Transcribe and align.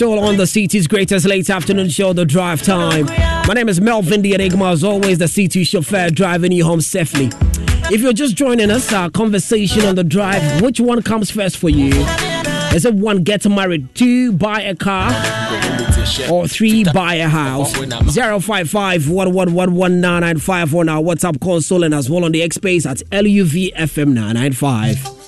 still 0.00 0.18
on 0.18 0.38
the 0.38 0.46
city's 0.46 0.86
greatest 0.86 1.26
late 1.26 1.50
afternoon 1.50 1.90
show, 1.90 2.14
The 2.14 2.24
Drive 2.24 2.62
Time. 2.62 3.04
My 3.46 3.52
name 3.52 3.68
is 3.68 3.82
Melvin 3.82 4.22
the 4.22 4.32
Enigma, 4.32 4.70
as 4.70 4.82
always, 4.82 5.18
the 5.18 5.28
city 5.28 5.62
chauffeur 5.62 6.08
driving 6.08 6.52
you 6.52 6.64
home 6.64 6.80
safely. 6.80 7.28
If 7.92 8.00
you're 8.00 8.14
just 8.14 8.34
joining 8.34 8.70
us, 8.70 8.90
our 8.94 9.10
conversation 9.10 9.84
on 9.84 9.96
the 9.96 10.02
drive, 10.02 10.62
which 10.62 10.80
one 10.80 11.02
comes 11.02 11.30
first 11.30 11.58
for 11.58 11.68
you? 11.68 11.90
Is 12.74 12.86
it 12.86 12.94
one, 12.94 13.24
get 13.24 13.46
married, 13.46 13.94
two, 13.94 14.32
buy 14.32 14.62
a 14.62 14.74
car, 14.74 15.10
or 16.30 16.48
three, 16.48 16.82
buy 16.82 17.16
a 17.16 17.28
house? 17.28 17.74
055 17.76 19.10
on 20.74 20.88
our 20.88 21.02
WhatsApp 21.02 21.38
console 21.42 21.84
and 21.84 21.92
as 21.92 22.08
well 22.08 22.24
on 22.24 22.32
the 22.32 22.42
X 22.42 22.56
Space 22.56 22.86
at 22.86 23.02
LUVFM 23.12 24.14
995. 24.14 25.19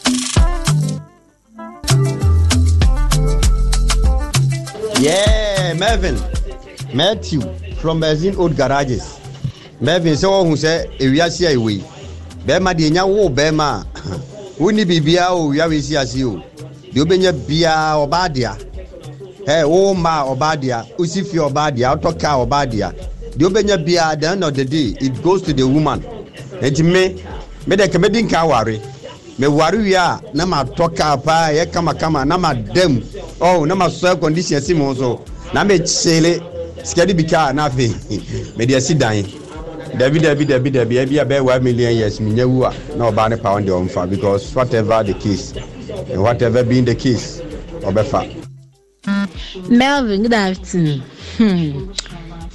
Yeah, 5.03 5.75
Mervin. 5.75 6.15
Matthew 6.95 7.41
from 7.83 8.01
Bezin 8.01 8.39
Old 8.39 8.57
Garages. 8.57 9.19
Mervin 9.81 10.15
sɛ 10.15 10.29
wɔhu 10.31 10.55
sɛ 10.55 10.87
ewiase 11.01 11.43
a 11.49 11.53
ewe 11.55 11.83
bɛrima 12.47 12.73
deɛ 12.73 12.91
nya 12.93 13.05
wo 13.05 13.29
bɛrima 13.29 13.83
a 13.83 13.87
wonni 14.63 14.85
biribiara 14.85 15.33
o 15.33 15.49
wia 15.51 15.67
wesi 15.67 15.97
ase 16.01 16.23
o. 16.23 16.41
Deɛ 16.95 17.03
wobɛnya 17.03 17.33
biara 17.33 17.99
ɔbaa 18.07 18.33
dea. 18.33 18.55
Ɛ 19.45 19.69
wo 19.69 19.93
mma 19.93 20.23
ɔbaa 20.23 20.61
dea 20.61 20.85
wosi 20.97 21.25
fie 21.25 21.41
ɔbaa 21.41 21.75
dea 21.75 21.97
wotɔ 21.97 22.21
kaa 22.21 22.39
ɔbaa 22.47 22.71
dea. 22.71 22.93
Deɛ 23.37 23.49
wobɛnya 23.51 23.85
biara 23.85 24.15
the 24.21 24.29
end 24.29 24.45
of 24.45 24.55
the 24.55 24.65
day 24.65 24.95
it 25.01 25.21
goes 25.21 25.43
to 25.43 25.53
the 25.53 25.67
woman. 25.67 26.01
Nti 26.61 26.85
me 26.85 27.21
me 27.67 27.75
de 27.75 27.89
kɛmɛdi 27.89 28.23
nka 28.29 28.43
aware 28.45 28.79
meware 29.43 29.77
wie 29.79 29.95
a 29.97 30.21
na 30.35 30.45
matɔ 30.47 30.87
kaa 30.97 31.17
paa 31.17 31.51
ɛyɛ 31.51 31.67
kamakama 31.73 32.25
na 32.25 32.39
madam 32.39 33.03
oh 33.41 33.65
na 33.67 33.75
masɔ 33.75 34.21
condition 34.21 34.61
si 34.63 34.73
mu 34.75 34.95
so 34.95 35.21
na 35.53 35.65
mekyele 35.65 36.41
sika 36.85 37.05
de 37.07 37.13
bi 37.15 37.25
kaa 37.25 37.53
na 37.53 37.67
afei 37.69 37.91
mede 38.57 38.77
asi 38.77 38.95
dan 38.95 39.25
dabi 39.99 40.21
dabi 40.21 40.45
dabi 40.47 40.71
dabi 40.71 40.95
ebi 40.99 41.19
a 41.19 41.25
bɛyɛ 41.25 41.41
one 41.45 41.65
million 41.65 41.93
years 41.93 42.21
menya 42.21 42.47
wu 42.49 42.63
a 42.65 42.73
na 42.97 43.11
ɔbaa 43.11 43.31
ne 43.31 43.37
pound 43.37 43.67
deɛ 43.67 43.75
ɔmfa 43.89 44.09
because 44.11 44.55
whatever 44.55 45.03
the 45.03 45.15
case 45.15 45.53
whatever 46.15 46.63
being 46.63 46.85
the 46.85 46.95
case 46.95 47.43
ɔbɛfa 47.83 48.23
Melvin, 49.69 50.23
good 50.23 50.33
afternoon. 50.33 51.03
Hmm. 51.37 51.91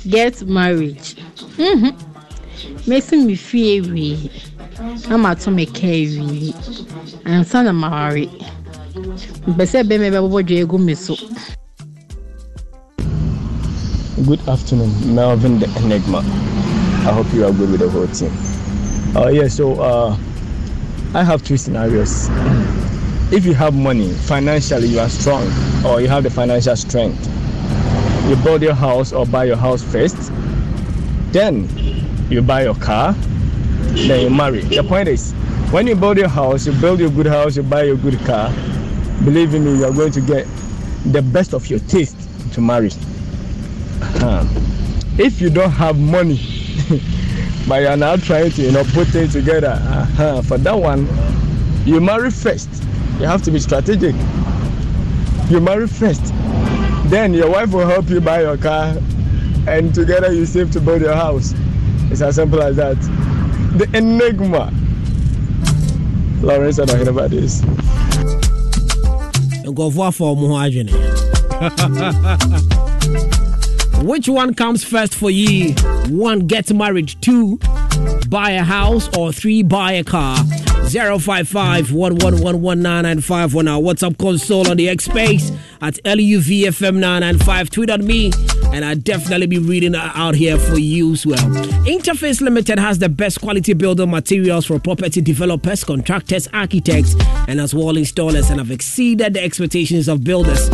Get 0.10 0.42
married. 0.48 0.98
Mm-hmm. 1.60 2.90
Making 2.90 3.28
me 3.28 3.36
feel 3.36 3.84
we. 3.94 4.32
I'm 4.57 4.57
at 5.26 5.40
to 5.42 5.52
make 5.52 5.74
we. 6.20 6.54
And 7.26 7.46
son 7.46 7.68
of 7.68 7.76
so. 10.96 11.16
Good 14.26 14.40
afternoon, 14.48 15.16
Melvin 15.16 15.60
the 15.60 15.68
Enigma. 15.78 16.20
I 16.20 17.12
hope 17.12 17.32
you 17.34 17.46
are 17.46 17.52
good 17.52 17.70
with 17.72 17.82
the 17.82 17.90
whole 17.90 18.08
team. 18.08 18.32
Uh, 19.16 19.28
yeah, 19.30 19.48
so 19.48 19.80
uh, 19.82 20.18
I 21.14 21.24
have 21.24 21.44
two 21.44 21.58
scenarios. 21.58 22.28
if 23.32 23.46
you 23.46 23.54
have 23.54 23.74
money, 23.76 24.12
financially 24.14 24.88
you 24.88 25.00
are 25.00 25.10
strong, 25.10 25.44
or 25.86 26.02
you 26.02 26.08
have 26.08 26.24
the 26.24 26.30
financial 26.30 26.76
strength, 26.76 27.20
you 28.28 28.36
build 28.38 28.62
your 28.62 28.74
house 28.74 29.14
or 29.14 29.26
buy 29.26 29.44
your 29.44 29.58
house 29.58 29.84
first, 29.84 30.32
then 31.32 31.68
you 32.30 32.42
buy 32.42 32.64
your 32.64 32.76
car, 32.76 33.16
then 34.08 34.22
you 34.22 34.30
marry. 34.30 34.62
The 34.62 34.84
point 34.84 35.08
is, 35.08 35.34
when 35.72 35.88
you 35.88 35.96
build 35.96 36.18
your 36.18 36.30
house, 36.30 36.66
you 36.66 36.74
build 36.74 37.00
your 37.00 37.10
good 37.10 37.26
house, 37.26 37.58
you 37.58 37.64
buy 37.64 37.84
your 37.84 37.98
good 37.98 38.20
car, 38.26 38.52
believe 39.26 39.54
in 39.54 39.66
me, 39.66 39.78
you 39.78 39.86
are 39.86 39.94
going 39.94 40.12
to 40.14 40.22
get 40.22 40.48
the 41.12 41.22
best 41.22 41.54
of 41.54 41.68
your 41.70 41.80
taste 41.80 42.16
to 42.54 42.62
marry. 42.62 42.88
Uh-huh. 42.88 44.46
If 45.18 45.42
you 45.42 45.50
don't 45.50 45.72
have 45.72 45.98
money, 45.98 46.40
but 47.68 47.82
you 47.82 47.88
are 47.88 47.98
now 47.98 48.16
trying 48.16 48.52
to 48.52 48.62
you 48.62 48.72
know 48.72 48.84
put 48.94 49.08
things 49.08 49.34
together, 49.34 49.80
uh-huh. 49.82 50.42
for 50.44 50.58
that 50.58 50.76
one, 50.76 51.08
you 51.86 52.00
marry 52.00 52.32
first. 52.32 52.70
You 53.20 53.26
have 53.26 53.42
to 53.44 53.52
be 53.52 53.60
strategic. 53.60 54.16
You 55.50 55.60
marry 55.60 55.88
first, 55.88 56.24
then 57.10 57.34
your 57.34 57.50
wife 57.50 57.72
will 57.72 57.88
help 57.88 58.10
you 58.10 58.22
buy 58.22 58.42
your 58.42 58.58
car, 58.58 58.96
and 59.68 59.94
together 59.94 60.32
you 60.32 60.46
save 60.46 60.72
to 60.72 60.80
build 60.80 61.02
your 61.02 61.16
house. 61.16 61.54
It's 62.12 62.22
as 62.22 62.36
simple 62.36 62.62
as 62.62 62.76
that. 62.78 62.98
The 63.78 63.88
enigma. 63.94 64.74
Lawrence 66.42 66.80
about 66.80 67.30
this. 67.30 67.62
nkɔfoɔ 69.68 70.08
afa 70.08 70.24
ɔmo 70.24 70.48
ho 70.48 70.56
adwene 70.64 70.94
which 74.04 74.30
one 74.30 74.54
comes 74.54 74.84
first 74.84 75.14
for 75.16 75.30
you 75.30 75.74
one 76.10 76.40
get 76.48 76.72
married. 76.74 77.16
Two 77.22 77.60
buy 78.30 78.52
a 78.52 78.64
house. 78.64 79.10
Or 79.18 79.32
three 79.34 79.64
buy 79.64 79.94
a 79.94 80.04
car. 80.04 80.38
055 80.90 81.88
1111995 81.92 83.56
on 83.58 83.68
our 83.68 83.82
WhatsApp 83.82 84.18
console 84.18 84.70
on 84.70 84.78
the 84.78 84.88
X 84.88 85.06
Space? 85.06 85.52
At 85.82 85.96
LUVFM995. 86.06 87.70
Tweet 87.70 87.90
at 87.90 88.02
me, 88.02 88.32
and 88.78 88.86
I'll 88.86 88.96
definitely 88.96 89.48
be 89.48 89.58
reading 89.58 89.96
out 89.96 90.36
here 90.36 90.60
for 90.60 90.78
you 90.78 91.14
as 91.14 91.26
well. 91.26 91.38
Interface 91.88 92.42
Limited 92.42 92.78
has 92.78 93.00
the 93.00 93.10
best 93.10 93.42
quality 93.42 93.74
building 93.74 94.12
materials 94.12 94.68
for 94.68 94.78
property 94.78 95.20
developers, 95.20 95.84
contractors, 95.84 96.48
architects, 96.54 97.16
and 97.48 97.60
as 97.60 97.74
well 97.74 97.96
installers, 97.96 98.52
and 98.52 98.60
have 98.60 98.70
exceeded 98.70 99.34
the 99.34 99.44
expectations 99.44 100.08
of 100.08 100.24
builders 100.24 100.70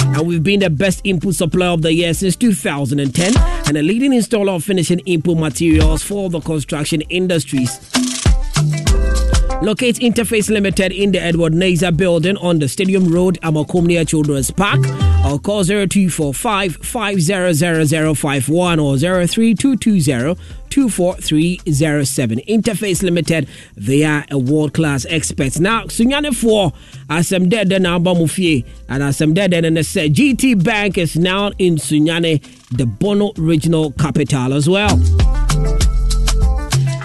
and 0.00 0.26
we've 0.26 0.44
been 0.44 0.60
the 0.60 0.70
best 0.70 1.00
input 1.02 1.34
supplier 1.34 1.70
of 1.70 1.82
the 1.82 1.92
year 1.92 2.14
since 2.14 2.36
2010 2.36 3.36
and 3.66 3.76
a 3.76 3.82
leading 3.82 4.12
installer 4.12 4.54
of 4.54 4.62
finishing 4.62 5.00
input 5.00 5.36
materials 5.36 6.04
for 6.04 6.30
the 6.30 6.40
construction 6.40 7.00
industries. 7.02 7.78
Locate 9.60 9.96
Interface 9.96 10.48
Limited 10.48 10.92
in 10.92 11.10
the 11.10 11.20
Edward 11.20 11.52
Nazer 11.52 11.94
building 11.96 12.36
on 12.36 12.60
the 12.60 12.68
Stadium 12.68 13.12
Road, 13.12 13.40
Amakomnia 13.42 14.06
Children's 14.06 14.52
Park, 14.52 14.80
or 15.24 15.38
call 15.38 15.64
0245 15.64 16.76
500051 16.76 18.78
or 18.78 18.96
03220 18.96 20.40
24307. 20.70 22.40
Interface 22.48 23.02
Limited, 23.02 23.48
they 23.76 24.04
are 24.04 24.24
a 24.30 24.38
world 24.38 24.74
class 24.74 25.06
experts. 25.08 25.58
Now, 25.58 25.84
Sunyani 25.84 26.34
4, 26.34 26.72
as 27.10 27.32
I'm 27.32 27.48
dead, 27.48 27.70
then 27.70 27.86
I'm 27.86 28.04
Bamufie, 28.04 28.64
and 28.88 29.02
as 29.02 29.20
I'm 29.20 29.34
dead, 29.34 29.52
then 29.52 29.76
I 29.76 29.82
said 29.82 30.14
GT 30.14 30.62
Bank 30.62 30.98
is 30.98 31.16
now 31.16 31.48
in 31.58 31.76
Sunyani, 31.76 32.42
the 32.76 32.86
Bono 32.86 33.32
regional 33.36 33.92
capital 33.92 34.52
as 34.52 34.68
well. 34.68 34.96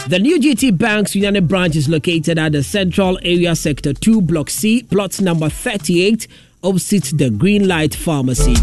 The 0.05 0.19
new 0.19 0.39
GT 0.39 0.77
Bank's 0.77 1.15
United 1.15 1.47
branch 1.47 1.75
is 1.75 1.89
located 1.89 2.37
at 2.37 2.51
the 2.51 2.61
Central 2.61 3.17
Area 3.23 3.55
Sector 3.55 3.93
2, 3.93 4.21
Block 4.21 4.49
C, 4.49 4.83
plot 4.83 5.19
number 5.21 5.49
38, 5.49 6.27
opposite 6.63 7.11
the 7.17 7.29
Green 7.29 7.67
Light 7.67 7.93
Pharmacy. 7.93 8.55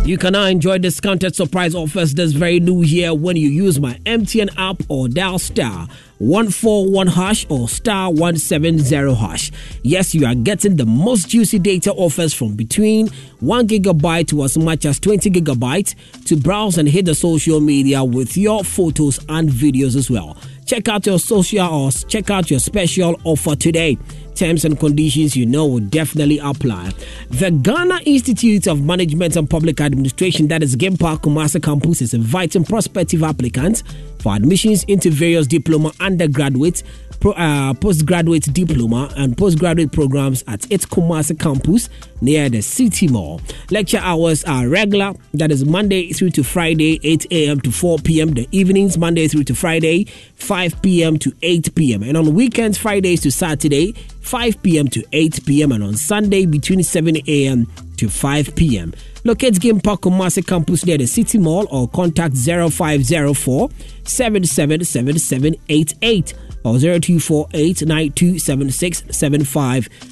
You 0.03 0.17
can 0.17 0.33
now 0.33 0.45
enjoy 0.45 0.79
discounted 0.79 1.35
surprise 1.35 1.75
offers 1.75 2.15
this 2.15 2.31
very 2.31 2.59
new 2.59 2.81
year 2.81 3.13
when 3.13 3.35
you 3.35 3.47
use 3.47 3.79
my 3.79 3.93
MTN 4.07 4.49
app 4.57 4.81
or 4.89 5.07
dial 5.07 5.37
star 5.37 5.87
141 6.17 7.05
hash 7.05 7.45
or 7.49 7.69
star 7.69 8.09
170 8.09 9.13
hash. 9.13 9.51
Yes, 9.83 10.15
you 10.15 10.25
are 10.25 10.33
getting 10.33 10.75
the 10.75 10.87
most 10.87 11.29
juicy 11.29 11.59
data 11.59 11.93
offers 11.93 12.33
from 12.33 12.55
between 12.55 13.09
1 13.41 13.67
gigabyte 13.67 14.27
to 14.29 14.43
as 14.43 14.57
much 14.57 14.85
as 14.85 14.99
20 14.99 15.29
gigabytes 15.29 15.93
to 16.25 16.35
browse 16.35 16.79
and 16.79 16.89
hit 16.89 17.05
the 17.05 17.13
social 17.13 17.59
media 17.59 18.03
with 18.03 18.35
your 18.35 18.63
photos 18.63 19.19
and 19.29 19.49
videos 19.49 19.95
as 19.95 20.09
well. 20.09 20.35
Check 20.65 20.87
out 20.87 21.05
your 21.05 21.19
social 21.19 21.67
or 21.67 21.91
check 21.91 22.31
out 22.31 22.49
your 22.49 22.59
special 22.59 23.19
offer 23.23 23.55
today. 23.55 23.99
Terms 24.41 24.65
and 24.65 24.79
conditions 24.79 25.37
you 25.37 25.45
know 25.45 25.67
will 25.67 25.81
definitely 25.81 26.39
apply. 26.39 26.89
The 27.29 27.51
Ghana 27.51 27.99
Institute 28.05 28.65
of 28.65 28.81
Management 28.81 29.35
and 29.35 29.47
Public 29.47 29.79
Administration, 29.79 30.47
that 30.47 30.63
is 30.63 30.75
GIMPA 30.75 31.19
Kumasi 31.21 31.61
campus, 31.61 32.01
is 32.01 32.15
inviting 32.15 32.63
prospective 32.63 33.21
applicants 33.21 33.83
for 34.17 34.33
admissions 34.33 34.83
into 34.85 35.11
various 35.11 35.45
diploma, 35.45 35.91
undergraduate, 35.99 36.81
uh, 37.29 37.73
postgraduate 37.75 38.43
diploma, 38.53 39.11
and 39.15 39.37
postgraduate 39.37 39.91
programs 39.91 40.43
at 40.47 40.69
its 40.71 40.85
Kumasi 40.85 41.39
campus 41.39 41.89
near 42.21 42.49
the 42.49 42.61
City 42.61 43.07
Mall. 43.07 43.41
Lecture 43.69 43.99
hours 43.99 44.43
are 44.43 44.67
regular, 44.67 45.13
that 45.33 45.51
is 45.51 45.65
Monday 45.65 46.11
through 46.13 46.31
to 46.31 46.43
Friday, 46.43 46.99
8 47.03 47.27
a.m. 47.31 47.61
to 47.61 47.71
4 47.71 47.99
p.m. 47.99 48.31
The 48.33 48.47
evenings, 48.51 48.97
Monday 48.97 49.27
through 49.27 49.45
to 49.45 49.55
Friday, 49.55 50.05
5 50.35 50.81
p.m. 50.81 51.17
to 51.19 51.33
8 51.41 51.75
p.m. 51.75 52.03
And 52.03 52.17
on 52.17 52.33
weekends, 52.33 52.77
Fridays 52.77 53.21
to 53.21 53.31
Saturday, 53.31 53.93
5 54.21 54.63
p.m. 54.63 54.87
to 54.89 55.03
8 55.11 55.45
p.m. 55.45 55.71
And 55.71 55.83
on 55.83 55.95
Sunday, 55.95 56.45
between 56.45 56.83
7 56.83 57.17
a.m. 57.27 57.67
to 57.97 58.09
5 58.09 58.55
p.m. 58.55 58.93
Locate 59.23 59.59
GIMPA 59.59 59.97
Kumasi 59.99 60.45
campus 60.45 60.85
near 60.85 60.97
the 60.97 61.05
City 61.05 61.37
Mall 61.37 61.67
or 61.69 61.87
contact 61.89 62.35
0504 62.35 63.69
777788 64.03 66.33
or 66.63 66.79
0248 66.79 67.79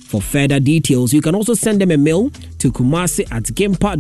for 0.07 0.21
further 0.21 0.59
details. 0.59 1.13
You 1.13 1.21
can 1.21 1.35
also 1.35 1.53
send 1.53 1.79
them 1.81 1.91
a 1.91 1.97
mail 1.97 2.29
to 2.59 2.71
kumasi 2.71 3.31
at 3.31 3.43
gimpa.edu.gh. 3.43 3.99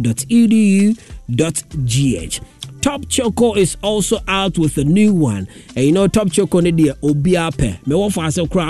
Top 2.81 3.07
Choco 3.09 3.55
is 3.55 3.75
also 3.81 4.19
out 4.27 4.57
with 4.57 4.77
a 4.77 4.83
new 4.83 5.13
one. 5.13 5.47
And 5.75 5.85
you 5.85 5.91
know, 5.91 6.07
Top 6.07 6.31
Choco 6.31 6.59
ne 6.61 6.71
deɛ 6.71 6.93
obiara 7.01 7.51
pɛ. 7.53 7.79
Mewɔ 7.83 8.11
fa 8.13 8.21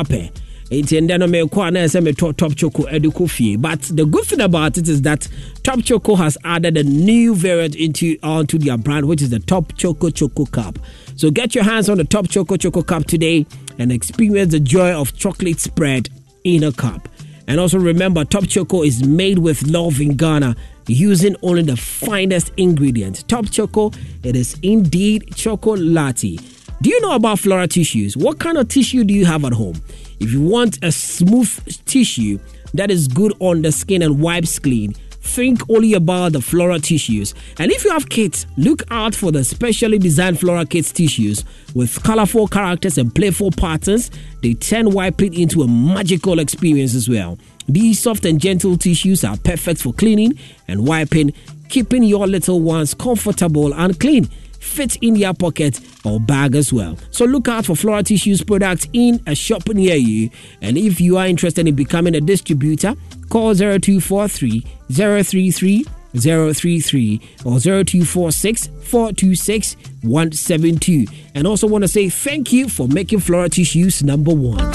pɛ. 0.04 0.32
Nti 0.72 1.02
ndɛ 1.02 1.18
no 1.20 1.26
mekɔ 1.26 1.68
a 1.68 1.72
na 1.72 1.80
metɔ 1.80 2.38
Top 2.38 2.56
Choco 2.56 2.84
ɛde 2.84 3.06
kɔ 3.12 3.30
fie. 3.30 3.56
But 3.56 3.82
the 3.82 4.06
good 4.06 4.26
thing 4.26 4.40
about 4.40 4.78
it 4.78 4.88
is 4.88 5.02
that 5.02 5.28
Top 5.64 5.84
Choco 5.84 6.16
has 6.16 6.38
added 6.44 6.78
a 6.78 6.84
new 6.84 7.34
variant 7.34 7.76
into 7.76 8.18
onto 8.22 8.60
their 8.60 8.78
brand, 8.78 9.08
which 9.08 9.24
is 9.24 9.32
the 9.32 9.40
Top 9.40 9.76
Choco 9.78 10.12
Choco 10.12 10.46
Cup. 10.46 10.78
So 11.16 11.32
get 11.32 11.56
your 11.56 11.64
hands 11.64 11.90
on 11.90 11.98
the 11.98 12.04
Top 12.04 12.30
Choco 12.30 12.56
Choco 12.56 12.84
Cup 12.84 13.06
today 13.06 13.48
and 13.80 13.92
experience 13.92 14.52
the 14.52 14.60
joy 14.60 14.92
of 14.92 15.18
chocolate 15.18 15.60
spread 15.60 16.10
in 16.44 16.64
a 16.64 16.72
cup. 16.72 17.10
And 17.48 17.60
also 17.60 17.80
remember, 17.80 18.24
Top 18.24 18.48
Choco 18.48 18.84
is 18.84 19.04
made 19.04 19.40
with 19.40 19.64
love 19.64 20.00
in 20.00 20.16
Ghana 20.18 20.56
using 20.86 21.36
only 21.42 21.64
the 21.64 21.78
finest 21.78 22.52
ingredients. 22.58 23.24
Top 23.24 23.50
Choco, 23.50 23.92
it 24.24 24.36
is 24.36 24.56
indeed 24.62 25.36
chocolate. 25.36 26.40
Do 26.82 26.90
you 26.90 27.02
know 27.02 27.16
about 27.16 27.40
Flora 27.40 27.68
tissues? 27.68 28.16
What 28.16 28.40
kind 28.40 28.58
of 28.58 28.68
tissue 28.68 29.04
do 29.04 29.16
you 29.16 29.26
have 29.26 29.44
at 29.46 29.54
home? 29.54 29.82
If 30.20 30.32
you 30.34 30.42
want 30.42 30.84
a 30.84 30.92
smooth 30.92 31.86
tissue 31.86 32.40
that 32.74 32.92
is 32.92 33.08
good 33.08 33.34
on 33.40 33.62
the 33.62 33.72
skin 33.72 34.02
and 34.02 34.22
wipes 34.22 34.60
clean, 34.60 34.94
think 35.22 35.62
only 35.70 35.94
about 35.94 36.34
the 36.34 36.42
Flora 36.42 36.80
tissues. 36.80 37.34
And 37.58 37.72
if 37.72 37.84
you 37.84 37.92
have 37.92 38.10
kids, 38.10 38.46
look 38.58 38.84
out 38.92 39.16
for 39.16 39.32
the 39.32 39.44
specially 39.44 39.98
designed 39.98 40.40
Flora 40.40 40.66
Kids 40.66 40.92
tissues 40.92 41.46
with 41.74 42.02
colorful 42.04 42.48
characters 42.48 42.98
and 42.98 43.14
playful 43.14 43.52
patterns. 43.52 44.12
They 44.42 44.56
turn 44.56 44.92
wiping 44.92 45.34
into 45.34 45.62
a 45.62 45.68
magical 45.68 46.40
experience 46.40 46.96
as 46.96 47.08
well. 47.08 47.38
These 47.68 48.00
soft 48.00 48.26
and 48.26 48.42
gentle 48.42 48.78
tissues 48.78 49.24
are 49.24 49.38
perfect 49.38 49.82
for 49.82 49.94
cleaning 49.94 50.38
and 50.68 50.88
wiping, 50.88 51.34
keeping 51.70 52.04
your 52.04 52.28
little 52.28 52.60
ones 52.60 52.94
comfortable 52.94 53.74
and 53.74 54.00
clean. 54.00 54.28
Fit 54.70 54.98
in 54.98 55.16
your 55.16 55.34
pocket 55.34 55.82
or 56.06 56.20
bag 56.20 56.56
as 56.56 56.72
well. 56.72 56.98
So 57.12 57.26
look 57.26 57.48
out 57.48 57.66
for 57.66 57.76
Flora 57.76 58.04
Tissues 58.04 58.44
products 58.44 58.88
in 58.94 59.22
a 59.28 59.36
shop 59.36 59.68
near 59.68 59.96
you. 59.96 60.30
And 60.62 60.78
if 60.78 61.02
you 61.02 61.18
are 61.18 61.28
interested 61.28 61.68
in 61.68 61.76
becoming 61.76 62.16
a 62.16 62.22
distributor, 62.22 62.94
call 63.30 63.56
0243 63.56 64.62
033 64.92 65.86
033 66.14 67.22
or 67.46 67.60
0246 67.60 68.68
426 68.84 69.76
172. 70.04 71.06
And 71.36 71.46
also 71.46 71.68
want 71.68 71.84
to 71.84 71.88
say 71.88 72.08
thank 72.08 72.54
you 72.54 72.70
for 72.70 72.88
making 72.88 73.20
Flora 73.20 73.50
Tissues 73.50 74.02
number 74.04 74.34
one. 74.34 74.66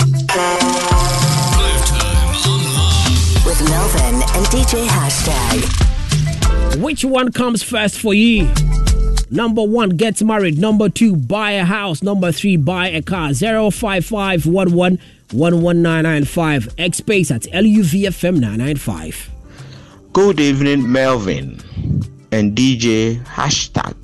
With 3.47 3.61
Melvin 3.70 4.14
and 4.14 4.47
DJ 4.47 4.87
Hashtag. 4.87 6.82
Which 6.82 7.05
one 7.05 7.31
comes 7.32 7.62
first 7.62 7.99
for 8.00 8.12
you? 8.12 8.52
Number 9.31 9.62
one, 9.62 9.91
get 9.91 10.23
married. 10.23 10.59
Number 10.59 10.88
two, 10.88 11.17
buy 11.17 11.53
a 11.53 11.65
house. 11.65 12.03
Number 12.03 12.32
three, 12.32 12.56
buy 12.56 12.88
a 12.88 13.03
car. 13.03 13.32
055 13.35 14.47
X 16.79 16.97
space 16.99 17.31
at 17.31 17.43
LUVFM 17.43 18.41
995. 18.41 19.31
Good 20.12 20.38
evening, 20.41 20.91
Melvin 20.91 21.61
and 22.35 22.56
DJ 22.56 23.23
hashtag. 23.25 23.94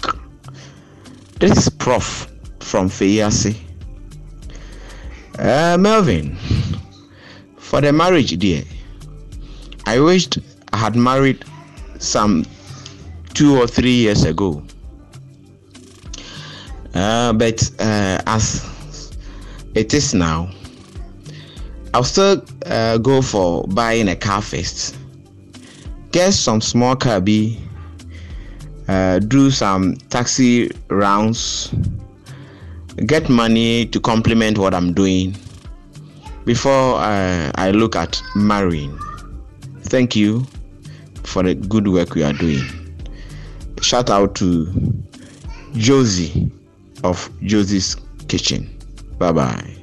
This 1.40 1.56
is 1.56 1.68
Prof 1.68 2.28
from 2.60 2.88
Fayasi. 2.88 3.56
Uh, 5.36 5.76
Melvin, 5.76 6.36
for 7.56 7.80
the 7.80 7.92
marriage, 7.92 8.38
dear, 8.38 8.62
I 9.86 9.98
wished 9.98 10.38
I 10.72 10.76
had 10.76 10.94
married 10.94 11.44
some 11.98 12.46
two 13.34 13.56
or 13.60 13.66
three 13.66 13.94
years 13.94 14.22
ago. 14.24 14.62
Uh, 16.94 17.32
but 17.32 17.70
uh, 17.78 18.20
as 18.26 19.10
it 19.74 19.94
is 19.94 20.12
now, 20.14 20.50
I'll 21.94 22.04
still 22.04 22.44
uh, 22.66 22.98
go 22.98 23.22
for 23.22 23.64
buying 23.68 24.08
a 24.08 24.16
car 24.16 24.42
first. 24.42 24.96
Get 26.12 26.34
some 26.34 26.60
small 26.60 26.96
car 26.96 27.20
B, 27.20 27.60
uh, 28.88 29.20
do 29.20 29.50
some 29.50 29.94
taxi 30.08 30.70
rounds, 30.88 31.72
get 33.06 33.28
money 33.28 33.86
to 33.86 34.00
complement 34.00 34.58
what 34.58 34.74
I'm 34.74 34.92
doing 34.92 35.36
before 36.44 36.96
uh, 36.96 37.52
I 37.54 37.70
look 37.70 37.94
at 37.94 38.20
marrying. 38.34 38.98
Thank 39.82 40.16
you 40.16 40.44
for 41.22 41.44
the 41.44 41.54
good 41.54 41.86
work 41.86 42.14
we 42.14 42.24
are 42.24 42.32
doing. 42.32 42.64
Shout 43.80 44.10
out 44.10 44.34
to 44.36 44.66
Josie 45.74 46.50
of 47.02 47.30
Josie's 47.42 47.96
Kitchen. 48.28 48.78
Bye 49.18 49.32
bye. 49.32 49.76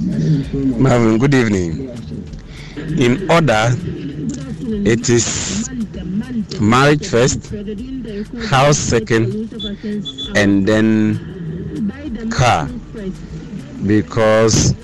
Marvin, 0.00 1.18
good 1.18 1.34
evening. 1.34 1.88
In 2.98 3.30
order, 3.30 3.74
it 4.86 5.08
is 5.08 5.68
marriage 6.60 7.08
first, 7.08 7.52
house 8.48 8.78
second, 8.78 9.52
and 10.36 10.66
then 10.66 12.30
car. 12.30 12.68
Because 13.86 14.74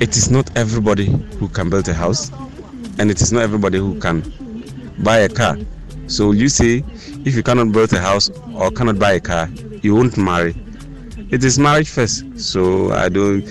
it 0.00 0.16
is 0.16 0.30
not 0.30 0.54
everybody 0.56 1.06
who 1.38 1.48
can 1.48 1.70
build 1.70 1.88
a 1.88 1.94
house, 1.94 2.30
and 2.98 3.10
it 3.10 3.20
is 3.20 3.32
not 3.32 3.42
everybody 3.42 3.78
who 3.78 3.98
can 4.00 4.22
buy 5.02 5.18
a 5.18 5.28
car. 5.28 5.56
So 6.06 6.32
you 6.32 6.48
see, 6.48 6.84
if 7.24 7.34
you 7.34 7.42
cannot 7.42 7.72
build 7.72 7.92
a 7.92 8.00
house 8.00 8.30
or 8.54 8.70
cannot 8.70 8.98
buy 8.98 9.12
a 9.12 9.20
car, 9.20 9.48
you 9.82 9.94
won't 9.94 10.16
marry. 10.16 10.54
It 11.30 11.44
is 11.44 11.58
marriage 11.58 11.90
first. 11.90 12.24
So 12.38 12.92
I 12.92 13.08
don't. 13.08 13.46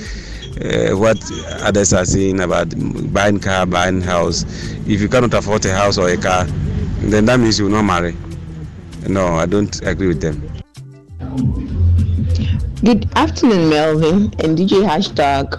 Uh, 0.61 0.95
what 0.97 1.17
others 1.61 1.93
are 1.93 2.05
saying 2.05 2.39
about 2.41 2.67
buying 3.13 3.39
car, 3.39 3.65
buying 3.65 4.01
house. 4.01 4.43
If 4.85 5.01
you 5.01 5.07
cannot 5.07 5.33
afford 5.33 5.65
a 5.65 5.73
house 5.73 5.97
or 5.97 6.09
a 6.09 6.17
car, 6.17 6.45
then 6.99 7.25
that 7.25 7.39
means 7.39 7.57
you 7.57 7.65
will 7.65 7.71
not 7.71 7.83
marry. 7.83 8.15
No, 9.07 9.27
I 9.27 9.45
don't 9.45 9.81
agree 9.81 10.07
with 10.07 10.21
them. 10.21 10.47
Good 12.83 13.09
afternoon, 13.15 13.69
Melvin 13.69 14.33
and 14.39 14.57
DJ 14.57 14.85
hashtag. 14.85 15.55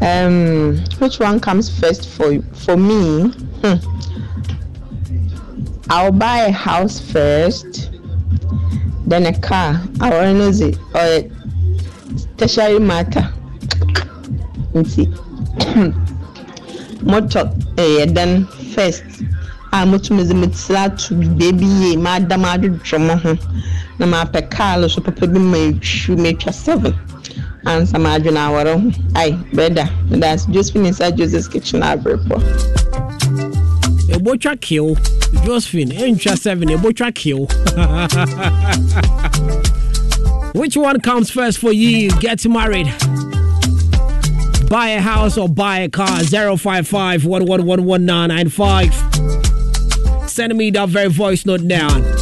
Um, 0.00 0.78
which 1.00 1.18
one 1.18 1.40
comes 1.40 1.68
first 1.68 2.08
for 2.08 2.40
for 2.54 2.76
me? 2.76 3.30
Hmm. 3.62 3.76
I'll 5.90 6.12
buy 6.12 6.40
a 6.40 6.50
house 6.50 7.00
first, 7.00 7.90
then 9.08 9.26
a 9.26 9.38
car. 9.40 9.82
Know 9.98 10.50
it 10.52 10.78
or 10.94 11.30
tertiary 12.36 12.78
matter. 12.78 13.32
Nti 14.74 15.06
motor 17.02 17.50
eh, 17.78 17.82
ɛyɛ 17.82 18.14
dan 18.14 18.46
first 18.74 19.02
ah, 19.72 19.82
a 19.82 19.86
motumi 19.86 20.24
dze 20.24 20.34
metsira 20.34 20.84
ato 20.84 21.14
beebi 21.14 21.64
eh, 21.64 21.80
yie 21.80 21.96
maada 21.96 22.36
m'adwodwo 22.36 22.98
mo 23.06 23.16
ho 23.16 23.32
na 23.98 24.06
mapɛ 24.06 24.50
kaa 24.50 24.88
so 24.88 25.00
papa 25.00 25.26
bi 25.26 25.38
ma 25.38 25.56
etwi 25.56 26.16
metwa 26.16 26.52
seven 26.52 26.94
ansa 27.64 27.98
m'adwene 27.98 28.38
awɔre 28.38 28.72
ho 28.80 28.92
ai 29.14 29.32
brɛda 29.54 29.88
meda 30.10 30.30
ase 30.32 30.46
josephine 30.50 30.86
inside 30.86 31.16
joseph's 31.16 31.48
kitchen 31.48 31.80
abrepɔ. 31.82 32.87
Ebotwa 34.18 34.56
kill 34.60 34.96
josephine 35.46 35.94
eh, 35.94 36.02
entwa 36.08 36.36
seven 36.36 36.68
ebotwa 36.68 37.12
kill 37.14 37.46
which 40.54 40.76
one 40.76 41.00
comes 41.00 41.30
first 41.30 41.58
for 41.58 41.72
you? 41.72 42.10
Get 42.18 42.44
married. 42.46 42.86
Buy 44.68 44.88
a 44.88 45.00
house 45.00 45.38
or 45.38 45.48
buy 45.48 45.78
a 45.80 45.88
car 45.88 46.22
055 46.24 47.22
Send 50.28 50.56
me 50.56 50.70
that 50.70 50.88
very 50.88 51.08
voice 51.08 51.46
note 51.46 51.62
now. 51.62 52.17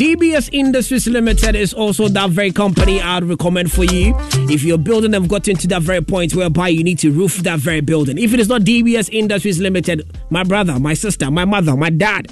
DBS 0.00 0.48
Industries 0.54 1.06
Limited 1.06 1.54
is 1.54 1.74
also 1.74 2.08
that 2.08 2.30
very 2.30 2.50
company 2.50 3.02
I'd 3.02 3.22
recommend 3.22 3.70
for 3.70 3.84
you. 3.84 4.14
If 4.48 4.62
your 4.62 4.78
building 4.78 5.12
have 5.12 5.28
got 5.28 5.46
into 5.46 5.66
that 5.66 5.82
very 5.82 6.00
point 6.00 6.34
whereby 6.34 6.68
you 6.68 6.82
need 6.82 6.98
to 7.00 7.12
roof 7.12 7.36
that 7.42 7.58
very 7.58 7.82
building. 7.82 8.16
If 8.16 8.32
it 8.32 8.40
is 8.40 8.48
not 8.48 8.62
DBS 8.62 9.10
Industries 9.12 9.60
Limited, 9.60 10.10
my 10.30 10.42
brother, 10.42 10.80
my 10.80 10.94
sister, 10.94 11.30
my 11.30 11.44
mother, 11.44 11.76
my 11.76 11.90
dad, 11.90 12.28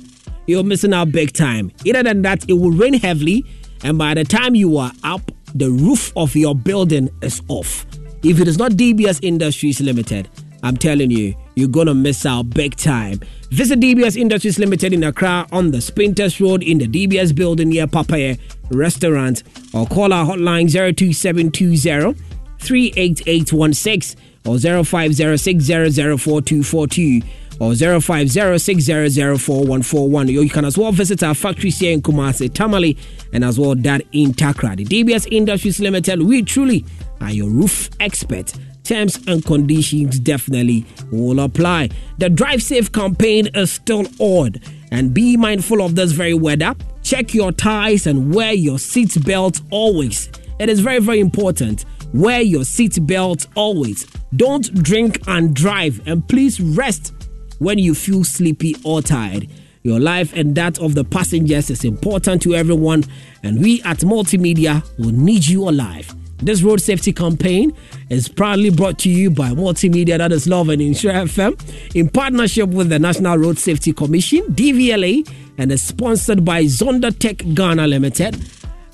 you're 0.46 0.64
missing 0.64 0.94
out 0.94 1.12
big 1.12 1.34
time. 1.34 1.70
Other 1.86 2.02
than 2.02 2.22
that, 2.22 2.48
it 2.48 2.54
will 2.54 2.70
rain 2.70 2.94
heavily, 2.94 3.44
and 3.84 3.98
by 3.98 4.14
the 4.14 4.24
time 4.24 4.54
you 4.54 4.78
are 4.78 4.92
up, 5.04 5.30
the 5.54 5.70
roof 5.70 6.10
of 6.16 6.34
your 6.34 6.54
building 6.54 7.10
is 7.20 7.42
off. 7.48 7.84
If 8.22 8.40
it 8.40 8.48
is 8.48 8.56
not 8.56 8.72
DBS 8.72 9.22
Industries 9.22 9.82
Limited, 9.82 10.30
I'm 10.62 10.78
telling 10.78 11.10
you, 11.10 11.34
you're 11.58 11.68
gonna 11.68 11.94
miss 11.94 12.24
out 12.24 12.50
big 12.50 12.76
time. 12.76 13.20
Visit 13.50 13.80
DBS 13.80 14.16
Industries 14.16 14.58
Limited 14.58 14.92
in 14.92 15.02
Accra 15.04 15.46
on 15.52 15.70
the 15.70 15.78
Spintex 15.78 16.40
Road 16.40 16.62
in 16.62 16.78
the 16.78 16.86
DBS 16.86 17.34
building 17.34 17.70
near 17.70 17.86
Papaya 17.86 18.36
Restaurant 18.70 19.42
or 19.72 19.86
call 19.86 20.12
our 20.12 20.26
hotline 20.26 20.70
02720 20.70 22.14
38816 22.60 24.20
or 24.46 24.56
0506004242 24.56 27.24
or 27.60 27.72
0506004141. 27.72 30.30
You 30.30 30.48
can 30.48 30.64
as 30.64 30.78
well 30.78 30.92
visit 30.92 31.22
our 31.22 31.34
factories 31.34 31.78
here 31.78 31.92
in 31.92 32.00
Kumasi, 32.02 32.52
Tamale, 32.52 32.96
and 33.32 33.44
as 33.44 33.58
well 33.58 33.74
that 33.74 34.02
in 34.12 34.32
Takra. 34.32 34.76
The 34.76 34.84
DBS 34.84 35.26
Industries 35.32 35.80
Limited, 35.80 36.22
we 36.22 36.42
truly 36.42 36.84
are 37.20 37.32
your 37.32 37.50
roof 37.50 37.90
expert. 38.00 38.52
Terms 38.88 39.18
and 39.26 39.44
conditions 39.44 40.18
definitely 40.18 40.86
will 41.12 41.40
apply. 41.40 41.90
The 42.16 42.30
Drive 42.30 42.62
Safe 42.62 42.90
campaign 42.90 43.46
is 43.54 43.70
still 43.70 44.06
on, 44.18 44.54
and 44.90 45.12
be 45.12 45.36
mindful 45.36 45.82
of 45.82 45.94
this 45.94 46.12
very 46.12 46.32
weather. 46.32 46.74
Check 47.02 47.34
your 47.34 47.52
ties 47.52 48.06
and 48.06 48.34
wear 48.34 48.54
your 48.54 48.78
seat 48.78 49.22
belt 49.26 49.60
always. 49.70 50.30
It 50.58 50.70
is 50.70 50.80
very, 50.80 51.00
very 51.00 51.20
important. 51.20 51.84
Wear 52.14 52.40
your 52.40 52.64
seat 52.64 52.98
belt 53.06 53.46
always. 53.54 54.06
Don't 54.36 54.72
drink 54.82 55.20
and 55.26 55.54
drive, 55.54 56.00
and 56.08 56.26
please 56.26 56.58
rest 56.58 57.12
when 57.58 57.78
you 57.78 57.94
feel 57.94 58.24
sleepy 58.24 58.74
or 58.84 59.02
tired. 59.02 59.50
Your 59.82 60.00
life 60.00 60.32
and 60.34 60.54
that 60.54 60.78
of 60.78 60.94
the 60.94 61.04
passengers 61.04 61.68
is 61.68 61.84
important 61.84 62.40
to 62.40 62.54
everyone, 62.54 63.04
and 63.42 63.60
we 63.60 63.82
at 63.82 63.98
Multimedia 63.98 64.82
will 64.98 65.12
need 65.12 65.46
you 65.46 65.68
alive. 65.68 66.14
This 66.40 66.62
road 66.62 66.80
safety 66.80 67.12
campaign 67.12 67.76
is 68.10 68.28
proudly 68.28 68.70
brought 68.70 68.98
to 69.00 69.10
you 69.10 69.30
by 69.30 69.50
Multimedia, 69.50 70.18
that 70.18 70.30
is 70.30 70.46
Love 70.46 70.68
and 70.68 70.80
Insure 70.80 71.12
FM, 71.12 71.58
in 71.96 72.08
partnership 72.08 72.68
with 72.68 72.88
the 72.88 72.98
National 72.98 73.36
Road 73.36 73.58
Safety 73.58 73.92
Commission, 73.92 74.42
DVLA, 74.54 75.28
and 75.58 75.72
is 75.72 75.82
sponsored 75.82 76.44
by 76.44 76.62
Zonda 76.64 77.16
Tech 77.18 77.38
Ghana 77.54 77.88
Limited, 77.88 78.34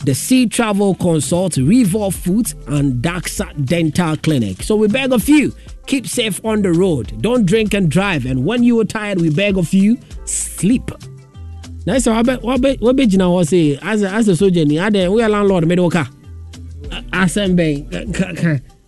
the 0.05 0.15
Sea 0.15 0.47
Travel 0.47 0.95
Consult, 0.95 1.59
Revolve 1.59 2.15
Foods, 2.15 2.55
and 2.67 3.03
Daxa 3.03 3.67
Dental 3.67 4.17
Clinic. 4.17 4.63
So 4.63 4.75
we 4.77 4.89
beg 4.89 5.13
of 5.13 5.29
you, 5.29 5.55
keep 5.87 6.07
safe 6.07 6.43
on 6.45 6.63
the 6.63 6.73
road. 6.73 7.21
Don't 7.21 7.45
drink 7.45 7.75
and 7.75 7.91
drive. 7.91 8.25
And 8.25 8.47
when 8.47 8.63
you 8.65 8.81
are 8.81 8.85
tired, 8.85 9.21
we 9.21 9.29
beg 9.29 9.59
of 9.59 9.75
you, 9.75 9.99
sleep. 10.25 10.91
Nice. 11.87 12.07
What 12.07 12.25
bet? 12.25 12.43
What? 12.43 12.63
What 12.81 12.97
bet? 12.97 13.13
You 13.13 13.19
know 13.19 13.43
say? 13.43 13.79
As 13.83 14.03
a 14.03 14.09
as 14.09 14.27
a 14.29 14.35
soldier, 14.35 14.65
we 14.65 14.79
are 14.79 15.29
landlord. 15.29 15.93
Car. 15.93 16.09
Asɛm 17.15 17.55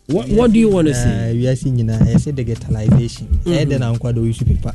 what, 0.08 0.28
what 0.28 0.52
do 0.52 0.58
you 0.58 0.68
want 0.70 0.86
to 0.88 0.94
say 0.94 1.34
wiase 1.34 1.70
nyinaa 1.70 1.98
ɛyɛ 2.02 2.18
sɛ 2.18 2.30
digitalization 2.34 3.26
ɛyɛ 3.46 3.64
dɛ 3.70 3.78
na 3.78 3.92
nkwa 3.94 4.12
dɛ 4.14 4.20
ɔyusu 4.22 4.44
pepa 4.46 4.74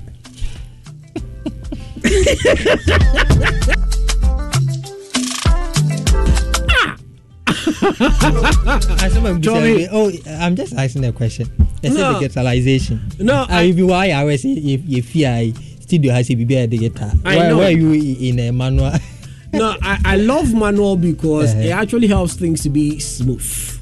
Tommy, 9.42 9.88
oh, 9.92 10.12
I'm 10.40 10.56
just 10.56 10.74
asking 10.74 11.06
a 11.06 11.12
question. 11.12 11.48
It's 11.84 11.96
no. 11.96 12.16
digitalization. 12.20 13.00
No, 13.20 13.46
ah, 13.50 13.58
I, 13.62 13.64
if 13.64 13.78
you 13.78 13.92
are, 13.92 14.04
I 14.04 14.24
will 14.24 14.38
say 14.38 14.54
if 14.54 14.82
if 14.88 15.16
you 15.16 15.54
studio 15.82 16.14
has 16.14 16.30
a 16.30 16.34
BBI 16.36 16.70
digital. 16.70 17.10
Why, 17.22 17.54
why 17.54 17.66
are 17.66 17.72
you 17.72 17.92
in 17.94 18.40
a 18.40 18.52
manual? 18.52 18.92
no, 19.54 19.76
I, 19.82 20.00
I 20.06 20.16
love 20.18 20.54
manual 20.54 20.96
because 20.96 21.54
uh-huh. 21.54 21.64
it 21.64 21.70
actually 21.72 22.08
helps 22.08 22.36
things 22.36 22.62
to 22.64 22.70
be 22.70 23.00
smooth 23.00 23.80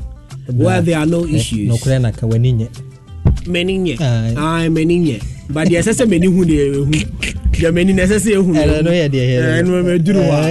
where 0.52 0.82
there 0.82 0.98
are 1.00 1.06
no 1.06 1.24
eh, 1.26 1.36
issues. 1.36 1.68
No 1.68 1.76
krena 1.76 2.12
ka 2.16 2.26
weninye. 2.28 2.70
Meninye. 3.46 3.98
Ah, 4.38 4.68
meninye. 4.70 5.24
But 5.50 5.68
the 5.68 5.78
assessor 5.78 6.06
meni 6.06 6.28
hu 6.28 6.46
de 6.46 6.74
hu. 6.74 6.86
The 7.52 7.72
meni 7.72 7.94
necessary 7.94 8.36
hu. 8.36 8.56
Eh, 8.56 8.82
no 8.82 8.92
ye 8.92 9.08
de 9.08 9.28
here. 9.28 9.44
Eh, 9.44 9.62
no 9.62 9.84
me 9.84 10.00
duru 10.00 10.28
wa. 10.28 10.42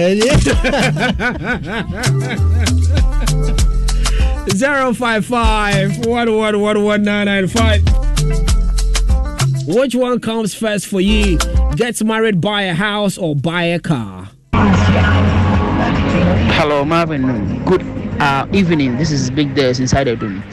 Zero 4.55 4.93
five 4.93 5.25
five 5.25 6.05
one 6.05 6.35
one 6.35 6.59
one 6.59 6.83
one 6.83 7.03
nine 7.03 7.25
nine 7.25 7.47
five. 7.47 7.81
Which 9.67 9.93
one 9.95 10.19
comes 10.19 10.55
first 10.55 10.87
for 10.87 10.99
you? 10.99 11.37
Get 11.75 12.03
married, 12.03 12.41
buy 12.41 12.63
a 12.63 12.73
house, 12.73 13.17
or 13.17 13.35
buy 13.35 13.63
a 13.65 13.79
car? 13.79 14.18
Hello, 16.69 16.85
Marvin. 16.85 17.65
Good 17.65 17.81
uh, 18.21 18.45
evening. 18.53 18.95
This 18.95 19.09
is 19.09 19.31
Big 19.31 19.55
Days 19.55 19.79
inside 19.79 20.03
the 20.03 20.15
room. 20.15 20.43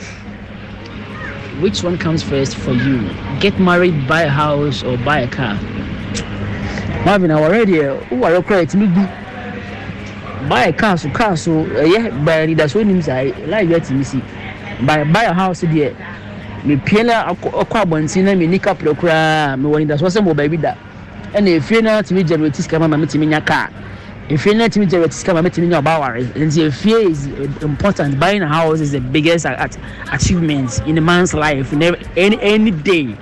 Which 1.61 1.83
one 1.83 1.99
comes 1.99 2.23
first 2.23 2.57
for 2.57 2.73
you? 2.73 3.07
Get 3.39 3.61
married, 3.61 4.09
buy 4.09 4.23
a 4.23 4.31
house, 4.31 4.83
or 4.83 4.97
buy 4.97 5.21
a 5.21 5.29
car? 5.29 5.61
Marvin, 7.05 7.31
I 7.31 7.35
already. 7.35 7.85
Who 8.09 8.25
are 8.25 8.43
credit 8.43 8.75
me? 8.77 8.87
Buy 10.49 10.69
a 10.69 10.73
car, 10.73 10.97
so 10.97 11.11
car, 11.11 11.37
so 11.37 11.67
uh, 11.77 11.83
yeah, 11.85 12.09
buy 12.25 12.47
that's 12.55 12.75
what 12.75 12.87
him 12.87 13.03
say. 13.03 13.35
Like 13.45 13.69
that, 13.69 13.91
me 13.91 14.03
see. 14.03 14.23
Buy 14.87 15.05
buy 15.05 15.25
a 15.25 15.35
house 15.35 15.61
there. 15.61 15.93
Me 16.65 16.77
piela 16.77 17.29
akɔ 17.29 17.61
abɔnten 17.85 18.25
na 18.25 18.35
me 18.35 18.47
nika 18.47 18.75
pere 18.75 18.95
koraa 18.95 19.61
me 19.61 19.69
wɔ 19.69 19.79
ni 19.81 19.85
da 19.85 19.97
so 19.99 20.07
sɛ 20.07 20.25
mo 20.25 20.33
baabi 20.33 20.63
da 20.63 20.77
ɛna 21.35 21.61
efie 21.61 21.83
na 21.83 22.01
tumi 22.01 22.27
generate 22.27 22.57
sika 22.57 22.79
ma 22.79 22.89
ma 22.89 22.97
me 22.97 23.05
tumi 23.05 23.27
nya 23.29 23.45
car 23.45 23.69
efie 24.29 24.57
no 24.57 24.69
tumi 24.69 24.87
gye 24.87 25.09
sika 25.11 25.35
ma 25.35 25.41
mɛtumi 25.43 25.69
nya 25.69 25.79
aware 25.79 26.21
nti 26.35 26.67
efie 26.67 27.11
is 27.11 27.27
important. 27.63 28.19
Buying 28.19 28.43
a 28.43 28.49
house 28.49 28.81
is 28.81 28.93
the 28.93 29.01
biggest 29.01 29.47
achievement 30.13 30.81
in 30.87 30.99
a 30.99 31.01
man's 31.01 31.33
life. 31.35 31.73
In 31.73 31.83
any 32.17 32.41
any 32.41 32.71
day. 32.71 33.17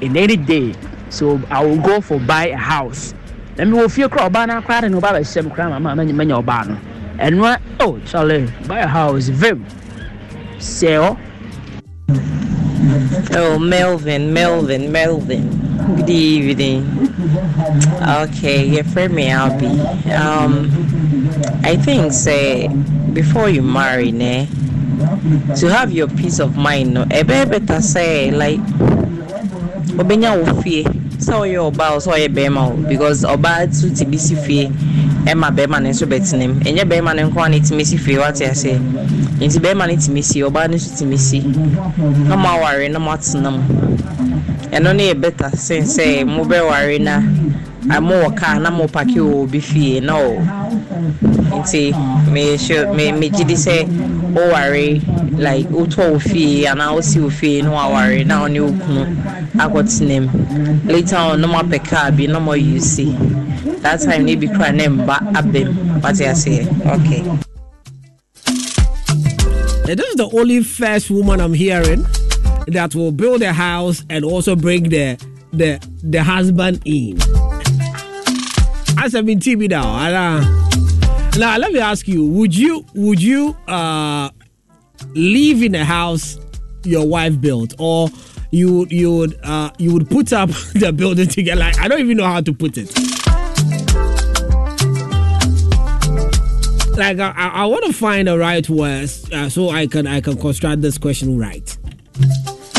In 0.00 0.16
any 0.16 0.36
day. 0.36 0.74
So 1.08 1.40
i 1.50 1.64
will 1.64 1.80
go 1.80 2.00
for 2.00 2.20
buy 2.20 2.48
a 2.48 2.56
house. 2.56 3.14
Na 3.56 3.64
mi 3.64 3.78
wɔ 3.78 3.90
fie 3.90 4.08
kora 4.08 4.28
ɔbaa 4.30 4.46
na 4.46 4.60
akora 4.60 4.82
de 4.82 4.88
na 4.88 4.98
ɔbaa 5.00 5.12
bɛhyɛ 5.20 5.44
mu 5.44 5.50
kora 5.50 5.68
ma 5.70 5.78
ma 5.78 5.94
mɛnya 5.94 6.42
ɔbaa 6.44 6.68
no 6.68 6.78
ɛnua 7.18 7.58
oh 7.80 7.98
charlie 8.06 8.46
buy 8.66 8.80
a 8.80 8.86
house 8.86 9.28
vim. 9.28 9.64
Sell. 10.58 11.18
Oh, 13.32 13.58
Melvin, 13.58 14.32
Melvin, 14.32 14.92
Melvin. 14.92 15.69
Good 15.86 16.10
evening. 16.10 16.84
Okay, 18.02 18.66
your 18.66 18.84
friend 18.84 19.14
me 19.14 19.32
I'll 19.32 19.56
be. 19.58 19.66
Um, 20.12 20.68
I 21.64 21.76
think 21.76 22.12
say 22.12 22.68
before 23.12 23.48
you 23.48 23.62
marry, 23.62 24.12
ne, 24.12 24.46
to 25.56 25.68
have 25.72 25.90
your 25.90 26.08
peace 26.08 26.38
of 26.38 26.56
mind, 26.56 26.92
no, 26.94 27.04
ebe 27.10 27.48
better 27.48 27.80
say 27.80 28.30
like, 28.30 28.60
obenya 29.96 30.36
ofie. 31.30 31.38
So 31.38 31.44
your 31.44 31.72
boss 31.72 32.06
or 32.06 32.18
your 32.18 32.28
bema 32.28 32.70
because 32.88 33.24
oba 33.24 33.66
tu 33.66 33.90
tibisi 33.90 34.36
fie. 34.44 34.70
ɛma 35.26 35.50
bɛrima 35.54 35.80
no 35.82 35.90
nso 35.90 36.06
bɛtena 36.06 36.48
mu 36.48 36.60
ɛnyɛ 36.60 36.84
bɛrima 36.88 37.14
no 37.14 37.28
nko 37.28 37.44
a 37.44 37.48
ne 37.50 37.60
tumi 37.60 37.84
si 37.84 37.96
fie 37.98 38.16
wate 38.18 38.40
ase 38.42 38.72
nti 39.38 39.58
bɛrima 39.60 39.86
no 39.86 39.94
tumi 39.96 40.22
si 40.24 40.40
ɔbaa 40.40 40.68
no 40.70 40.76
nso 40.76 40.96
tumi 40.98 41.18
si 41.18 41.40
na 42.26 42.36
mo 42.36 42.48
aware 42.48 42.88
na 42.88 42.98
mo 42.98 43.10
atena 43.12 43.50
mu 43.52 43.60
ɛno 44.72 44.96
no 44.96 45.02
yɛ 45.04 45.20
better 45.20 45.50
sen 45.56 45.82
sɛ 45.84 46.24
mo 46.26 46.42
bɛware 46.44 46.98
na 47.00 48.00
mo 48.00 48.14
wɔ 48.24 48.34
kaa 48.36 48.58
na 48.58 48.70
mo 48.70 48.86
pake 48.88 49.16
wɔ 49.20 49.42
obi 49.42 49.60
fie 49.60 50.00
na 50.00 50.16
o 50.16 50.38
nti 51.60 51.92
megye 52.32 53.44
di 53.46 53.54
sɛ 53.54 53.86
woware 54.34 55.00
like 55.38 55.66
wotɔ 55.68 56.12
wo 56.12 56.18
fie 56.18 56.66
anaa 56.66 56.94
wosi 56.96 57.20
wo 57.20 57.30
na 57.62 57.70
waware 57.70 58.24
na 58.26 58.40
wo 58.42 58.46
ne 58.48 58.60
wo 58.60 58.70
later 60.92 61.16
on 61.16 61.40
na 61.40 61.46
mo 61.46 61.58
apɛ 61.58 62.16
bi 62.16 62.26
na 62.26 62.38
mo 62.40 62.54
that 63.82 64.00
time 64.00 64.24
ne 64.24 64.34
bi 64.36 64.46
kura 64.46 64.72
ne 64.72 64.86
mba 64.88 65.16
abem 65.34 65.74
wate 66.02 66.24
aseɛ 66.26 66.66
okay. 66.94 67.22
This 69.86 70.06
is 70.10 70.14
the 70.14 70.30
only 70.32 70.62
first 70.62 71.10
woman 71.10 71.40
I'm 71.40 71.52
hearing 71.52 72.06
that 72.68 72.94
will 72.94 73.10
build 73.10 73.42
a 73.42 73.52
house 73.52 74.04
and 74.08 74.24
also 74.24 74.54
bring 74.54 74.84
the 74.84 75.18
the 75.52 75.84
the 76.04 76.22
husband 76.22 76.80
in. 76.84 77.18
As 78.96 79.14
I've 79.14 79.26
been 79.26 79.40
TV 79.40 79.68
now, 79.68 80.59
now 81.38 81.56
let 81.58 81.72
me 81.72 81.78
ask 81.80 82.08
you: 82.08 82.24
Would 82.26 82.56
you 82.56 82.84
would 82.94 83.22
you 83.22 83.56
uh 83.66 84.30
live 85.14 85.62
in 85.62 85.74
a 85.74 85.84
house 85.84 86.38
your 86.84 87.06
wife 87.06 87.40
built, 87.40 87.74
or 87.78 88.08
you 88.50 88.86
you 88.90 89.14
would 89.16 89.38
uh, 89.42 89.70
you 89.78 89.92
would 89.92 90.08
put 90.08 90.32
up 90.32 90.48
the 90.74 90.92
building 90.94 91.28
together. 91.28 91.60
Like 91.60 91.78
I 91.78 91.88
don't 91.88 92.00
even 92.00 92.16
know 92.16 92.26
how 92.26 92.40
to 92.40 92.52
put 92.52 92.76
it. 92.76 92.94
Like 96.96 97.18
I, 97.18 97.30
I, 97.30 97.64
want 97.64 97.86
to 97.86 97.94
find 97.94 98.28
the 98.28 98.36
right 98.38 98.68
words 98.68 99.30
uh, 99.32 99.48
so 99.48 99.70
I 99.70 99.86
can 99.86 100.06
I 100.06 100.20
can 100.20 100.36
construct 100.36 100.82
this 100.82 100.98
question 100.98 101.38
right. 101.38 101.76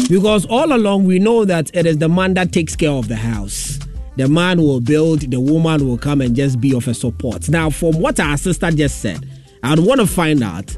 Because 0.09 0.45
all 0.45 0.73
along 0.75 1.05
we 1.05 1.17
know 1.17 1.45
that 1.45 1.71
it 1.73 1.85
is 1.85 1.97
the 1.97 2.09
man 2.09 2.35
that 2.35 2.51
takes 2.51 2.75
care 2.75 2.91
of 2.91 3.07
the 3.07 3.15
house. 3.15 3.79
The 4.17 4.27
man 4.27 4.61
will 4.61 4.81
build, 4.81 5.21
the 5.21 5.39
woman 5.39 5.87
will 5.87 5.97
come 5.97 6.21
and 6.21 6.35
just 6.35 6.59
be 6.59 6.75
of 6.75 6.87
a 6.87 6.93
support. 6.93 7.47
Now, 7.49 7.69
from 7.69 7.99
what 7.99 8.19
our 8.19 8.37
sister 8.37 8.69
just 8.71 9.01
said, 9.01 9.27
I'd 9.63 9.79
want 9.79 10.01
to 10.01 10.07
find 10.07 10.43
out 10.43 10.75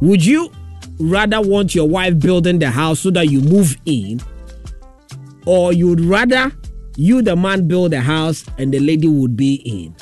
would 0.00 0.24
you 0.24 0.50
rather 0.98 1.40
want 1.40 1.74
your 1.74 1.88
wife 1.88 2.18
building 2.18 2.58
the 2.58 2.70
house 2.70 3.00
so 3.00 3.10
that 3.10 3.30
you 3.30 3.40
move 3.40 3.76
in, 3.84 4.20
or 5.46 5.72
you'd 5.72 6.00
rather 6.00 6.52
you, 6.96 7.22
the 7.22 7.36
man, 7.36 7.66
build 7.68 7.92
the 7.92 8.00
house 8.00 8.44
and 8.58 8.72
the 8.72 8.80
lady 8.80 9.08
would 9.08 9.36
be 9.36 9.54
in? 9.54 9.94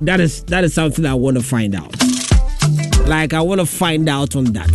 That 0.00 0.20
is 0.20 0.42
that 0.44 0.62
is 0.64 0.74
something 0.74 1.06
I 1.06 1.14
want 1.14 1.36
to 1.36 1.42
find 1.42 1.74
out. 1.74 1.94
Like 3.06 3.32
I 3.32 3.40
want 3.40 3.60
to 3.60 3.66
find 3.66 4.08
out 4.08 4.36
on 4.36 4.44
that. 4.52 4.70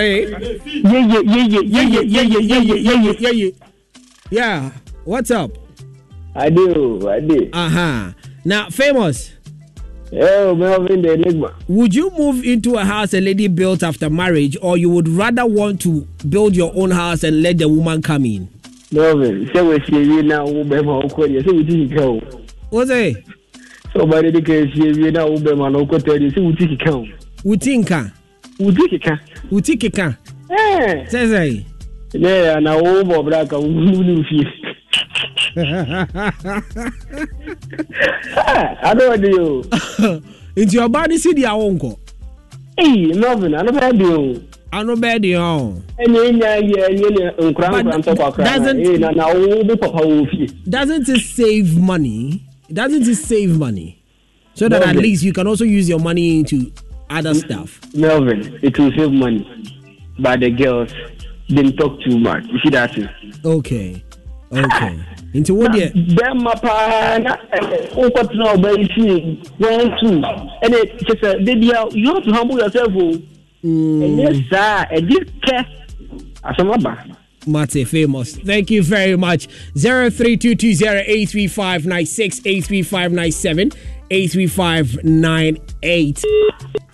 Hello. 0.03 0.37
Yeah, 0.65 1.05
yeah, 1.05 1.19
yeah, 1.21 1.45
yeah, 1.45 1.61
yeah, 1.61 2.01
yeah, 2.01 2.01
yeah, 2.01 2.39
yeah, 2.39 2.39
yeah, 2.39 2.75
yeah, 2.75 2.93
yeah, 2.93 3.13
yeah, 3.19 3.29
yeah. 3.31 3.49
Yeah. 4.31 4.71
What's 5.05 5.31
up? 5.31 5.51
I 6.35 6.49
do, 6.49 7.09
I 7.09 7.19
do. 7.21 7.49
Uh 7.53 7.69
huh. 7.69 8.11
Now, 8.43 8.69
famous. 8.69 9.31
Oh, 10.11 10.53
Melvin 10.55 11.01
the 11.01 11.13
Enigma. 11.13 11.55
Would 11.67 11.95
you 11.95 12.11
move 12.11 12.43
into 12.43 12.75
a 12.75 12.83
house 12.85 13.13
a 13.13 13.21
lady 13.21 13.47
built 13.47 13.81
after 13.81 14.09
marriage, 14.09 14.57
or 14.61 14.77
you 14.77 14.89
would 14.89 15.07
rather 15.07 15.45
want 15.45 15.81
to 15.81 16.01
build 16.27 16.55
your 16.55 16.71
own 16.75 16.91
house 16.91 17.23
and 17.23 17.41
let 17.41 17.57
the 17.59 17.69
woman 17.69 18.01
come 18.01 18.25
in? 18.25 18.49
Melvin, 18.91 19.49
say 19.53 19.61
we 19.61 19.79
see 19.85 20.03
you 20.03 20.21
now, 20.23 20.45
Ubema 20.45 21.03
Okoye, 21.09 21.43
say 21.45 21.51
we 21.51 21.63
didn't 21.63 21.95
go. 21.97 22.19
What's 22.69 22.91
it? 22.91 23.23
Somebody 23.95 24.31
that 24.31 24.45
can 24.45 24.71
see 24.73 24.99
you 24.99 25.11
now, 25.11 25.27
Ubema 25.29 25.71
Okoye, 25.87 26.33
say 26.35 26.41
we 26.41 26.53
didn't 26.53 26.83
go. 26.83 27.07
Utinka. 27.45 27.45
Utikika 27.45 28.11
wuti 28.59 28.89
keka 28.89 29.19
wuti 29.51 29.77
keka 29.77 30.17
sɛsɛe 31.11 31.63
dɛ 32.13 32.55
ana 32.57 32.71
wowobɔ 32.77 33.23
bra 33.25 33.45
ka 33.45 33.57
wonumne 33.57 34.23
fie 34.29 34.47
adɔde 38.89 39.31
o 39.39 39.63
nti 40.55 40.75
ɔbaa 40.77 41.07
no 41.09 41.17
si 41.17 41.33
deɛ 41.33 41.47
awo 41.49 41.71
nkɔ 41.73 41.91
nɔven 43.17 43.53
ano 43.59 43.71
bɛɛ 43.71 43.91
deɛ 43.99 44.13
o 44.17 44.41
ano 44.71 44.95
bɛɛ 44.95 45.17
deɛ 45.19 45.37
o 45.39 45.81
ɛne 45.99 46.19
nya 46.37 46.57
yɛ 46.61 46.81
nyɛ 46.97 47.09
ne 47.09 47.49
nkora 47.49 47.67
nkora 47.81 47.97
ntɔkwakra 47.97 48.99
na 48.99 49.11
na 49.11 49.25
wo 49.33 49.63
bi 49.63 49.75
papa 49.75 50.05
wo 50.07 50.25
fie 50.25 50.47
doesn't 50.69 51.09
it 51.09 51.21
save 51.21 51.77
money? 51.79 52.41
Doesn't 52.71 53.07
it 53.07 53.15
save 53.15 53.57
money? 53.59 54.01
So 54.55 54.67
that 54.69 54.81
at 54.81 54.95
least 54.95 55.23
you 55.23 55.33
can 55.33 55.45
also 55.47 55.63
use 55.65 55.87
your 55.89 55.99
money 55.99 56.43
to 56.45 56.71
other 57.17 57.33
stuff. 57.33 57.79
Melvin, 57.93 58.59
it 58.61 58.77
will 58.77 58.91
save 58.97 59.11
money, 59.11 59.45
but 60.19 60.39
the 60.39 60.49
girls 60.49 60.93
didn't 61.47 61.77
talk 61.77 61.99
too 62.01 62.19
much. 62.19 62.43
You 62.45 62.59
see 62.63 62.69
that? 62.71 62.93
too. 62.93 63.07
Okay, 63.45 64.03
okay. 64.51 65.05
Into 65.33 65.53
what 65.55 65.71
deɛ. 65.71 65.91
bɛrima 66.15 66.53
paa 66.61 67.17
na 67.17 67.35
nkɔtena 67.97 68.45
ɔba 68.53 68.69
yi 68.77 68.85
fie 68.93 69.41
one 69.57 69.89
two 69.99 70.21
ɛna 70.63 70.77
kyɛ 71.07 71.13
sɛ 71.21 71.29
baby 71.45 71.65
you 71.99 72.07
have 72.13 72.23
to 72.23 72.31
humble 72.31 72.57
yourself 72.59 72.89
oh. 72.95 73.17
mm. 73.63 74.01
o. 74.03 74.05
ɛnyɛ 74.05 74.29
saa 74.51 74.85
ɛdi 74.93 75.15
kɛ 75.41 75.65
asɛm 76.43 76.69
aba. 76.75 76.93
Mate 77.45 77.85
famous. 77.87 78.35
Thank 78.37 78.71
you 78.71 78.81
very 78.83 79.17
much. 79.17 79.47
0322083596 79.75 82.41
83597 82.45 83.71
83598. 84.13 86.23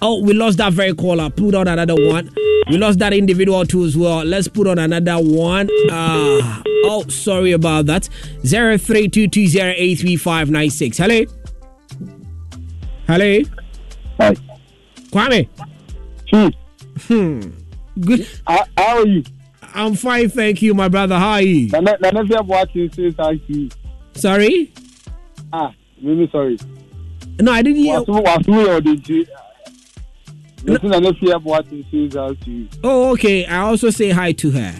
Oh, 0.01 0.23
we 0.23 0.34
lost 0.34 0.58
that 0.60 0.71
very 0.71 0.93
caller. 0.93 1.29
Put 1.29 1.53
on 1.53 1.67
another 1.67 1.95
one. 1.95 2.34
We 2.69 2.77
lost 2.77 2.99
that 2.99 3.12
individual 3.13 3.65
too 3.65 3.84
as 3.84 3.97
well. 3.97 4.23
Let's 4.23 4.47
put 4.47 4.67
on 4.67 4.79
another 4.79 5.17
one. 5.17 5.67
Uh, 5.91 6.62
oh, 6.86 7.03
sorry 7.10 7.51
about 7.51 7.88
that. 7.88 8.08
0322083596. 8.43 10.97
Hello. 10.97 11.25
Hello. 13.08 13.41
Hi. 14.19 14.36
Kwame. 15.12 15.49
Hmm. 16.32 16.47
Hmm. 17.08 17.41
Good. 17.99 18.25
How, 18.47 18.63
how 18.77 18.99
are 18.99 19.08
you? 19.08 19.23
I'm 19.73 19.95
fine, 19.95 20.29
thank 20.29 20.62
you, 20.62 20.73
my 20.73 20.88
brother. 20.88 21.19
How 21.19 21.32
are 21.32 21.41
you? 21.41 21.67
Nana, 21.69 21.97
Nana, 21.99 22.41
watching 22.43 22.89
says 22.93 23.13
thank 23.15 23.41
you. 23.47 23.67
Sorry? 24.13 24.71
Ah, 25.51 25.73
really 26.01 26.29
sorry. 26.32 26.58
No, 27.39 27.52
I 27.52 27.62
didn't 27.62 27.82
hear. 27.82 28.04
Oh, 32.84 33.12
okay. 33.13 33.45
I 33.45 33.58
also 33.60 33.89
say 33.89 34.10
hi 34.10 34.32
to 34.34 34.52
her. 34.52 34.75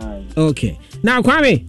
Hi. 0.00 0.24
Okay. 0.36 0.78
Now, 1.02 1.20
Kwame. 1.22 1.66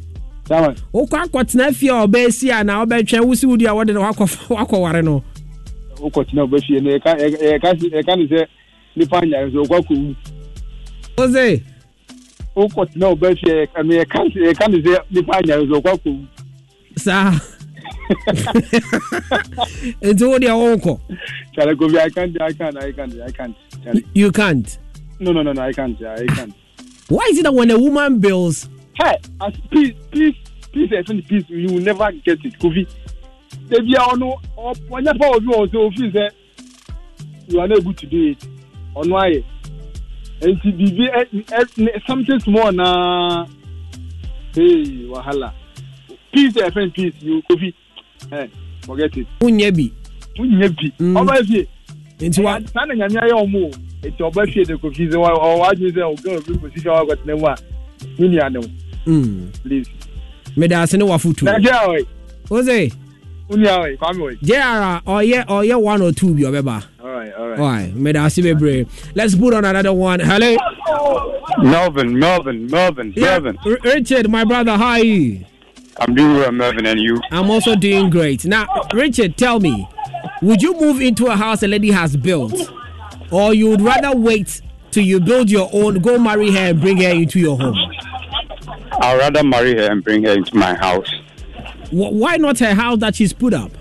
wokɔ 0.94 1.18
akɔtena 1.24 1.74
fie 1.74 1.90
a 1.90 1.94
ɔbɛasi 2.06 2.52
a 2.60 2.64
na 2.64 2.84
wobɛtwɛn 2.86 3.22
wosi 3.26 3.46
wodi 3.48 3.66
a 3.66 3.72
wɔde 3.74 3.94
no 3.94 4.02
wakɔware 4.02 5.04
no 5.04 5.24
wokɔtena 5.96 6.44
wobɛfie 6.48 6.82
no 6.82 6.90
ɛka 7.00 8.18
ne 8.18 8.28
sɛ 8.28 8.46
nipa 8.96 9.22
nyare 9.26 9.52
so 9.52 9.64
wokɔ 9.64 9.80
akɔwu 9.80 10.16
ose 11.18 11.62
wokɔtena 12.56 13.16
wobɛfie 13.16 13.68
ɛka 13.68 13.84
ne 14.70 14.82
sɛ 14.82 15.00
nipa 15.12 15.42
nyare 15.46 15.66
so 15.68 15.80
wokɔ 15.82 15.94
akɔwu 15.98 16.28
saa 16.98 17.32
nti 20.02 20.24
wo 20.26 20.38
deɛ 20.40 21.00
Charlie 21.54 21.76
Kobe, 21.76 21.98
I 22.00 22.10
can't, 22.10 22.42
I 22.42 22.54
can't, 22.54 22.78
I 22.78 22.92
can't, 22.92 23.22
I 23.22 23.32
can't. 23.32 23.56
Charlie. 23.84 24.06
you 24.14 24.32
can't 24.32 24.78
No, 25.20 25.32
no, 25.32 25.42
no, 25.44 25.54
no, 25.54 25.62
I 25.62 25.72
can't, 25.74 25.98
I 26.04 26.26
can't. 26.26 26.54
why 27.10 27.26
is 27.32 27.38
it 27.40 27.44
that 27.44 27.54
when 27.54 27.72
a 27.72 27.78
woman 27.80 28.20
builds 28.20 28.70
Hey, 28.96 29.18
as 29.42 29.54
peace, 29.72 29.94
peace, 30.12 30.36
peace, 30.72 30.92
I 30.98 31.02
think 31.04 31.28
peace, 31.28 31.46
you 31.50 31.74
will 31.74 31.82
never 31.82 32.12
get 32.12 32.44
it, 32.46 32.60
Kofi. 32.60 32.86
Ebi 33.72 33.96
a 33.96 34.02
ọnu 34.14 34.28
ọnyẹ 34.92 35.14
pa 35.20 35.28
obi 35.36 35.48
wọn 35.48 35.70
sọ 35.72 35.78
ofin 35.88 36.12
sẹ 36.14 36.30
you 37.48 37.60
are 37.60 37.68
not 37.68 37.78
able 37.80 37.94
to 37.94 38.06
do 38.08 38.18
it 38.32 38.38
ọnu 38.96 39.16
ayẹ 39.18 39.42
nti 40.42 40.72
bibi 40.78 41.04
ẹ 41.20 41.22
ẹ 41.60 42.00
something 42.08 42.40
small 42.40 42.72
na 42.76 43.46
hey 44.56 45.06
wahala 45.12 45.54
peace 46.32 46.58
eh, 46.60 46.68
ẹ 46.68 46.70
fẹ 46.70 46.90
peace 46.96 47.18
you 47.22 47.42
Kofi 47.50 47.74
Hey, 48.30 48.50
forget 48.86 49.18
it. 49.18 49.28
Wúnyẹ 49.42 49.72
bi. 49.76 49.92
Wúnyẹ 50.40 50.70
bi. 50.78 50.92
Mm. 51.00 51.16
Ọba 51.18 51.40
efie. 51.40 51.68
Nti 52.22 52.42
wa. 52.42 52.60
Saa 52.74 52.86
na 52.86 52.94
nyame 52.96 53.20
ayé 53.20 53.34
ọmọ 53.34 53.60
o. 53.66 53.72
Nti 54.08 54.24
ọba 54.24 54.44
efie 54.44 54.66
de 54.66 54.74
kofi 54.78 55.08
sẹ 55.12 55.18
ọwọ 55.18 55.66
adi 55.70 55.92
sẹ 55.92 56.02
ọ̀gá 56.02 56.38
òbí 56.38 56.54
kò 56.62 56.70
sisi 56.76 56.88
ọwọ 56.88 57.02
akọtena 57.02 57.36
mu 57.40 57.48
a. 57.48 57.56
Wúnyẹ 58.20 58.40
anẹ 58.46 58.60
o. 58.60 58.68
Please. 59.64 59.90
Mẹ̀dà 60.58 60.82
ase 60.82 60.98
ni 60.98 61.04
wà 61.04 61.18
futu. 61.20 61.46
Ẹ 61.46 61.60
jẹ́ 61.60 61.74
àwọ̀ 61.82 61.96
yìí. 61.98 62.06
Ose. 62.50 62.90
Wúnyẹ 63.50 63.70
àwọ̀ 63.76 63.88
yìí 63.90 63.98
kwami 63.98 64.20
wọ̀ 64.24 64.32
yìí. 64.32 64.38
JR 64.42 65.02
ọ̀yẹ́ 65.48 65.76
one 65.84 66.02
or 66.02 66.12
two 66.14 66.34
bi 66.34 66.44
ọbẹ̀ 66.44 66.62
ba. 66.64 66.82
Alright 67.04 67.34
alright. 67.38 67.60
Alright 67.60 67.96
mẹ̀dà 67.96 68.24
ase 68.26 68.42
bebree. 68.42 68.86
Let's 69.16 69.36
put 69.36 69.54
on 69.54 69.66
another 69.66 69.94
one. 69.94 70.20
Hello. 70.20 70.56
Melvin 71.62 72.18
Melvin 72.20 72.68
Melvin 72.72 73.14
yeah. 73.16 73.40
Melvin. 73.40 73.58
Richard 73.84 74.30
my 74.30 74.44
brother 74.44 74.76
how 74.78 74.94
are 74.98 75.04
you? 75.04 75.40
I'm 75.98 76.16
doing 76.16 76.36
well, 76.38 76.52
Melvin, 76.52 76.86
and 76.86 77.00
you? 77.00 77.20
I'm 77.32 77.50
also 77.50 77.76
doing 77.76 78.10
great. 78.10 78.46
Now, 78.46 78.68
Richard, 78.94 79.38
tell 79.38 79.60
me, 79.60 79.88
would 80.42 80.62
you 80.62 80.74
move 80.80 81.02
into 81.02 81.28
a 81.28 81.36
house 81.36 81.64
a 81.64 81.68
lady 81.68 81.92
has 81.92 82.16
built, 82.18 82.72
or 83.32 83.54
you 83.54 83.70
would 83.70 83.82
rather 83.82 84.16
wait 84.16 84.62
till 84.92 85.04
you 85.04 85.20
build 85.20 85.50
your 85.50 85.70
own, 85.72 86.00
go 86.00 86.18
marry 86.18 86.52
her, 86.52 86.70
and 86.70 86.82
bring 86.82 86.98
her 86.98 87.10
into 87.10 87.40
your 87.40 87.58
home? 87.58 87.78
I'd 89.02 89.18
rather 89.20 89.44
marry 89.44 89.76
her 89.78 89.92
and 89.92 90.04
bring 90.04 90.24
her 90.24 90.32
into 90.34 90.56
my 90.56 90.74
house. 90.76 91.10
Wh- 91.90 92.12
Why 92.14 92.38
not 92.38 92.60
her 92.60 92.74
house 92.74 93.00
that 93.00 93.16
she's 93.16 93.34
put 93.34 93.54
up? 93.54 93.72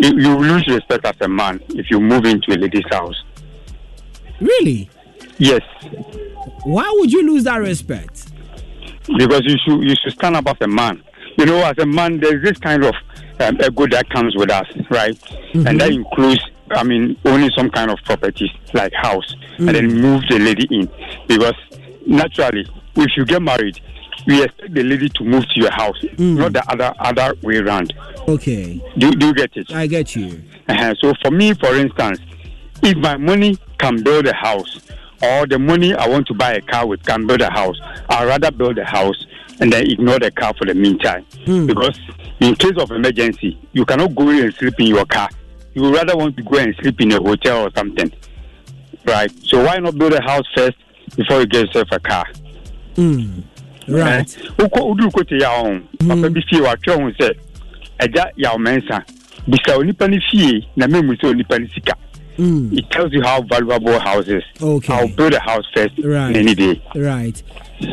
You, 0.00 0.10
you 0.18 0.36
lose 0.38 0.66
respect 0.68 1.04
as 1.04 1.14
a 1.20 1.28
man 1.28 1.60
if 1.70 1.90
you 1.90 2.00
move 2.00 2.24
into 2.24 2.52
a 2.52 2.56
lady's 2.56 2.84
house. 2.90 3.22
Really? 4.40 4.88
Yes, 5.38 5.60
Why 6.64 6.88
would 6.98 7.12
you 7.12 7.26
lose 7.26 7.44
that 7.44 7.56
respect? 7.56 8.26
Because 9.16 9.42
you 9.44 9.56
should 9.64 9.82
you 9.82 9.94
should 10.02 10.12
stand 10.12 10.36
up 10.36 10.46
as 10.48 10.56
a 10.60 10.68
man. 10.68 11.02
You 11.36 11.46
know, 11.46 11.64
as 11.64 11.78
a 11.78 11.86
man, 11.86 12.18
there's 12.20 12.42
this 12.42 12.58
kind 12.58 12.84
of 12.84 12.94
um, 13.40 13.56
ego 13.60 13.86
that 13.88 14.08
comes 14.10 14.34
with 14.36 14.50
us, 14.50 14.66
right? 14.90 15.16
And 15.54 15.80
that 15.80 15.90
includes, 15.90 16.40
I 16.72 16.82
mean, 16.82 17.16
owning 17.24 17.50
some 17.56 17.70
kind 17.70 17.90
of 17.90 17.98
property 18.04 18.50
like 18.74 18.92
house, 18.94 19.36
and 19.58 19.68
then 19.68 20.00
move 20.00 20.22
the 20.28 20.38
lady 20.38 20.66
in. 20.70 20.90
Because 21.28 21.54
naturally, 22.06 22.66
if 22.96 23.16
you 23.16 23.24
get 23.24 23.40
married, 23.40 23.80
we 24.26 24.42
expect 24.42 24.74
the 24.74 24.82
lady 24.82 25.08
to 25.10 25.24
move 25.24 25.44
to 25.50 25.60
your 25.60 25.70
house, 25.70 26.02
not 26.18 26.52
the 26.54 26.64
other 26.68 26.92
other 26.98 27.34
way 27.42 27.58
around. 27.58 27.94
Okay, 28.26 28.82
Do, 28.98 29.12
do 29.12 29.28
you 29.28 29.34
get 29.34 29.56
it? 29.56 29.72
I 29.72 29.86
get 29.86 30.16
you. 30.16 30.42
Uh-huh. 30.68 30.94
So 31.00 31.14
for 31.22 31.30
me, 31.30 31.54
for 31.54 31.74
instance, 31.76 32.18
if 32.82 32.96
my 32.98 33.16
money 33.16 33.56
can 33.78 34.02
build 34.02 34.26
a 34.26 34.34
house, 34.34 34.80
or 35.22 35.46
the 35.46 35.58
money 35.58 35.94
I 35.94 36.06
want 36.08 36.26
to 36.28 36.34
buy 36.34 36.54
a 36.54 36.60
car 36.60 36.86
with 36.86 37.02
can 37.04 37.26
build 37.26 37.40
a 37.40 37.50
house, 37.50 37.78
I'd 38.08 38.26
rather 38.26 38.50
build 38.50 38.78
a 38.78 38.84
house 38.84 39.26
and 39.60 39.72
then 39.72 39.86
ignore 39.90 40.18
the 40.18 40.30
car 40.30 40.54
for 40.58 40.64
the 40.66 40.74
meantime. 40.74 41.24
Hmm. 41.44 41.66
Because 41.66 41.98
in 42.40 42.54
case 42.54 42.76
of 42.78 42.90
emergency, 42.90 43.58
you 43.72 43.84
cannot 43.84 44.14
go 44.14 44.28
and 44.28 44.54
sleep 44.54 44.74
in 44.78 44.86
your 44.86 45.04
car. 45.06 45.28
You 45.74 45.82
would 45.82 45.94
rather 45.94 46.16
want 46.16 46.36
to 46.36 46.42
go 46.42 46.58
and 46.58 46.74
sleep 46.76 47.00
in 47.00 47.12
a 47.12 47.16
hotel 47.20 47.66
or 47.66 47.70
something. 47.76 48.10
Right? 49.04 49.30
So 49.44 49.64
why 49.64 49.78
not 49.78 49.96
build 49.98 50.12
a 50.12 50.22
house 50.22 50.44
first 50.54 50.76
before 51.16 51.40
you 51.40 51.46
get 51.46 51.66
yourself 51.66 51.88
a 51.92 51.98
car? 52.00 52.24
Mm. 52.94 53.44
Right. 53.88 54.26
wokɔ 54.58 54.80
woduru 54.84 55.10
kote 55.12 55.30
yɛ 55.40 55.46
ho 55.46 55.80
papa 56.06 56.28
bi 56.28 56.40
fie 56.50 56.60
watwerɛ 56.60 57.00
ho 57.00 57.10
sɛ 57.18 57.30
agya 58.00 58.26
yaw 58.36 58.56
mɛnsa 58.58 59.02
bisa 59.48 59.78
onipa 59.78 60.10
no 60.10 60.18
fie 60.30 60.68
na 60.76 60.86
memu 60.86 61.14
sɛ 61.16 61.32
onipa 61.32 61.58
no 61.58 61.66
sika 61.72 61.94
Mm. 62.38 62.78
it 62.78 62.88
tells 62.90 63.12
you 63.12 63.20
how 63.22 63.42
valuable 63.42 63.92
a 63.94 63.98
house 63.98 64.28
is 64.28 64.44
Okay. 64.62 64.92
i'll 64.94 65.08
build 65.08 65.34
a 65.34 65.40
house 65.40 65.64
first 65.74 65.94
Right. 66.02 66.36
any 66.36 66.54
day 66.54 66.80
Right. 66.94 67.42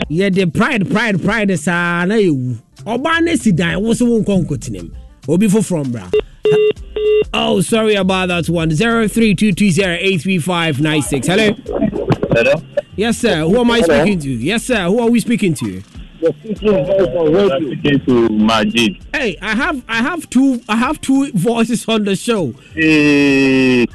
Yeah, 0.08 0.30
the 0.30 0.46
pride, 0.48 0.90
pride, 0.90 1.22
pride 1.24 1.58
saa 1.60 2.06
na 2.06 2.16
ewu. 2.16 2.58
Ɔbaa 2.86 3.22
ne 3.22 3.36
si 3.36 3.52
dan 3.52 3.82
wo 3.84 3.94
so 3.94 4.06
wo 4.06 4.22
nkɔ 4.22 4.46
nkotenem. 4.46 4.92
Obi 5.28 5.48
foforɔ 5.48 5.86
mbra. 5.86 6.12
Oh, 7.34 7.62
sorry 7.62 7.96
about 7.96 8.28
that 8.30 8.48
one. 8.50 8.72
Zero 8.72 9.08
three 9.08 9.34
two 9.36 9.52
two 9.52 9.70
zero 9.72 9.96
eight 10.00 10.22
three 10.22 10.40
five 10.40 10.80
nine 10.82 11.02
six. 11.02 11.28
Hello. 11.28 11.54
Hello. 12.32 12.54
Yes, 12.96 13.18
sir. 13.18 13.40
Who 13.42 13.60
am 13.60 13.70
I 13.72 13.80
Hello? 13.82 14.02
speaking 14.02 14.20
to? 14.20 14.30
Yes, 14.30 14.64
sir. 14.64 14.84
Who 14.86 15.00
are 15.00 15.10
we 15.10 15.20
speaking 15.20 15.54
to? 15.56 15.82
Speaking 16.34 18.00
to 18.06 18.30
Majid. 18.30 19.06
Hey, 19.14 19.38
I 19.42 19.56
have 19.56 19.84
I 19.88 19.98
have 20.02 20.30
two 20.30 20.62
I 20.68 20.76
have 20.76 21.00
two 21.02 21.32
voices 21.34 21.88
on 21.88 22.04
the 22.06 22.16
show. 22.16 22.54
Hey. 22.74 23.86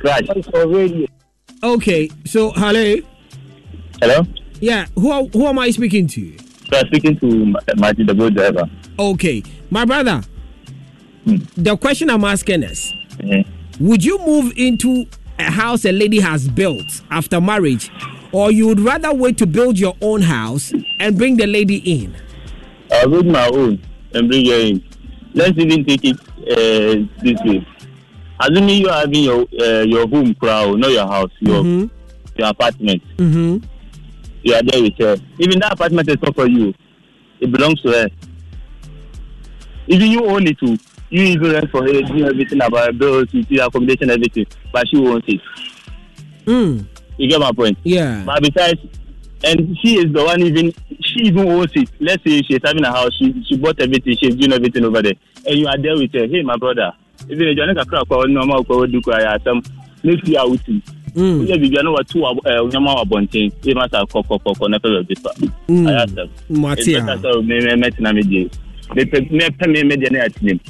Okay, 1.63 2.11
so 2.25 2.51
hello. 2.53 2.97
Hello. 4.01 4.27
Yeah, 4.61 4.87
who 4.95 5.11
are, 5.11 5.25
who 5.25 5.47
am 5.47 5.59
I 5.59 5.71
speaking 5.71 6.07
to? 6.09 6.39
So 6.39 6.79
I'm 6.79 6.87
speaking 6.87 7.19
to 7.21 7.27
Ma- 7.47 7.59
Majid, 7.77 8.07
the 8.07 8.15
boat 8.15 8.35
driver. 8.35 8.69
Okay, 8.99 9.43
my 9.71 9.85
brother. 9.85 10.23
The 11.27 11.77
question 11.77 12.09
I'm 12.11 12.25
asking 12.25 12.63
is, 12.63 12.93
Mhm. 13.19 13.45
would 13.81 14.05
you 14.05 14.19
move 14.27 14.53
into 14.57 15.05
a 15.39 15.51
house 15.51 15.85
a 15.85 15.93
lady 15.93 16.21
has 16.21 16.49
built 16.49 17.03
after 17.11 17.41
marriage, 17.41 17.91
or 18.33 18.51
you 18.51 18.69
would 18.69 18.81
rather 18.81 19.13
wait 19.13 19.39
to 19.39 19.47
build 19.47 19.79
your 19.79 19.95
own 20.01 20.23
house 20.23 20.73
and 20.99 21.17
bring 21.17 21.37
the 21.37 21.47
lady 21.47 21.77
in? 21.79 22.15
I'll 22.93 23.09
build 23.09 23.27
my 23.27 23.47
own 23.49 23.83
and 24.15 24.29
bring 24.29 24.47
her 24.47 24.61
in. 24.61 24.85
Let's 25.35 25.57
even 25.59 25.85
take 25.85 26.05
it 26.05 26.19
uh, 26.19 27.07
this 27.23 27.41
way. 27.45 27.67
Assuming 28.41 28.63
you 28.63 28.67
mean 28.67 28.83
you 28.83 28.89
are 28.89 29.01
having 29.01 29.23
your 29.25 29.47
uh, 29.61 29.83
your 29.83 30.09
home 30.09 30.35
crowd, 30.35 30.79
not 30.79 30.91
your 30.91 31.07
house, 31.07 31.31
your 31.41 31.65
your 32.37 32.49
apartment. 32.49 33.03
Mm-hmm. 33.19 33.59
You 34.43 34.55
are 34.55 34.63
there 34.63 34.83
with 34.83 34.97
her. 34.99 35.17
Even 35.39 35.59
that 35.61 35.75
apartment 35.75 36.09
is 36.09 36.17
not 36.23 36.35
for 36.35 36.49
you. 36.49 36.73
It 37.41 37.53
belongs 37.53 37.81
to 37.83 37.91
her. 37.91 38.09
Even 39.87 40.11
you 40.11 40.25
own 40.25 40.47
it 40.47 40.59
too. 40.59 40.79
You 41.11 41.23
even 41.23 41.53
rent 41.53 41.71
for 41.71 41.83
her, 41.83 42.03
do 42.03 42.27
everything 42.27 42.63
about 42.63 42.97
bills, 42.97 43.27
utility, 43.33 43.59
accommodation, 43.59 44.11
everything. 44.11 44.47
But 44.73 44.87
she 44.89 44.97
owns 44.97 45.25
it. 45.27 45.41
Mm. 46.47 46.87
You 47.21 47.29
get 47.29 47.39
my 47.41 47.53
point? 47.53 47.77
Yeah. 47.85 48.23
But 48.25 48.43
besides, 48.43 48.81
and 49.45 49.77
she 49.83 49.99
is 49.99 50.13
the 50.13 50.25
one 50.25 50.41
even 50.43 50.73
she 51.03 51.21
even 51.29 51.49
owns 51.49 51.71
it. 51.75 51.89
Let's 52.01 52.25
say 52.25 52.41
she's 52.43 52.61
having 52.65 52.85
a 52.85 52.91
house, 52.91 53.15
she 53.19 53.45
she 53.47 53.57
bought 53.59 53.79
everything, 53.81 54.17
she's 54.17 54.35
doing 54.37 54.53
everything 54.53 54.85
over 54.85 55.03
there, 55.03 55.13
and 55.47 55.59
you 55.59 55.67
are 55.67 55.77
there 55.77 55.97
with 55.97 56.13
her. 56.15 56.27
Hey, 56.27 56.43
my 56.43 56.57
brother, 56.57 56.93
even 57.29 57.49
if 57.49 57.57
you're 57.57 57.67
not 57.73 57.77
a 57.77 57.89
crack 57.89 58.11
or 58.11 58.27
normal 58.27 58.65
or 58.69 58.87
do 58.87 59.01
cry, 59.03 59.37
some 59.45 59.63
make 60.03 60.27
you 60.27 60.39
out. 60.39 60.51
Mm. 61.13 61.47
Yeah, 61.47 61.57
you 61.57 61.83
know 61.83 61.93
what 61.93 62.09
two 62.09 62.25
uh 62.25 62.39
nyama 62.73 62.95
wa 62.95 63.05
bonten. 63.05 63.53
You 63.67 63.75
must 63.75 63.95
have 63.95 64.09
koko 64.09 64.39
koko 64.39 64.67
na 64.69 64.79
pele 64.79 65.03
bifa. 65.05 65.33
Mm. 65.69 65.89
I 65.91 66.03
asked 66.03 66.15
them. 66.15 66.31
Mate 66.49 66.79
It's 66.79 66.89
a. 66.89 67.01
better 67.05 67.21
so 67.35 67.43
me 67.43 67.61
me 67.61 67.77
me 67.77 67.91
tina 67.91 68.13
me 68.15 68.23
die. 68.23 68.51
Me 68.95 69.05
pe 69.05 69.21
me 69.29 69.51
pe 69.51 69.67
me 69.67 69.83
me 69.85 69.97
die 69.97 70.09
na 70.11 70.25
atinim. 70.25 70.61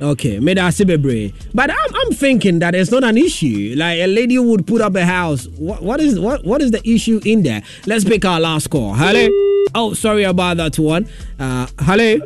Okay, 0.00 0.38
made 0.38 0.58
us 0.58 0.78
bebre. 0.80 1.32
But 1.52 1.70
I'm, 1.70 1.94
I'm 1.94 2.12
thinking 2.12 2.60
that 2.60 2.74
it's 2.74 2.90
not 2.90 3.02
an 3.04 3.18
issue. 3.18 3.74
Like 3.76 3.98
a 3.98 4.06
lady 4.06 4.38
would 4.38 4.66
put 4.66 4.80
up 4.80 4.94
a 4.94 5.04
house. 5.04 5.46
What, 5.58 5.82
what 5.82 6.00
is 6.00 6.20
what 6.20 6.44
what 6.44 6.62
is 6.62 6.70
the 6.70 6.88
issue 6.88 7.20
in 7.24 7.42
there? 7.42 7.62
Let's 7.86 8.04
pick 8.04 8.24
our 8.24 8.38
last 8.38 8.68
call. 8.70 8.94
Hello. 8.94 9.28
Oh, 9.74 9.94
sorry 9.94 10.22
about 10.22 10.56
that 10.58 10.78
one. 10.78 11.08
Uh, 11.38 11.66
hello. 11.80 12.18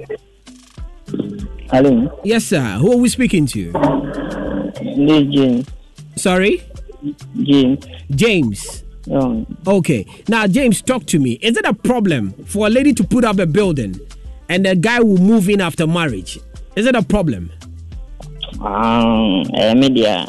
Hello. 1.71 2.21
Yes, 2.25 2.45
sir. 2.45 2.61
Who 2.79 2.93
are 2.93 2.97
we 2.99 3.09
speaking 3.09 3.47
to? 3.47 3.73
This 3.73 5.23
James. 5.35 5.67
Sorry. 6.17 6.63
James. 7.41 7.85
James. 8.11 8.85
Um, 9.11 9.47
Okay. 9.67 10.07
Now, 10.29 10.47
James, 10.47 10.83
talk 10.83 11.07
to 11.07 11.19
me. 11.19 11.33
Is 11.43 11.57
it 11.57 11.65
a 11.65 11.73
problem 11.75 12.33
for 12.45 12.67
a 12.67 12.71
lady 12.71 12.93
to 12.95 13.05
put 13.05 13.25
up 13.25 13.39
a 13.39 13.47
building 13.47 13.99
and 14.49 14.67
the 14.67 14.77
guy 14.77 15.01
will 15.01 15.19
move 15.19 15.49
in 15.49 15.61
after 15.61 15.87
marriage? 15.87 16.39
Is 16.77 16.87
it 16.87 16.95
a 16.95 17.03
problem? 17.03 17.51
Um, 18.61 19.43
eh, 19.55 19.75
media. 19.75 20.27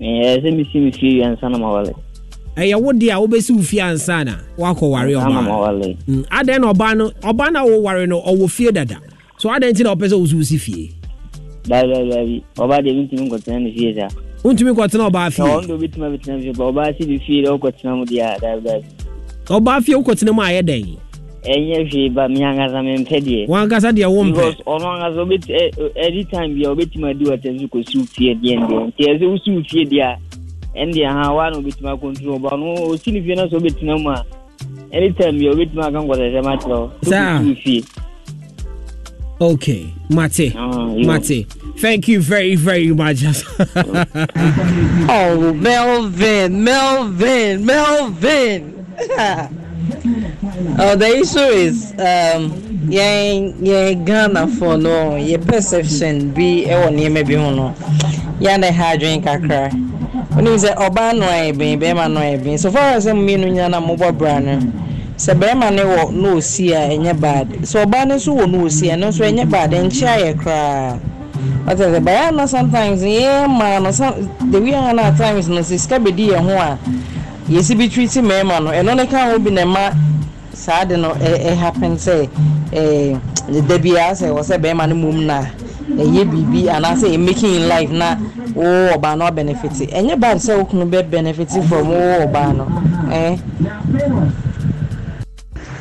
Eh, 0.00 0.36
sɛ 0.42 0.50
mesi 0.54 0.80
me 0.80 0.90
fie 0.92 1.18
wie 1.18 1.24
ansa 1.24 1.48
na 1.50 1.58
mawale 1.58 1.94
ɛyɛ 2.56 2.76
wo 2.80 2.92
deɛ 2.92 3.10
a 3.12 3.18
wobɛsi 3.20 3.50
wo 3.56 3.62
fie 3.62 3.78
ansa 3.80 4.24
na 4.24 4.36
na 4.56 4.72
ɔbaa 4.72 5.42
mawale. 5.42 5.96
Mm, 6.06 6.24
adɛn 6.30 6.60
na 6.60 6.72
ɔbaa 6.72 6.96
no 6.96 7.10
ɔbaa 7.22 7.52
no 7.52 7.60
a 7.60 7.66
woware 7.70 8.06
no 8.08 8.20
ɔwɔ 8.22 8.50
fie 8.50 8.70
dada. 8.70 8.98
So 9.38 9.48
adɛn 9.48 9.72
nti 9.72 9.82
na 9.84 9.94
ɔpɛ 9.94 10.08
sɛ 10.08 10.18
wo 10.18 10.26
so 10.26 10.36
wosi 10.36 10.58
fie. 10.60 10.92
Daabi 11.64 11.92
daabi 11.92 12.10
daabi 12.10 12.42
ɔbaa 12.56 12.80
deɛ 12.80 12.94
mentumi 12.94 13.28
nkɔtena 13.28 13.62
ne 13.62 13.72
fie 13.74 13.94
saa. 13.96 14.08
Wontumi 14.44 14.72
kɔtena 14.74 15.10
ɔbaa 15.10 15.32
fie. 15.32 15.42
Ɔno 15.42 15.66
deɛ 15.66 15.98
abɛtena 15.98 16.42
fie 16.42 16.52
ba 16.52 16.64
ɔbaa 16.64 16.96
si 16.98 17.06
ne 17.06 17.18
fie 17.18 17.42
deɛ 17.44 17.58
wokɔtena 17.58 17.96
mu 17.98 18.04
deɛ 18.04 18.22
a 18.22 19.52
ɔbaa 19.52 19.82
fie 19.82 19.94
wokɔtena 19.94 20.32
mu 20.34 20.42
a 20.42 20.46
ɛyɛ 20.46 20.62
dɛn? 20.62 20.96
Ɛnyɛ 21.44 21.90
hwee 21.90 22.08
ba 22.14 22.28
me 22.28 22.40
ankasa 22.40 22.80
mempɛ 22.82 23.18
deɛ 23.20 23.46
wankasa 23.48 23.92
deɛ 23.92 24.08
wompɛ 24.08 24.32
because 24.34 24.56
ɔno 24.66 24.86
ankasa 24.94 25.18
wobɛti 25.24 25.50
ɛ- 25.52 25.72
ɛ- 25.76 25.96
anytime 26.06 26.54
bia 26.54 26.68
wobɛtumi 26.68 27.10
adi 27.10 27.24
watɛm 27.24 27.60
so 27.60 27.66
kɔsi 27.68 27.96
wo 27.98 28.04
fie 28.14 28.34
deɛ 28.34 28.54
ndeɛ 28.58 28.76
nti 28.88 29.02
ɛsɛ 29.10 29.24
wosi 29.30 29.50
wo 29.54 29.62
fie 29.70 29.84
deɛ 29.84 30.02
a 30.02 30.16
ɛndeɛ 30.78 31.06
ha 31.12 31.32
waa 31.34 31.50
na 31.50 31.56
wobɛtumi 31.58 31.90
akɔntro 31.92 32.38
ɔba 32.38 32.58
no 32.58 32.66
ɔsi 32.94 33.12
ne 33.12 33.20
fie 33.22 33.34
no 33.34 33.46
sɛ 33.48 33.54
wobɛtena 33.60 34.02
mu 34.02 34.10
a 34.10 34.24
anytime 34.92 35.38
bia 35.38 35.50
wobɛtumi 35.52 35.82
aka 35.84 35.98
nkɔsɛsɛm 35.98 36.46
akyerɛ 36.52 36.68
wo 36.68 36.90
sɛ 37.02 37.46
wo 37.48 37.54
fie. 37.62 37.84
Okay 39.40 39.92
mate 40.10 40.38
you- 40.54 41.06
mate. 41.06 41.46
Thank 41.78 42.06
you 42.08 42.20
very 42.22 42.54
very 42.54 42.92
much. 42.92 43.24
Oh, 45.08 45.52
Melvin, 45.52 46.62
Melvin, 46.64 47.66
Melvin. 47.66 48.86
oh, 50.78 50.96
the 50.96 51.06
issue 51.20 51.38
is, 51.38 51.92
um, 51.92 52.50
yɛn 52.88 53.54
yɛn 53.60 54.04
Ghanafoɔ 54.04 54.80
no 54.82 55.16
yɛ 55.16 55.44
perception 55.46 56.30
bi 56.32 56.64
ɛwɔ 56.68 56.88
nneɛma 56.92 57.26
bi 57.26 57.34
ho 57.34 57.50
no. 57.50 57.74
Yɛn 58.40 58.60
na 58.60 58.68
ɛha 58.68 58.94
adwene 58.96 59.22
kakra 59.22 59.70
onim 60.36 60.56
sɛ 60.58 60.74
ɔbaa 60.76 61.16
no 61.18 61.26
ayɛ 61.26 61.52
bɛn 61.56 61.80
bɛrima 61.80 62.12
no 62.12 62.20
ayɛ 62.20 62.38
bɛn 62.44 62.58
so 62.58 62.70
far 62.70 62.94
as 62.96 63.06
mmienu 63.06 63.46
nyinaa 63.52 63.70
na 63.70 63.80
mobɔ 63.80 64.16
bra 64.18 64.38
no 64.40 64.58
sɛ 65.16 65.34
bɛrima 65.38 65.74
no 65.74 65.82
wɔ 65.84 66.12
no 66.12 66.36
osi 66.36 66.72
a 66.72 67.14
bad. 67.14 67.48
Sɛ 67.62 67.84
ɔbaa 67.84 68.06
no 68.08 68.14
nso 68.16 68.34
wɔ 68.36 68.50
no 68.50 68.58
osi 68.64 68.90
a 68.90 68.96
ɛno 68.96 69.08
nso 69.08 69.24
ɛnyɛ 69.24 69.50
bad 69.50 69.70
ɛnkyɛ 69.72 70.06
ayɛ 70.08 70.34
koraa 70.42 70.98
wata 71.66 71.84
sɛ 71.90 72.00
bɛyɛ 72.04 72.34
no 72.36 72.46
sometimes 72.46 73.02
yɛn 73.02 73.48
mmaa 73.48 73.80
no 73.82 73.90
the 74.50 74.60
way 74.60 74.72
a 74.72 74.92
no 74.92 75.02
at 75.02 75.16
times 75.16 75.48
no 75.48 75.60
sɛ 75.60 75.78
sika 75.78 75.98
bɛdi 75.98 76.30
yɛn 76.30 76.78
yɛsi 77.48 77.74
bi 77.76 77.88
treat 77.88 78.10
mmarima 78.16 78.60
no 78.60 78.70
ɛno 78.70 78.94
ne 78.96 79.06
ka 79.06 79.30
ho 79.30 79.38
bi 79.38 79.50
na 79.50 79.62
ɛma 79.62 79.92
saa 80.54 80.84
de 80.84 80.96
no 80.96 81.10
ɛ 81.12 81.54
happen 81.56 81.96
sɛ 81.96 82.28
ɛɛ 82.72 83.66
da 83.68 83.78
biara 83.78 84.12
sɛ 84.14 84.30
wɔ 84.32 84.40
sɛ 84.42 84.56
bɛrima 84.58 84.88
no 84.88 84.94
mum 84.94 85.26
na 85.26 85.42
ɛyɛ 85.96 86.24
biribi 86.24 86.68
anaasɛ 86.68 87.08
ɛ 87.14 87.18
making 87.20 87.54
in 87.54 87.68
life 87.68 87.90
na 87.90 88.16
wo 88.54 88.64
ɔbaa 88.96 89.18
no 89.18 89.30
benefit 89.30 89.72
ɛnyɛ 89.92 90.18
bad 90.20 90.38
sɛ 90.38 90.56
wo 90.58 90.64
kunu 90.64 90.86
bɛ 90.90 91.10
benefit 91.10 91.50
from 91.68 91.88
wo 91.88 92.24
ɔbaa 92.26 92.56
no 92.56 92.64
ɛɛ. 93.12 93.38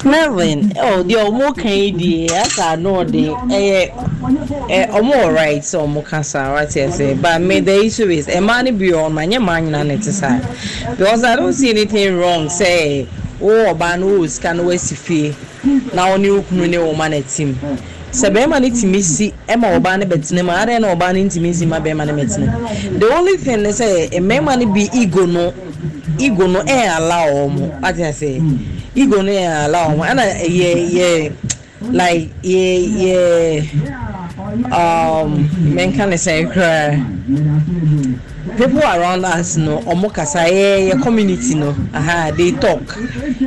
melvin 0.05 0.71
oh 0.83 1.03
deɛ 1.03 1.23
ɔmo 1.27 1.55
kan 1.55 1.71
yi 1.71 1.91
deɛ 2.27 2.41
asa 2.43 2.71
ano 2.73 3.03
ɔde 3.03 3.23
ɛyɛ 3.47 3.91
alright 4.23 5.61
sɛ 5.61 5.77
ɔmo 5.85 6.03
kasa 6.03 6.53
wate 6.53 6.75
ɛsɛ 6.87 7.21
but 7.21 7.41
me 7.41 7.59
the 7.59 7.85
issue 7.85 8.09
is 8.09 8.27
mmaa 8.27 8.63
no 8.63 8.71
bi 8.71 8.85
ɔmo 8.91 9.19
anyɛ 9.23 9.39
mmaa 9.39 9.61
nyinaa 9.61 9.85
na 9.87 9.93
ɛte 9.95 10.11
saa 10.11 10.39
because 10.97 11.23
i 11.23 11.35
don't 11.35 11.53
see 11.53 11.69
anything 11.69 12.17
wrong 12.17 12.47
sɛ 12.47 13.05
wo 13.39 13.49
ɔbaa 13.73 13.99
no 13.99 14.19
wo 14.19 14.27
sika 14.27 14.53
no 14.53 14.63
wasi 14.63 14.95
fie 14.95 15.35
na 15.93 16.07
ɔne 16.15 16.35
wo 16.35 16.41
kunu 16.43 16.67
ne 16.69 16.77
wɔn 16.77 16.95
ma 16.97 17.07
na 17.09 17.19
tim 17.21 17.55
sɛ 18.11 18.29
bɛrima 18.31 18.61
no 18.61 18.69
tumi 18.69 19.01
si 19.03 19.33
ɛma 19.47 19.77
ɔbaa 19.79 19.99
no 19.99 20.05
bɛtena 20.05 20.43
mu 20.45 20.51
adeɛ 20.51 20.79
na 20.81 20.95
ɔbaa 20.95 21.13
no 21.13 21.19
ntumi 21.29 21.53
si 21.53 21.65
ma 21.65 21.79
bɛrima 21.79 22.05
no 22.07 22.13
bɛtena 22.13 22.99
the 22.99 23.13
only 23.13 23.37
thing 23.37 23.61
ne 23.63 23.69
sɛ 23.69 24.09
mmarima 24.19 24.57
no 24.59 24.73
bi 24.73 24.87
ego 24.93 25.25
no. 25.25 25.53
Ego 26.19 26.47
no 26.47 26.59
ɛyɛ 26.61 26.87
ala 26.97 27.25
wɔn 27.33 27.81
wate 27.81 27.97
ɛsɛ 28.11 28.41
ego 28.95 29.21
no 29.21 29.31
yɛ 29.31 29.65
ala 29.65 29.79
wɔn 29.89 30.07
ɛna 30.11 30.23
yɛ 30.45 30.69
yɛ 30.93 31.31
like 31.91 32.31
yɛ 32.43 32.63
yɛ 33.01 33.19
um 34.71 35.47
menka 35.75 36.05
ne 36.07 36.15
sɛ 36.15 36.47
koraa 36.53 36.99
people 38.57 38.79
around 38.83 39.25
us 39.25 39.57
no 39.57 39.79
ɔmo 39.81 40.13
kasa 40.13 40.45
community 41.03 41.55
no 41.55 41.75
aha 41.93 42.31
they 42.31 42.51
talk. 42.51 42.81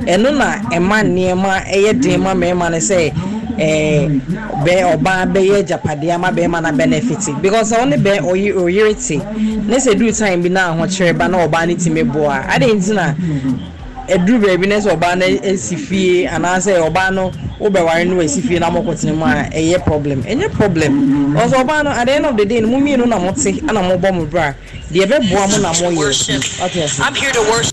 Ɛno 0.07 0.37
na 0.37 0.57
ɛma 0.71 1.03
nneɛma 1.05 1.65
ɛyɛ 1.67 2.01
den 2.03 2.21
ma 2.23 2.35
mmarima 2.35 2.71
no 2.71 2.79
sɛ 2.79 3.13
ɛɛ 3.59 4.21
bɛ 4.65 4.97
ɔbaa 4.97 5.27
bɛyɛ 5.33 5.67
japadeɛ 5.67 6.15
ama 6.15 6.31
bɛrima 6.31 6.63
na 6.63 6.73
benefit. 6.73 7.41
Because 7.41 7.73
ɔne 7.73 7.95
bɛ 8.03 8.21
ɔyi 8.21 8.53
ɔyere 8.55 8.95
te 9.07 9.17
ne 9.19 9.77
sɛ 9.77 9.95
duru 9.97 10.13
time 10.13 10.43
bi 10.43 10.49
na 10.49 10.73
ahokyere 10.75 11.17
ba 11.17 11.29
na 11.29 11.47
ɔbaa 11.47 11.67
ne 11.69 11.75
ti 11.75 11.91
mi 11.91 12.03
boa 12.03 12.45
adi 12.49 12.67
nti 12.67 12.95
na 12.95 13.15
ɛduru 14.09 14.39
baabi 14.43 14.67
na 14.69 14.77
sɛ 14.77 14.91
ɔbaa 14.97 15.19
no 15.19 15.27
esi 15.27 15.77
fie 15.77 16.27
anaasɛ 16.27 16.79
ɔbaa 16.89 17.13
no 17.15 17.31
wobɛware 17.61 18.07
no 18.07 18.17
esi 18.23 18.41
fie 18.43 18.59
na 18.59 18.71
mɔkɔ 18.71 19.01
tena 19.01 19.13
mu 19.15 19.25
a 19.25 19.49
ɛyɛ 19.51 19.85
problem 19.85 20.23
ɛnyɛ 20.23 20.51
problem 20.53 21.35
ɔsɛ 21.37 21.55
ɔbaa 21.65 21.85
no 21.85 21.91
at 21.91 22.07
the 22.07 22.13
end 22.15 22.27
of 22.27 22.37
the 22.37 22.45
day 22.45 22.61
no 22.61 22.69
mu 22.69 22.79
mmienu 22.79 23.07
na 23.09 23.19
mo 23.19 23.33
te 23.33 23.53
ɛna 23.53 23.83
mo 23.83 24.13
mo 24.13 24.25
bra 24.27 24.53
deɛ 24.93 25.07
ɛbɛboa 25.07 25.51
mo 25.51 25.57
na 25.59 25.73
mo 25.73 25.91
yɛ 26.03 26.39
ɔte 26.61 26.83
ase. 26.85 27.01
I'm 27.01 27.15
here 27.15 27.33
to 27.33 27.41
worship. 27.43 27.73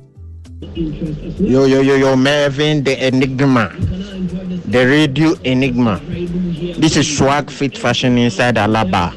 Yo, 0.76 1.66
yo, 1.66 1.82
yo, 1.82 1.96
yo, 1.96 2.16
Mervin, 2.16 2.84
the 2.84 2.96
Enigma. 3.08 3.70
The 4.66 4.86
radio 4.88 5.36
Enigma. 5.44 6.00
This 6.80 6.98
is 6.98 7.18
swag 7.18 7.52
fit 7.52 7.78
fashion 7.78 8.18
inside 8.18 8.56
Alaba. 8.56 9.14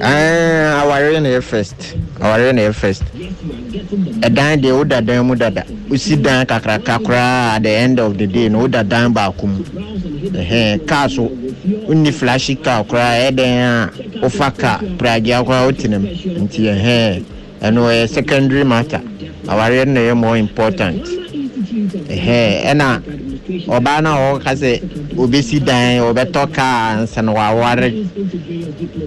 Ah, 0.00 0.80
our 0.88 1.02
rain 1.12 1.26
air 1.26 1.42
first. 1.42 1.96
Our 2.20 2.38
rain 2.40 2.58
air 2.58 2.72
first. 2.72 3.02
ɛdan 4.24 4.60
deɛ 4.62 4.72
woda 4.72 5.00
dan 5.04 5.26
mu 5.26 5.34
dada. 5.36 5.64
Wosi 5.88 6.16
dan 6.22 6.46
kakraka 6.46 6.98
koraa 6.98 7.56
at 7.56 7.62
the 7.62 7.70
end 7.70 8.00
of 8.00 8.16
the 8.16 8.26
day 8.26 8.48
no 8.48 8.60
woda 8.64 8.82
dan 8.82 9.12
baako 9.12 9.44
mu. 9.46 9.62
Kaa 10.86 11.06
so 11.08 11.28
wonni 11.86 12.12
flashy 12.12 12.56
car 12.56 12.84
koraa 12.84 13.28
ɛdɛn 13.30 13.60
a 13.60 13.90
wofa 14.24 14.50
car 14.58 14.78
pragea 14.96 15.44
koraa 15.44 15.66
wotena 15.68 16.00
mu. 16.00 16.08
Nti 16.08 16.60
ɛhɛn 16.72 17.22
ɛno 17.60 17.80
ɛyɛ 17.84 18.08
secondary 18.08 18.64
matter. 18.64 19.00
Awareɛ 19.46 19.86
no 19.86 19.92
na 19.92 20.00
ɛyɛ 20.00 20.16
more 20.16 20.36
important. 20.38 21.04
Ɛhɛn 22.08 22.64
ɛna 22.72 23.02
ɔbaa 23.68 24.02
no 24.02 24.10
a 24.14 24.38
wɔka 24.38 24.52
sɛ 24.56 24.80
obɛsi 25.16 25.60
dan 25.64 26.00
ɔbɛtɔ 26.00 26.52
kaa 26.52 26.96
ansa 26.98 27.22
na 27.22 27.32
waware 27.32 27.90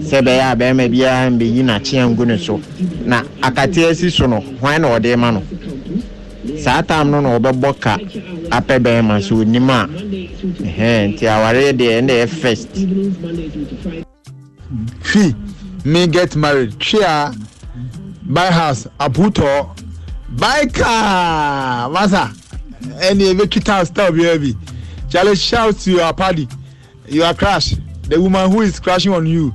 sɛ 0.02 0.20
bɛyɛ 0.22 0.52
a 0.52 0.56
bɛrima 0.56 0.88
biara 0.90 1.30
mbɛyi 1.30 1.62
n'akyeɛ 1.62 2.08
ngu 2.10 2.24
ne 2.26 2.36
so. 2.38 2.60
Na 3.04 3.22
akateɛ 3.42 3.94
si 3.94 4.10
so 4.10 4.26
no 4.26 4.40
hwan 4.60 4.82
na 4.82 4.88
ɔde 4.98 5.16
ma 5.18 5.30
no? 5.30 5.42
Saa 6.58 6.82
tam 6.82 7.10
no 7.10 7.20
na 7.20 7.38
ɔbɛbɔ 7.38 7.80
ka 7.80 7.98
apɛ 8.50 8.78
bɛrima 8.78 9.22
so 9.22 9.36
onim 9.36 9.68
a 9.70 9.86
ɛhɛn 10.62 11.14
nti 11.14 11.24
awareɛ 11.26 11.72
deɛ 11.76 12.00
ɛna 12.00 12.12
yɛ 12.24 12.28
first. 12.28 12.68
Fi 15.02 15.34
me 15.84 16.06
get 16.06 16.36
married. 16.36 16.78
Tria 16.80 17.32
buy 18.22 18.50
house 18.50 18.86
aputɔ 18.98 19.68
buy 20.30 20.66
car. 20.66 21.88
Masa 21.90 22.30
ɛni 23.00 23.30
ebe 23.30 23.46
kita 23.48 23.72
house 23.78 23.90
tell 23.90 24.10
bi 24.12 24.22
ɛbi 24.24 24.56
charlie 25.10 25.36
shout 25.36 25.78
to 25.78 25.90
your 25.90 26.12
party 26.14 26.48
you 27.08 27.22
are 27.24 27.34
crash 27.34 27.74
the 28.08 28.20
woman 28.20 28.50
who 28.50 28.62
is 28.62 28.80
crashing 28.80 29.12
on 29.12 29.26
you 29.26 29.52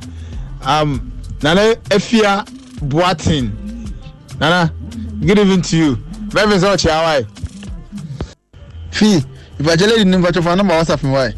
um, 0.64 1.12
nana 1.42 1.76
efia 1.90 2.44
boatin 2.90 3.52
nana 4.40 4.72
good 5.26 5.40
evening 5.40 5.62
to 5.62 5.78
you 5.78 5.98
bẹẹbi 6.34 6.60
sọ 6.60 6.68
ọkya 6.76 6.94
awa 7.00 7.14
fi 8.92 9.24
ìfàjẹ́ 9.60 9.88
lady 9.90 10.06
ní 10.06 10.18
nfàjọ́ 10.18 10.42
fún 10.44 10.52
anamọ̀ 10.54 10.76
whatsapp 10.78 11.04
mi 11.04 11.10
wáyé. 11.16 11.34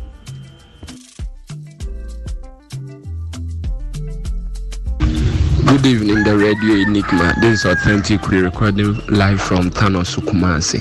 Good 5.65 5.85
evening, 5.85 6.23
the 6.23 6.37
Radio 6.37 6.75
Enigma. 6.87 7.33
This 7.41 7.59
is 7.59 7.65
Authentic 7.65 8.29
recording 8.29 8.93
live 9.07 9.41
from 9.41 9.69
Thanos 9.71 10.15
Kumasi. 10.17 10.79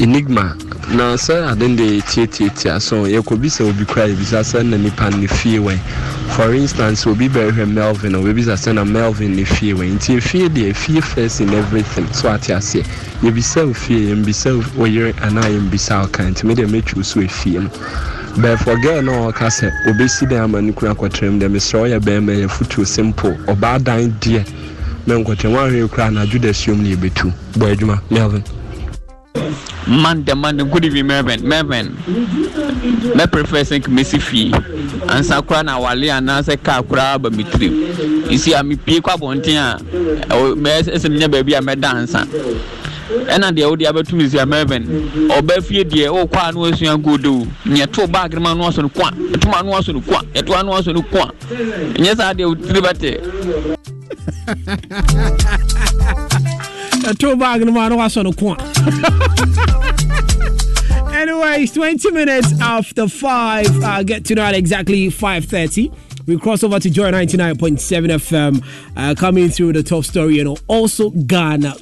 Enigma, 0.00 0.56
na 0.92 1.16
sɛ 1.16 1.48
ade 1.50 1.74
de 1.76 2.00
tiatiatia 2.02 2.78
so 2.80 3.06
yɛkɔbi 3.06 3.48
sɛ 3.48 3.64
obi 3.68 3.84
kora 3.86 4.08
yɛbisa 4.08 4.42
sɛ 4.44 4.62
na 4.62 4.76
nipa 4.76 5.08
ne 5.10 5.26
fie 5.26 5.58
wɛn 5.58 5.78
for 6.36 6.52
instance 6.52 7.06
obi 7.06 7.28
bɛhwɛ 7.30 7.66
melvin 7.66 8.12
obɛbisa 8.12 8.52
sɛ 8.60 8.74
na 8.74 8.84
melvin 8.84 9.34
ne 9.34 9.44
fie 9.44 9.72
wɛn 9.72 9.94
nti 9.96 10.16
efie 10.18 10.48
deɛ 10.50 10.68
efie 10.70 11.00
first 11.02 11.40
in 11.40 11.48
everything 11.54 12.06
so 12.12 12.28
ate 12.28 12.52
aseɛ 12.52 12.84
yɛbisa 13.22 13.64
ofie 13.70 14.12
yɛmbisa 14.12 14.52
oyere 14.76 15.14
anaa 15.22 15.48
yɛmbisa 15.48 16.04
ɔka 16.06 16.28
nti 16.30 16.44
me 16.44 16.54
deɛ 16.54 16.68
mɛtwi 16.68 17.02
so 17.04 17.20
efie 17.20 17.58
no 17.58 17.70
but 18.42 18.58
for 18.58 18.76
girl 18.76 19.00
no 19.00 19.32
ɔka 19.32 19.48
sɛ 19.48 19.72
obɛsi 19.88 20.28
dan 20.28 20.40
ama 20.44 20.60
ne 20.60 20.72
kura 20.72 20.94
akɔtɛrɛm 20.94 21.40
dɛ 21.40 21.48
mesrɛ 21.48 21.88
ɔyɛ 21.88 22.00
bɛrima 22.00 22.36
yɛ 22.36 22.48
fotuo 22.50 22.86
simple. 22.86 23.32
Ɔbaa 23.46 23.82
dan 23.82 24.12
deɛ 24.20 24.44
mɛ 25.06 25.24
nkɔtɛrɛm 25.24 25.56
ahwɛ 25.56 25.90
kura 25.90 26.06
anadwo 26.08 26.38
da 26.38 26.52
suom 26.52 26.82
ne 26.82 26.94
yɛbɛtu 26.94 27.32
bɔ 27.56 27.72
adwuma 27.76 28.00
melvin 28.10 28.44
Monday, 29.86 30.34
Monday, 30.34 30.64
good 30.64 30.84
evening, 30.84 31.06
Mervin. 31.06 31.46
Mervin, 31.46 31.96
me 33.16 33.26
prefer 33.26 33.64
sɛ 33.64 33.78
nkemesi 33.80 34.20
fie 34.20 34.52
ansa 35.08 35.42
koraa 35.42 35.62
na 35.64 35.78
wale 35.78 36.06
anaasɛ 36.12 36.56
kaa 36.62 36.82
koraa 36.82 37.18
ba 37.20 37.30
me 37.30 37.44
tirim 37.44 37.72
nsi 38.30 38.52
a 38.54 38.62
mepie 38.62 39.00
kɔ 39.00 39.10
abɔnten 39.16 39.56
a 39.56 39.78
ɛsɛ 40.28 41.08
menyɛ 41.10 41.28
baabi 41.32 41.54
a 41.54 41.60
mɛda 41.60 41.88
ansa 41.96 42.26
ɛna 43.28 43.50
deɛ 43.52 43.68
wode 43.70 43.80
abɛtum 43.86 44.28
si 44.30 44.38
a 44.38 44.46
Mervin 44.46 44.84
ɔba 45.28 45.62
fie 45.62 45.84
deɛ 45.84 46.08
wokɔ 46.08 46.48
a 46.48 46.52
na 46.52 46.58
wasua 46.60 46.96
godo 47.02 47.46
nyɛto 47.66 48.06
baage 48.10 48.34
no 48.34 48.40
ma 48.40 48.54
no 48.54 48.68
asɔ 48.68 48.82
no 48.82 48.88
ko 48.88 49.02
a 49.02 49.10
ɛtoma 49.12 49.62
no 49.64 49.72
asɔ 49.72 49.92
no 49.94 50.00
ko 50.00 50.14
a 50.16 50.22
yɛtoa 50.38 50.64
no 50.64 50.72
asɔ 50.72 50.94
no 50.94 51.02
ko 51.02 51.18
a 51.18 51.32
ɛnyɛ 51.98 52.16
saa 52.16 52.32
deɛ 52.34 52.44
wotiri 52.54 52.80
bɛte 52.80 53.10
ɛto 57.10 57.38
bag 57.38 57.64
no 57.64 57.72
mu 57.72 57.80
a 57.80 57.88
na 57.88 57.96
wasɔ 57.96 58.22
no 58.24 58.32
ko 58.32 58.52
a 58.52 58.56
anyways 61.20 61.72
20 61.72 62.10
minutes 62.10 62.52
after 62.60 63.06
5 63.08 63.82
uh, 63.84 64.02
get 64.02 64.24
to 64.24 64.34
know 64.34 64.42
at 64.42 64.54
exactly 64.54 65.08
5.30 65.08 65.92
we 66.26 66.38
cross 66.38 66.62
over 66.62 66.78
to 66.78 66.88
Joy 66.88 67.10
99.7 67.10 68.06
FM, 68.08 68.64
uh, 68.96 69.14
coming 69.16 69.48
through 69.48 69.72
the 69.72 69.82
top 69.82 70.04
story 70.04 70.38
and 70.38 70.56
also 70.68 71.10
Ghana. 71.10 71.74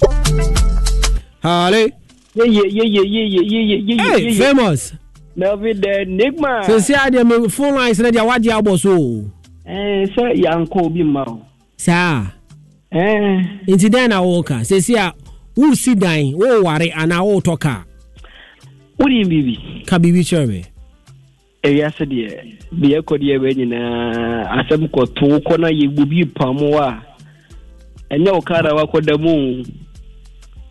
Hello. 1.43 1.87
Yeah, 2.35 2.45
yeah, 2.45 2.63
yeah, 2.65 2.85
yeah, 2.85 3.03
yeah, 3.03 3.43
yeah, 3.43 3.77
yeah, 3.77 4.03
Hey, 4.17 4.29
yeah, 4.29 4.39
famous. 4.53 4.93
Melvin 5.37 5.81
the 5.81 6.01
Enigma. 6.03 6.63
So, 6.65 6.79
see, 6.79 6.95
I 6.95 7.11
me 7.11 7.49
phone 7.49 7.75
lines 7.75 7.99
na 8.01 8.11
dia 8.11 8.25
wadi 8.25 8.49
abo 8.49 8.79
so. 8.79 9.31
Eh, 9.67 10.07
sɛ 10.17 10.35
yanko 10.37 10.89
bi 10.89 11.03
ma 11.03 11.25
o. 11.27 11.47
Saa. 11.77 12.23
Eh. 12.27 12.40
Nti 12.93 13.89
dan 13.89 14.11
na 14.11 14.21
wo 14.21 14.43
ka. 14.43 14.65
Se 14.65 14.77
a 14.99 15.13
woresi 15.57 15.77
si 15.77 15.95
dan, 15.95 16.35
woware 16.35 16.63
ware 16.63 16.93
ana 16.95 17.23
ka. 17.57 17.85
Wodi 18.99 19.25
biribi. 19.25 19.85
Ka 19.87 19.99
biribi 19.99 20.25
kyerɛ 20.25 20.47
me. 20.49 20.65
Ewiase 21.63 22.05
deɛ 22.05 22.43
deɛ 22.73 22.99
ɛkɔ 23.01 23.15
deɛ 23.21 23.37
ɛbɛ 23.39 23.57
nyinaa 23.57 24.59
asɛm 24.59 24.89
kɔto 24.89 25.41
kɔ 25.47 25.59
na 25.61 25.69
yɛbu 25.69 26.05
bi 26.09 26.25
pamo 26.25 26.79
a 26.79 27.03
ɛnyɛ 28.11 28.33
wo 28.33 28.41
kara 28.41 28.75
wakɔda 28.75 29.19
mu 29.21 29.63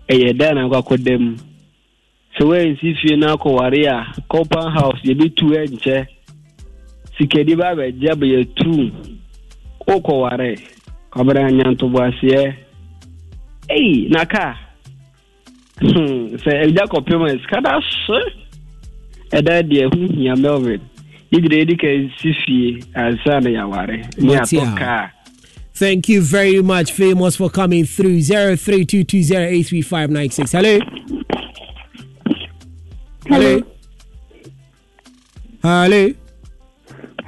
ɛyɛ 0.09 0.37
dan 0.37 0.55
na 0.55 0.67
wakɔda 0.67 1.19
mu 1.19 1.35
sɛ 2.35 2.43
woansi 2.45 2.95
fie 2.99 3.15
no 3.15 3.35
akɔware 3.35 3.85
a 3.87 4.21
compound 4.29 4.73
house 4.73 4.99
yɛbɛtu 5.03 5.45
ɛnkyɛ. 5.55 6.05
Sikadi 7.17 7.55
ba 7.55 7.75
bɛgya 7.75 8.13
bɛyɛtu 8.15 8.91
wokɔware 9.87 10.57
kɔbɛrɛ 11.13 11.41
anyantoboaseɛ 11.47 12.53
ei 13.69 14.07
na 14.09 14.19
hmm, 14.19 14.27
kaa 14.33 14.53
sɛ 16.43 16.51
agya 16.65 16.85
kɔpem 16.91 17.25
a 17.25 17.39
sika 17.41 17.61
da 17.61 17.79
hye 17.79 18.19
ɛda 19.31 19.63
deɛ 19.69 19.83
ho 19.93 19.99
hia 20.13 20.35
melvin 20.35 20.81
yɛgyina 21.31 21.55
yɛdi 21.61 21.75
ka 21.81 21.87
si 22.19 22.33
fie 22.45 22.83
ansa 22.95 23.39
na 23.43 23.49
yɛaware 23.49 23.97
ne 24.21 24.35
atɔ 24.35 24.77
kaa 24.77 25.11
Thank 25.79 26.09
you 26.09 26.21
very 26.21 26.61
much, 26.61 26.91
famous, 26.91 27.37
for 27.37 27.49
coming 27.49 27.85
through. 27.85 28.19
Zero 28.19 28.57
three 28.57 28.83
two 28.83 29.05
two 29.05 29.23
zero 29.23 29.45
eight 29.45 29.65
three 29.67 29.81
five 29.81 30.09
nine 30.09 30.29
six. 30.29 30.51
Hello. 30.51 30.77
Hello. 33.27 33.63
Hello. 35.63 36.13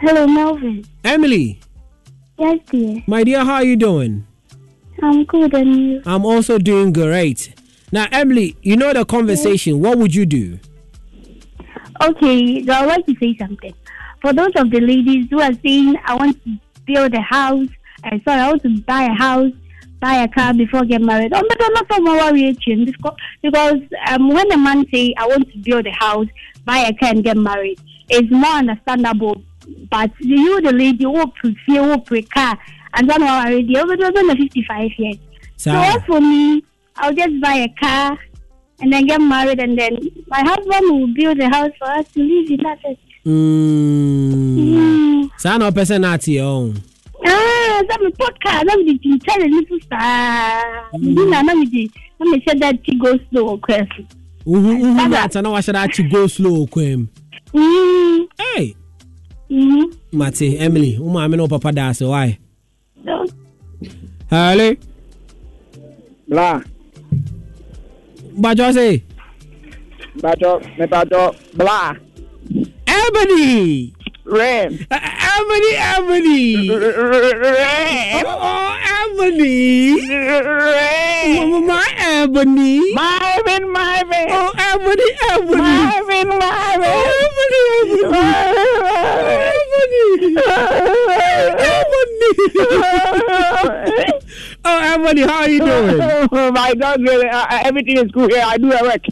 Hello, 0.02 0.28
Melvin. 0.28 0.84
Emily. 1.06 1.62
Yes, 2.42 2.58
dear. 2.72 3.04
My 3.06 3.24
dear, 3.24 3.46
how 3.46 3.54
are 3.54 3.64
you 3.64 3.76
doing? 3.78 4.26
I'm 5.04 5.26
good, 5.26 5.54
and 5.54 5.76
you? 5.76 6.02
I'm 6.08 6.26
also 6.26 6.58
doing 6.58 6.92
great. 6.92 7.54
Now, 7.92 8.08
Emily, 8.12 8.58
you 8.64 8.76
know 8.76 8.92
the 8.94 9.06
conversation. 9.06 9.80
What 9.80 10.00
would 10.00 10.16
you 10.16 10.26
do? 10.26 10.58
Okay, 12.02 12.66
so 12.66 12.74
I'd 12.74 12.88
like 12.88 13.06
to 13.06 13.16
say 13.20 13.38
something. 13.38 13.76
For 14.24 14.34
those 14.34 14.54
of 14.56 14.72
the 14.72 14.80
ladies 14.80 15.28
who 15.30 15.40
are 15.40 15.54
saying, 15.64 15.96
I 16.04 16.16
want 16.16 16.44
to 16.46 16.58
build 16.88 17.14
a 17.14 17.22
house, 17.22 17.68
I 18.04 18.20
sorry, 18.26 18.42
I 18.42 18.48
want 18.48 18.64
to 18.64 18.82
buy 18.88 19.04
a 19.04 19.14
house, 19.14 19.52
buy 20.00 20.24
a 20.24 20.28
car 20.28 20.52
before 20.56 20.84
get 20.86 21.02
married. 21.02 21.34
Oh, 21.36 21.44
but 21.48 21.64
I'm 21.64 21.74
not 21.74 21.86
from 21.86 22.08
our 22.08 22.34
reaction 22.34 22.86
because 22.86 23.18
because 23.44 23.82
um, 24.08 24.30
when 24.30 24.52
a 24.52 24.58
man 24.58 24.88
say 24.92 25.14
I 25.16 25.28
want 25.28 25.48
to 25.52 25.60
build 25.60 25.86
a 25.86 25.92
house, 25.92 26.26
buy 26.66 26.80
a 26.80 26.94
car 26.96 27.10
and 27.10 27.24
get 27.24 27.38
married, 27.38 27.80
it's 28.10 28.32
more 28.32 28.56
understandable. 28.56 29.44
But 29.92 30.10
you, 30.20 30.62
the 30.62 30.72
lady, 30.72 31.04
who 31.04 31.28
prefer, 31.28 31.84
who 31.84 31.98
prefer 32.00 32.28
car, 32.34 32.58
and 32.96 33.10
then 33.10 33.22
already 33.22 33.78
over 33.78 33.96
the 33.98 34.36
55 34.40 34.90
years. 34.98 35.18
So 35.58 35.72
as 35.72 36.02
for 36.06 36.20
me, 36.22 36.64
I'll 36.96 37.14
just 37.14 37.40
buy 37.42 37.56
a 37.56 37.70
car 37.80 38.18
and 38.80 38.92
then 38.92 39.06
get 39.06 39.20
married, 39.22 39.60
and 39.60 39.78
then 39.78 39.98
my 40.28 40.40
husband 40.42 40.90
will 40.90 41.14
build 41.14 41.40
a 41.40 41.50
house 41.50 41.72
for 41.78 41.90
us 41.92 42.08
to 42.14 42.24
live 42.24 42.50
in. 42.50 42.60
That's 42.64 42.82
it. 42.86 43.00
Mm. 43.26 45.30
Saa 45.38 45.58
na 45.58 45.70
ɔpɛ 45.70 45.84
sɛ 45.86 46.00
na 46.02 46.14
ate 46.16 46.32
yɛ 46.40 46.42
ɔn. 46.42 46.82
Ah, 47.28 47.82
sɛ 47.86 48.02
me 48.02 48.10
podcast 48.18 48.66
na 48.66 48.74
mede 48.78 48.98
kyinkyɛre 49.04 49.46
ne 49.50 49.62
so 49.70 49.78
saa 49.90 50.90
bi 50.98 51.24
na 51.30 51.42
na 51.46 51.54
mede 51.54 51.92
na 52.20 52.26
mehyɛ 52.32 52.60
da 52.60 52.72
ti 52.72 52.96
go 52.98 53.14
slow 53.30 53.46
wɔ 53.54 53.62
kwan 53.62 53.88
so 53.96 54.04
Uhu 54.48 54.74
uhu 54.74 55.10
na 55.10 55.24
ata 55.26 55.42
na 55.42 55.50
wahyɛ 55.54 56.10
go 56.12 56.26
slow 56.28 56.66
wɔ 56.66 56.70
kwan 56.72 57.10
mu. 57.54 58.81
Mm. 59.52 59.60
Hey. 59.60 59.86
Mhm. 59.86 59.92
Mate, 60.14 60.58
Emily, 60.60 60.98
wo 61.00 61.10
maame 61.10 61.36
ne 61.36 61.42
wo 61.44 61.48
papa 61.48 61.72
da 61.72 61.88
ase 61.90 62.06
why? 62.06 62.38
Hello. 64.30 64.68
Bla. 66.30 66.62
Bàjọ́ 68.42 68.70
sè. 68.78 68.88
Bàjọ́ 70.24 70.54
mẹ́bàjọ́ 70.78 71.26
bla. 71.58 71.80
Ebony. 73.00 73.94
Ram. 74.26 74.72
Ebony, 75.36 75.72
Ebony. 75.78 76.70
Oh, 78.24 78.78
Ebony. 79.14 80.08
My 81.68 81.88
Ebony. 81.98 82.94
Marvin, 82.94 83.64
Marvin. 83.72 84.28
Oh, 84.30 84.52
Ebony, 84.58 85.10
Ebony. 85.30 85.58
Marvin, 85.62 86.28
Marvin. 86.28 86.92
Oh, 86.92 87.08
Ebony, 87.32 87.62
Ebony. 89.64 90.36
Ebony. 93.54 94.20
Oh, 94.64 94.80
Ebony, 94.94 95.22
how 95.22 95.40
are 95.42 95.50
you 95.50 95.60
doing? 95.60 96.02
Oh, 96.32 96.52
my 96.52 96.74
God, 96.76 97.02
really, 97.02 97.28
uh, 97.28 97.38
uh, 97.50 97.62
everything 97.64 97.98
is 97.98 98.12
cool 98.12 98.28
here. 98.28 98.44
I 98.46 98.58
do 98.58 98.72
a 98.72 98.84
work. 98.84 99.06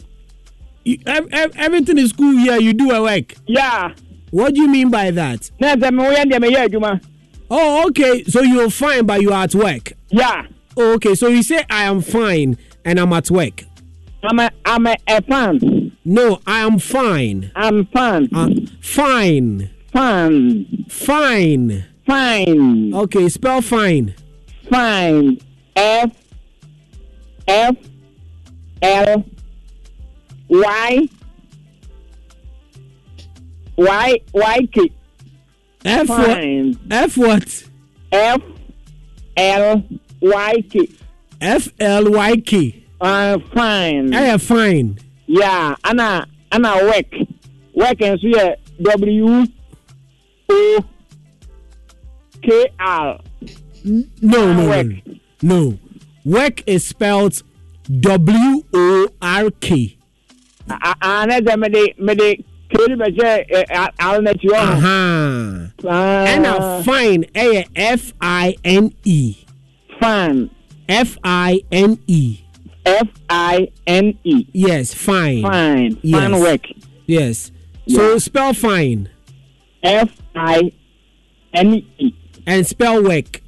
You, 0.84 0.98
ev- 1.06 1.28
ev- 1.32 1.52
everything 1.56 1.98
is 1.98 2.12
cool 2.12 2.36
here. 2.36 2.58
You 2.60 2.72
do 2.72 2.90
a 2.92 3.02
work. 3.02 3.34
Yeah. 3.46 3.92
What 4.30 4.54
do 4.54 4.62
you 4.62 4.68
mean 4.68 4.90
by 4.90 5.10
that? 5.10 5.50
Na 5.60 5.74
sɛ 5.74 5.92
me 5.92 6.02
woyɛ 6.04 6.24
deɛ 6.24 6.38
meyɛ 6.38 6.68
adwuma. 6.68 7.00
Oh, 7.50 7.88
okay. 7.88 8.22
So 8.24 8.42
you're 8.42 8.70
fine, 8.70 9.06
but 9.06 9.20
you're 9.20 9.32
at 9.32 9.54
work. 9.54 9.92
Yeah. 10.10 10.46
Oh, 10.76 10.94
okay. 10.94 11.14
So 11.16 11.26
you 11.26 11.42
say 11.42 11.64
I 11.68 11.84
am 11.84 12.00
fine 12.00 12.56
and 12.84 13.00
I'm 13.00 13.12
at 13.12 13.30
work. 13.30 13.64
I'm 14.22 14.38
a, 14.38 14.50
I'm 14.64 14.86
a, 14.86 14.96
a 15.08 15.22
fan. 15.22 15.96
No, 16.04 16.40
I 16.46 16.60
am 16.60 16.78
fine. 16.78 17.50
I'm 17.56 17.86
fan. 17.86 18.28
Uh, 18.32 18.50
fine. 18.80 19.70
Fan. 19.92 20.86
Fine. 20.88 21.84
Fine. 22.06 22.94
Okay, 22.94 23.28
spell 23.28 23.62
fine. 23.62 24.14
Fine. 24.70 25.38
F 25.74 26.10
F 27.48 27.76
L 28.82 29.24
Y 30.48 31.08
Y 33.80 34.20
Y 34.34 34.68
K. 34.72 34.92
F 35.86 36.06
Fine. 36.06 36.74
what? 36.74 36.90
F 36.90 37.16
what? 37.16 37.64
F 38.12 38.42
L 39.36 39.82
Y 40.20 40.54
K. 40.68 40.88
F 41.40 41.68
L 41.80 42.10
Y 42.10 42.36
K. 42.44 42.84
Uh, 43.00 43.38
fine. 43.54 44.12
I 44.14 44.20
am 44.26 44.38
fine. 44.38 44.98
Yeah, 45.26 45.74
ana 45.84 46.26
ana 46.52 46.84
work. 46.84 47.10
Work 47.74 47.98
nso 47.98 48.28
yɛ 48.28 48.56
W 48.82 49.46
O 50.50 50.84
K 52.42 52.68
R. 52.78 53.18
No, 53.84 54.52
no, 54.52 54.82
no, 54.82 54.96
no. 55.40 55.78
Work 56.26 56.62
is 56.66 56.84
spelled 56.84 57.42
W 58.00 58.62
O 58.74 59.08
R 59.22 59.50
K. 59.60 59.96
Sɛ 60.68 61.58
mede 61.58 61.94
mede 61.98 62.44
kiri 62.70 62.94
bɛ 62.96 63.06
kyɛ 63.16 63.88
al 63.98 64.22
na 64.22 64.32
ti 64.32 64.48
hɔ. 64.48 64.62
Uh-huh. 64.62 65.88
Ah. 65.88 66.26
Ɛna 66.26 66.84
fine 66.84 67.24
ɛyɛ 67.34 67.64
F 67.74 68.12
I 68.20 68.54
N 68.64 68.92
E. 69.04 69.36
Fine. 70.00 70.50
F 70.88 71.18
I 71.24 71.60
N 71.70 71.98
E. 72.06 72.38
F 72.86 73.08
I 73.28 73.68
N 73.86 74.18
E. 74.24 74.46
Yes, 74.52 74.94
fine. 74.94 75.42
Fine. 75.42 75.98
Yes. 76.02 76.20
Fine 76.20 76.40
work. 76.40 76.66
Yes. 77.06 77.52
So 77.88 78.18
spell 78.18 78.54
fine. 78.54 79.08
F 79.82 80.10
I 80.34 80.72
N 81.54 81.74
E. 81.98 82.14
And 82.46 82.66
spell 82.66 83.02
work. 83.02 83.42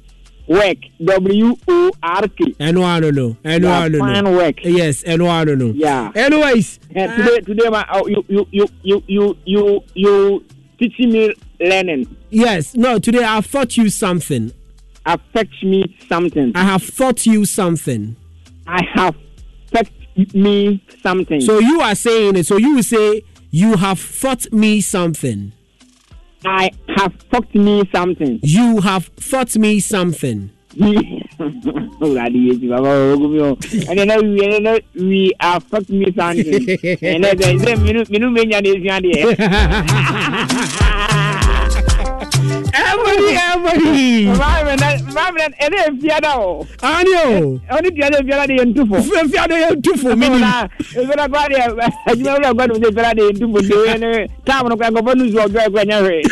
Work. 0.47 0.77
W 1.03 1.55
O 1.67 1.91
R 2.03 2.27
K. 2.27 2.53
I 2.59 2.71
know 2.71 2.83
I 2.83 2.99
don't 2.99 3.15
know. 3.15 3.37
I 3.45 3.57
know 3.59 3.69
Yeah, 3.69 3.79
I 3.79 3.89
don't 3.89 3.99
know. 3.99 4.13
fine 4.13 4.35
work. 4.35 4.55
Yes, 4.63 5.03
I 5.07 5.15
know 5.15 5.27
I. 5.27 5.43
Yeah. 5.43 6.11
Anyways. 6.15 6.79
Eh, 6.95 7.15
today 7.15 7.39
today 7.41 7.69
ma 7.69 7.83
oh, 7.93 8.07
you 8.07 8.23
you 8.27 8.47
you 8.51 8.67
you 8.83 9.03
you 9.07 9.37
you 9.45 9.83
you 9.95 10.45
teaching 10.77 11.11
me 11.11 11.33
learning. 11.59 12.15
Yes. 12.29 12.75
No, 12.75 12.99
today 12.99 13.23
I've 13.23 13.49
taught 13.49 13.77
you 13.77 13.89
something. 13.89 14.51
Affect 15.05 15.63
me 15.63 15.97
something. 16.07 16.51
I 16.55 16.63
have 16.63 16.95
taught 16.95 17.25
you 17.25 17.45
something. 17.45 18.15
I 18.67 18.81
have 18.93 19.15
affect 19.73 19.91
me 20.33 20.83
something. 21.01 21.41
So 21.41 21.59
you 21.59 21.81
are 21.81 21.95
saying 21.95 22.35
it. 22.37 22.45
So 22.45 22.57
you 22.57 22.81
say 22.83 23.23
you 23.51 23.77
have 23.77 23.99
taught 24.19 24.51
me 24.51 24.81
something. 24.81 25.51
I 26.45 26.71
have 26.97 27.13
taught 27.29 27.53
me 27.55 27.83
something. 27.93 28.39
You 28.43 28.81
have 28.81 29.09
taught 29.15 29.55
me 29.57 29.79
something. 29.79 30.49
Awurade 32.01 32.35
Yesu 32.47 32.67
baba 32.69 32.89
ogun 33.13 33.31
mi 33.31 33.39
o 33.39 33.55
ɛnna 33.89 34.05
na 34.07 34.15
wi 34.17 34.39
ɛnna 34.41 34.59
na 34.63 34.71
wi 34.95 35.31
affect 35.39 35.89
me 35.89 36.05
something 36.17 36.65
ɛnna 36.97 37.29
sɛ 37.37 37.57
sɛ 37.61 37.71
minu 37.83 38.01
minu 38.09 38.31
mi 38.33 38.41
nya 38.45 38.59
de 38.61 38.69
esua 38.73 38.97
deɛ. 38.99 39.21
Everybody, 43.13 43.37
everybody. 43.37 44.25
Maame 44.25 44.73
na 44.79 44.87
maame 45.13 45.37
na 45.37 45.47
ɛna 45.61 45.77
efia 45.87 46.19
da 46.21 46.31
o. 46.39 46.67
Ani 46.81 47.13
o. 47.15 47.59
Ɔni 47.71 47.89
tia 47.95 48.09
de 48.09 48.17
efia 48.17 48.47
de 48.47 48.53
yɛ 48.57 48.65
ntufo. 48.73 48.97
Efia 49.21 49.47
de 49.47 49.55
yɛ 49.55 49.69
ntufo 49.75 50.17
mi 50.17 50.29
ni. 50.29 50.39
Na 50.39 50.67
efia 50.79 51.27
kɔ 51.27 51.49
de 51.49 51.55
adwuma 52.07 52.33
wura 52.35 52.51
kɔ 52.53 52.63
de 52.67 52.87
efia 52.89 53.13
de 53.15 53.21
yɛ 53.21 53.31
ntufo 53.37 53.59
de 53.67 53.73
o 53.75 53.85
yɛ 53.85 53.95
ne 53.99 54.27
taamu 54.45 54.69
kɔ 54.69 54.85
nkɔfɔ 54.89 55.11
nusu 55.15 55.37
ɔjɔ 55.45 55.59
ɛkɔ 55.67 55.77
ɛnyɛ 55.83 55.97
hwee. 56.01 56.23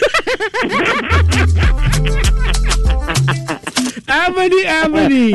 Ebony, 4.07 4.65
Ebony. 4.65 5.31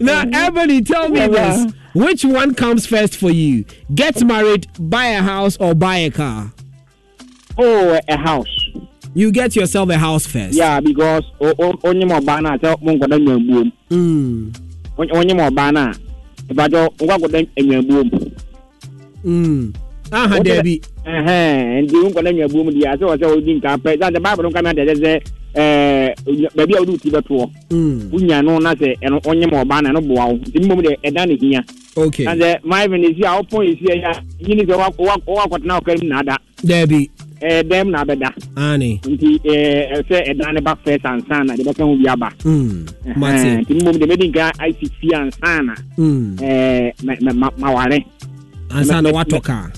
now, 0.00 0.22
Ebony, 0.32 0.80
tell 0.82 1.08
me 1.08 1.26
this. 1.26 1.72
Which 1.94 2.24
one 2.24 2.54
comes 2.54 2.86
first 2.86 3.16
for 3.16 3.30
you? 3.30 3.64
Get 3.94 4.22
married, 4.24 4.66
buy 4.78 5.06
a 5.06 5.22
house, 5.22 5.56
or 5.58 5.74
buy 5.74 5.96
a 5.98 6.10
car? 6.10 6.52
Oh, 7.58 7.98
a 8.08 8.16
house. 8.16 8.63
You 9.16 9.30
get 9.30 9.54
yourself 9.54 9.90
a 9.90 9.96
house 9.96 10.26
first. 10.26 10.54
Yeah, 10.54 10.80
because 10.80 11.22
onye 11.40 12.04
ma 12.08 12.18
ɔbaa 12.20 12.42
na 12.42 12.56
sɛ 12.58 12.76
mo 12.82 12.92
nkɔda 12.92 13.18
nyabuom. 13.18 13.70
Onye 14.98 15.34
ma 15.36 15.48
ɔbaa 15.50 15.72
na 15.72 15.92
ìbàjọ́ 16.50 16.88
nkɔ 16.98 17.12
akɔda 17.14 17.46
nyabuom. 17.62 18.10
Aha, 20.12 20.38
Debbie. 20.40 20.80
Ɛhɛn, 21.06 21.84
nti 21.84 21.94
nkɔda 22.10 22.30
nyabuom 22.34 22.70
di 22.74 22.86
ase 22.86 23.00
wɔ 23.00 23.16
sɛ 23.16 23.26
odi 23.26 23.54
nka 23.54 23.76
pɛ 23.78 23.96
sɛ 23.98 24.18
baabu 24.20 24.42
nka 24.50 24.62
mi 24.62 24.70
adɛ 24.70 24.94
sɛ 24.94 25.20
ɛɛ 25.54 26.14
baabi 26.56 26.74
a 26.74 26.78
wode 26.80 26.90
wo 26.90 26.96
ti 26.96 27.10
bɛtoɔ 27.10 27.50
wonya 28.10 28.42
no 28.44 28.58
na 28.58 28.74
sɛ 28.74 28.98
ɛno 29.00 29.20
ɔnyɛ 29.22 29.46
ma 29.50 29.62
ɔbaa 29.64 29.82
na 29.82 29.90
ɛno 29.92 30.00
boa 30.08 30.26
wo 30.26 30.34
nti 30.38 30.58
mmom 30.60 30.80
deɛ 30.82 30.96
ɛda 31.04 31.26
ne 31.28 31.36
hia 31.40 31.64
okay. 31.96 32.24
Na 32.24 32.34
sɛ 32.34 32.58
maivin 32.64 33.04
ɛsi 33.04 33.22
a 33.24 33.38
wopɔn 33.38 33.66
ɛsi 33.70 33.84
ɛyɛ 33.94 34.20
yini 34.40 34.62
sɛ 34.66 34.74
wowakɔtena 34.74 35.78
wokara 35.80 36.02
mu 36.02 36.08
na 36.08 36.18
ada 36.20 36.38
daabi 36.64 37.10
ɛɛ 37.44 37.62
dɛm 37.70 37.86
na 37.90 37.98
abɛda 38.04 38.28
ane 38.56 38.90
nti 39.04 39.28
ɛɛ 39.44 40.00
sɛ 40.08 40.16
ɛda 40.30 40.52
ne 40.54 40.60
ba 40.60 40.72
fɛ 40.84 40.92
sansan 41.04 41.46
na 41.46 41.56
de 41.56 41.62
bɛka 41.62 41.82
ho 41.84 41.94
bi 41.96 42.06
aba 42.08 42.28
mate 43.16 43.48
nti 43.60 43.72
mmom 43.78 43.96
deɛ 44.00 44.06
mɛdi 44.10 44.26
nka 44.30 44.44
asi 44.64 44.86
fie 45.00 45.14
ansa 45.14 45.62
na 45.62 45.74
ɛɛ 46.40 46.92
maware 47.60 47.98
ansa 48.70 49.02
na 49.02 49.10
watɔ 49.12 49.40
kaa 49.42 49.68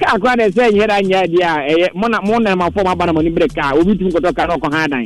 kaa 0.00 0.18
kora 0.18 0.36
de 0.36 0.46
sɛ 0.52 0.70
nyɛ 0.72 0.86
da 0.86 0.96
nyɛ 1.00 1.18
deɛ 1.32 1.44
a 1.44 1.56
ɛyɛ 1.72 1.86
mo 1.94 2.06
na 2.08 2.20
mo 2.20 2.38
na 2.38 2.54
ma 2.56 2.68
fɔ 2.68 2.84
ma 2.84 2.94
ba 2.94 3.06
na 3.06 3.12
mo 3.12 3.20
ni 3.22 3.30
bere 3.30 3.48
kaa 3.48 3.72
obi 3.74 3.96
tumi 3.96 4.10
kɔtɔ 4.12 4.34
kaa 4.36 4.46
na 4.46 4.56
ɔkɔ 4.56 4.68
ha 4.74 4.86
dan 4.88 5.04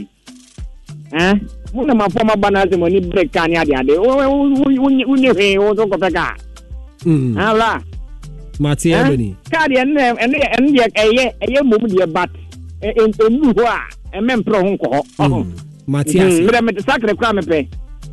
ɛn 1.13 1.35
mo 1.75 1.85
na 1.87 1.95
ma 1.95 2.07
fɔ 2.09 2.21
ma 2.27 2.35
ba 2.37 2.51
na 2.51 2.65
sɛ 2.67 2.79
mo 2.79 2.87
ni 2.89 3.01
bere 3.01 3.27
kaa 3.29 3.47
ni 3.47 3.57
ade 3.57 3.75
ade 3.75 3.95
wo 3.99 4.17
wo 4.19 4.67
wo 4.83 5.15
nye 5.17 5.31
hwee 5.31 5.59
wo 5.59 5.75
so 5.77 5.87
kɔfɛ 5.87 6.11
kaa 6.13 6.35
ala 7.39 7.79
mate 8.61 8.87
ebony 8.93 9.37
kaa 9.51 9.67
deɛ 9.69 9.81
ɛne 9.85 10.01
ɛne 10.23 10.37
ɛne 10.57 10.69
deɛ 10.77 10.87
ɛyɛ 11.03 11.25
ɛyɛ 11.45 11.61
mom 11.65 11.83
deɛ 11.89 12.07
bat 12.13 12.31
emu 12.83 13.53
hɔ 13.53 13.65
a 13.67 13.81
ɛmɛ 14.19 14.33
mpere 14.41 14.59
ho 14.63 14.71
nkɔ 14.75 14.89
hɔ 15.19 15.47
mate 15.87 16.15
ase 16.21 16.41
mbere 16.43 16.61
mɛ 16.61 16.71
sakere 16.87 17.15
kora 17.17 17.33
mepɛ 17.33 17.67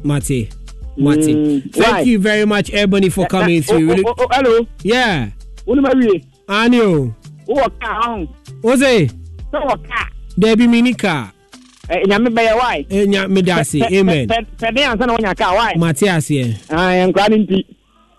mate 0.04 0.50
mate 0.98 1.32
thank 1.74 2.06
you 2.08 2.20
very 2.20 2.46
much 2.46 2.70
ebony 2.74 3.10
for 3.10 3.26
coming 3.28 3.62
through 3.62 3.88
really 3.88 4.04
hello 4.32 4.66
yeah 4.84 5.28
wọnú 5.68 5.82
ma 5.82 5.90
wie. 6.00 6.22
ani 6.48 6.80
o. 6.82 7.14
wọ́n 7.48 7.70
kaa 7.82 8.00
ọ̀hún. 8.06 8.28
o 8.64 8.78
se. 8.78 9.08
sọ 9.52 9.58
wọ́n 9.68 9.80
kaa. 9.90 10.06
dẹbi 10.38 10.68
mi 10.68 10.82
ni 10.82 10.94
kaa. 10.94 11.32
ẹ 11.90 12.08
nyame 12.08 12.30
bẹyẹ 12.36 12.54
wáyé. 12.60 12.86
ẹ 12.90 13.06
nya 13.08 13.28
mi 13.28 13.42
da 13.42 13.64
se 13.64 13.80
amen. 14.00 14.28
pẹ̀lú 14.62 14.80
yansan 14.82 15.08
na 15.08 15.14
wọ́n 15.16 15.22
nya 15.26 15.34
kaa 15.36 15.52
wáyé. 15.58 15.78
mate 15.80 16.06
aseɛ. 16.16 16.46
ẹ 16.70 17.08
nkura 17.08 17.28
ni 17.30 17.38
nti. 17.38 17.66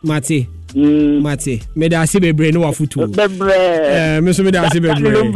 mate. 0.02 0.38
Mate 0.74 1.62
meda 1.76 2.00
ase 2.00 2.20
bebree 2.20 2.52
ne 2.52 2.58
wafotuo 2.58 3.06
bebree 3.06 4.20
me 4.20 4.30
nso 4.30 4.42
meda 4.44 4.62
ase 4.62 4.80
bebree 4.80 5.32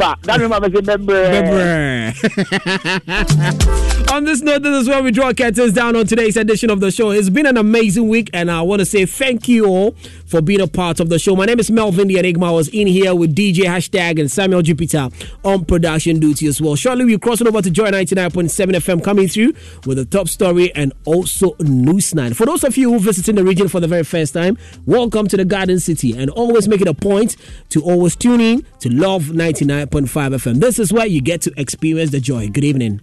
on 4.11 4.23
this 4.23 4.41
note 4.41 4.63
this 4.63 4.81
is 4.81 4.87
where 4.87 5.03
we 5.03 5.11
draw 5.11 5.33
curtains 5.33 5.73
down 5.73 5.95
on 5.95 6.05
today's 6.05 6.37
edition 6.37 6.69
of 6.69 6.79
the 6.79 6.89
show 6.89 7.11
it's 7.11 7.29
been 7.29 7.45
an 7.45 7.57
amazing 7.57 8.07
week 8.07 8.29
and 8.33 8.49
i 8.49 8.61
want 8.61 8.79
to 8.79 8.85
say 8.85 9.05
thank 9.05 9.47
you 9.47 9.65
all 9.65 9.91
for 10.25 10.41
being 10.41 10.61
a 10.61 10.67
part 10.67 10.99
of 10.99 11.09
the 11.09 11.19
show 11.19 11.35
my 11.35 11.45
name 11.45 11.59
is 11.59 11.69
melvin 11.69 12.07
the 12.07 12.17
enigma 12.17 12.47
I 12.47 12.51
was 12.51 12.69
in 12.69 12.87
here 12.87 13.13
with 13.13 13.35
dj 13.35 13.57
hashtag 13.65 14.19
and 14.19 14.31
samuel 14.31 14.61
jupiter 14.61 15.09
on 15.43 15.65
production 15.65 16.19
duty 16.19 16.47
as 16.47 16.61
well 16.61 16.75
shortly 16.75 17.05
we're 17.05 17.19
crossing 17.19 17.47
over 17.47 17.61
to 17.61 17.69
joy 17.69 17.91
99.7 17.91 18.49
fm 18.77 19.03
coming 19.03 19.27
through 19.27 19.53
with 19.85 19.99
a 19.99 20.05
top 20.05 20.29
story 20.29 20.73
and 20.73 20.93
also 21.05 21.55
news 21.59 22.15
night 22.15 22.35
for 22.35 22.45
those 22.45 22.63
of 22.63 22.77
you 22.77 22.93
who 22.93 22.99
visiting 22.99 23.35
the 23.35 23.43
region 23.43 23.67
for 23.67 23.81
the 23.81 23.87
very 23.87 24.03
first 24.03 24.33
time 24.33 24.57
welcome 24.85 25.27
to 25.27 25.35
the 25.37 25.45
Garden 25.45 25.79
City 25.79 26.17
and 26.17 26.29
always 26.31 26.67
make 26.67 26.81
it 26.81 26.87
a 26.87 26.93
point 26.93 27.35
to 27.69 27.81
always 27.83 28.15
tune 28.15 28.41
in 28.41 28.65
to 28.79 28.89
Luv 28.89 29.23
99.5 29.25 30.07
FM. 30.07 30.59
This 30.59 30.79
is 30.79 30.93
where 30.93 31.05
you 31.05 31.21
get 31.21 31.41
to 31.41 31.53
experience 31.57 32.11
the 32.11 32.19
joy. 32.19 32.49
Good 32.49 32.63
evening. 32.63 33.01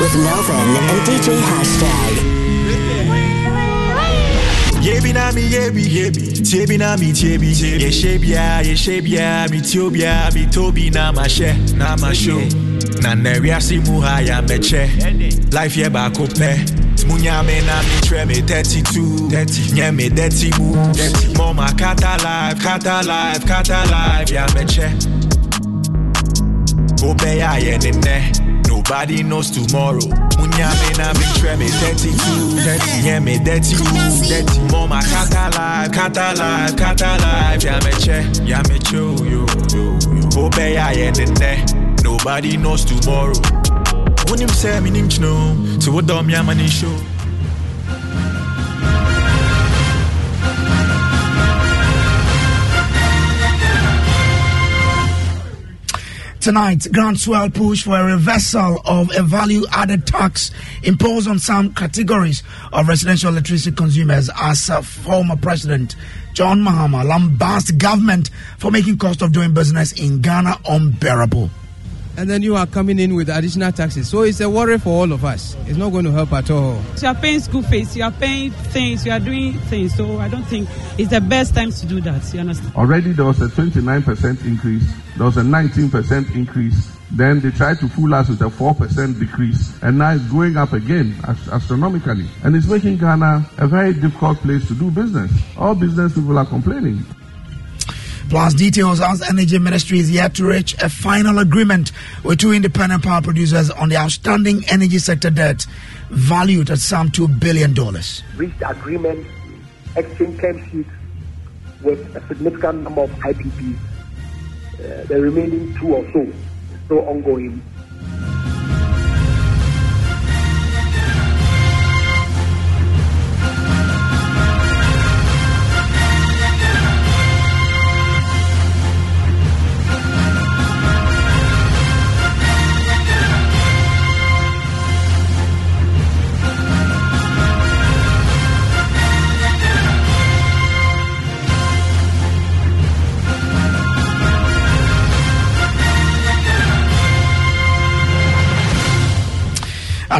With 0.00 0.14
Melvin 0.16 0.76
and 0.76 1.00
DJ 1.06 1.28
Hashtag. 1.48 2.14
Yebi 4.82 5.12
na 5.14 5.30
mi 5.32 5.42
yebi 5.42 5.84
yebi. 5.86 6.32
Tiebi 6.42 6.78
na 6.78 6.96
mi 6.96 7.12
tiebi 7.12 7.52
Yeshebia 7.80 8.60
yeshebia 8.62 9.48
Mi 9.50 9.60
tiobia 9.60 10.30
mi 10.34 10.46
tobi 10.46 10.90
na 10.90 11.12
ma 11.12 11.26
she 11.28 11.54
Na 11.76 11.96
ma 11.96 12.12
show 12.12 12.40
Na 13.00 13.14
neria 13.14 13.60
si 13.60 13.78
muha 13.78 14.20
ya 14.20 14.42
meche 14.42 14.90
Life 15.52 15.76
ye 15.76 15.88
ba 15.88 16.10
kope 16.10 16.64
Munya 17.06 17.44
me 17.44 17.60
na 17.66 17.82
mi 17.82 18.00
tre 18.02 18.24
me 18.24 18.34
32 18.34 19.74
Nye 19.74 19.90
me 19.90 20.08
dirty 20.08 20.50
move 20.58 20.96
Mama 21.36 21.72
kata 21.76 22.16
life 22.22 22.62
kata 22.62 23.02
life 23.06 23.44
kata 23.46 23.84
life 23.90 24.30
ya 24.34 24.46
meche 24.54 24.88
Obe 27.04 27.38
ya 27.38 27.56
ye 27.56 27.78
nene 27.78 28.32
Nobody 28.68 29.22
knows 29.22 29.50
tomorrow. 29.50 30.00
Munya 30.38 30.68
me 30.80 30.98
na 30.98 31.12
me 31.14 31.24
tre 31.38 31.56
me 31.56 31.68
32. 31.68 33.06
Yeah, 33.06 33.20
me 33.20 33.38
dirty 33.38 33.76
move. 33.76 34.26
Dirty 34.26 34.60
mama 34.72 35.00
kata 35.02 35.56
life, 35.56 35.92
kata 35.92 36.34
life, 36.36 36.76
kata 36.76 37.16
life. 37.22 37.62
Yeah, 37.62 37.78
me 37.84 37.92
che, 37.92 38.44
yeah, 38.44 38.62
me 38.68 38.78
cho, 38.80 39.14
oh, 39.18 39.24
yo, 39.24 39.46
yo, 39.72 39.98
yo. 40.12 40.46
Obey 40.46 40.76
I 40.78 40.92
and 40.94 41.16
the 41.16 42.00
Nobody 42.02 42.56
knows 42.56 42.84
tomorrow. 42.84 43.34
Say 44.34 44.80
me. 44.80 44.90
Tonight, 56.40 56.86
groundswell 56.92 57.50
push 57.50 57.82
for 57.84 57.94
a 58.00 58.04
reversal 58.04 58.80
of 58.86 59.14
a 59.14 59.22
value 59.22 59.66
added 59.70 60.06
tax 60.06 60.50
imposed 60.82 61.28
on 61.28 61.38
some 61.38 61.74
categories 61.74 62.42
of 62.72 62.88
residential 62.88 63.28
electricity 63.28 63.76
consumers 63.76 64.30
as 64.40 64.70
former 64.82 65.36
President 65.36 65.94
John 66.32 66.62
Mahama 66.62 67.04
lambasted 67.04 67.78
government 67.78 68.30
for 68.56 68.70
making 68.70 68.96
cost 68.96 69.20
of 69.20 69.32
doing 69.32 69.52
business 69.52 69.92
in 69.92 70.22
Ghana 70.22 70.56
unbearable. 70.66 71.50
And 72.16 72.28
then 72.28 72.42
you 72.42 72.56
are 72.56 72.66
coming 72.66 72.98
in 72.98 73.14
with 73.14 73.28
additional 73.28 73.72
taxes. 73.72 74.08
So 74.08 74.22
it's 74.22 74.40
a 74.40 74.50
worry 74.50 74.78
for 74.78 74.90
all 74.90 75.12
of 75.12 75.24
us. 75.24 75.56
It's 75.66 75.78
not 75.78 75.90
going 75.90 76.04
to 76.04 76.10
help 76.12 76.32
at 76.32 76.50
all. 76.50 76.80
You 77.00 77.08
are 77.08 77.14
paying 77.14 77.40
school 77.40 77.62
fees, 77.62 77.96
you 77.96 78.04
are 78.04 78.12
paying 78.12 78.50
things, 78.50 79.06
you 79.06 79.12
are 79.12 79.20
doing 79.20 79.54
things. 79.54 79.94
So 79.94 80.18
I 80.18 80.28
don't 80.28 80.44
think 80.44 80.68
it's 80.98 81.10
the 81.10 81.20
best 81.20 81.54
time 81.54 81.70
to 81.72 81.86
do 81.86 82.00
that. 82.02 82.32
You 82.34 82.40
understand? 82.40 82.74
Already 82.76 83.12
there 83.12 83.24
was 83.24 83.40
a 83.40 83.48
29% 83.48 84.44
increase, 84.44 84.94
there 85.16 85.26
was 85.26 85.36
a 85.36 85.42
19% 85.42 86.34
increase. 86.34 86.96
Then 87.14 87.40
they 87.40 87.50
tried 87.50 87.78
to 87.80 87.88
fool 87.88 88.14
us 88.14 88.30
with 88.30 88.40
a 88.40 88.46
4% 88.46 89.20
decrease. 89.20 89.82
And 89.82 89.98
now 89.98 90.14
it's 90.14 90.24
going 90.24 90.56
up 90.56 90.72
again 90.72 91.14
astronomically. 91.52 92.26
And 92.42 92.56
it's 92.56 92.66
making 92.66 92.96
Ghana 92.96 93.50
a 93.58 93.66
very 93.66 93.92
difficult 93.92 94.38
place 94.38 94.66
to 94.68 94.74
do 94.74 94.90
business. 94.90 95.30
All 95.58 95.74
business 95.74 96.14
people 96.14 96.38
are 96.38 96.46
complaining. 96.46 97.04
Plus 98.32 98.54
details 98.54 98.98
as 99.02 99.20
Energy 99.28 99.58
Ministry 99.58 99.98
is 99.98 100.10
yet 100.10 100.32
to 100.36 100.46
reach 100.46 100.72
a 100.82 100.88
final 100.88 101.38
agreement 101.38 101.92
with 102.24 102.38
two 102.38 102.50
independent 102.50 103.02
power 103.02 103.20
producers 103.20 103.68
on 103.70 103.90
the 103.90 103.96
outstanding 103.98 104.64
energy 104.70 104.96
sector 104.96 105.28
debt 105.28 105.66
valued 106.08 106.70
at 106.70 106.78
some 106.78 107.10
$2 107.10 107.38
billion. 107.38 107.74
Reached 108.38 108.62
agreement, 108.66 109.26
exchange 109.96 110.40
term 110.40 110.70
sheets 110.70 110.88
with 111.82 112.16
a 112.16 112.26
significant 112.26 112.84
number 112.84 113.02
of 113.02 113.10
IPPs. 113.10 113.76
Uh, 114.76 115.04
the 115.08 115.20
remaining 115.20 115.74
two 115.74 115.94
or 115.94 116.12
so 116.14 116.26
still 116.86 117.00
ongoing. 117.00 117.62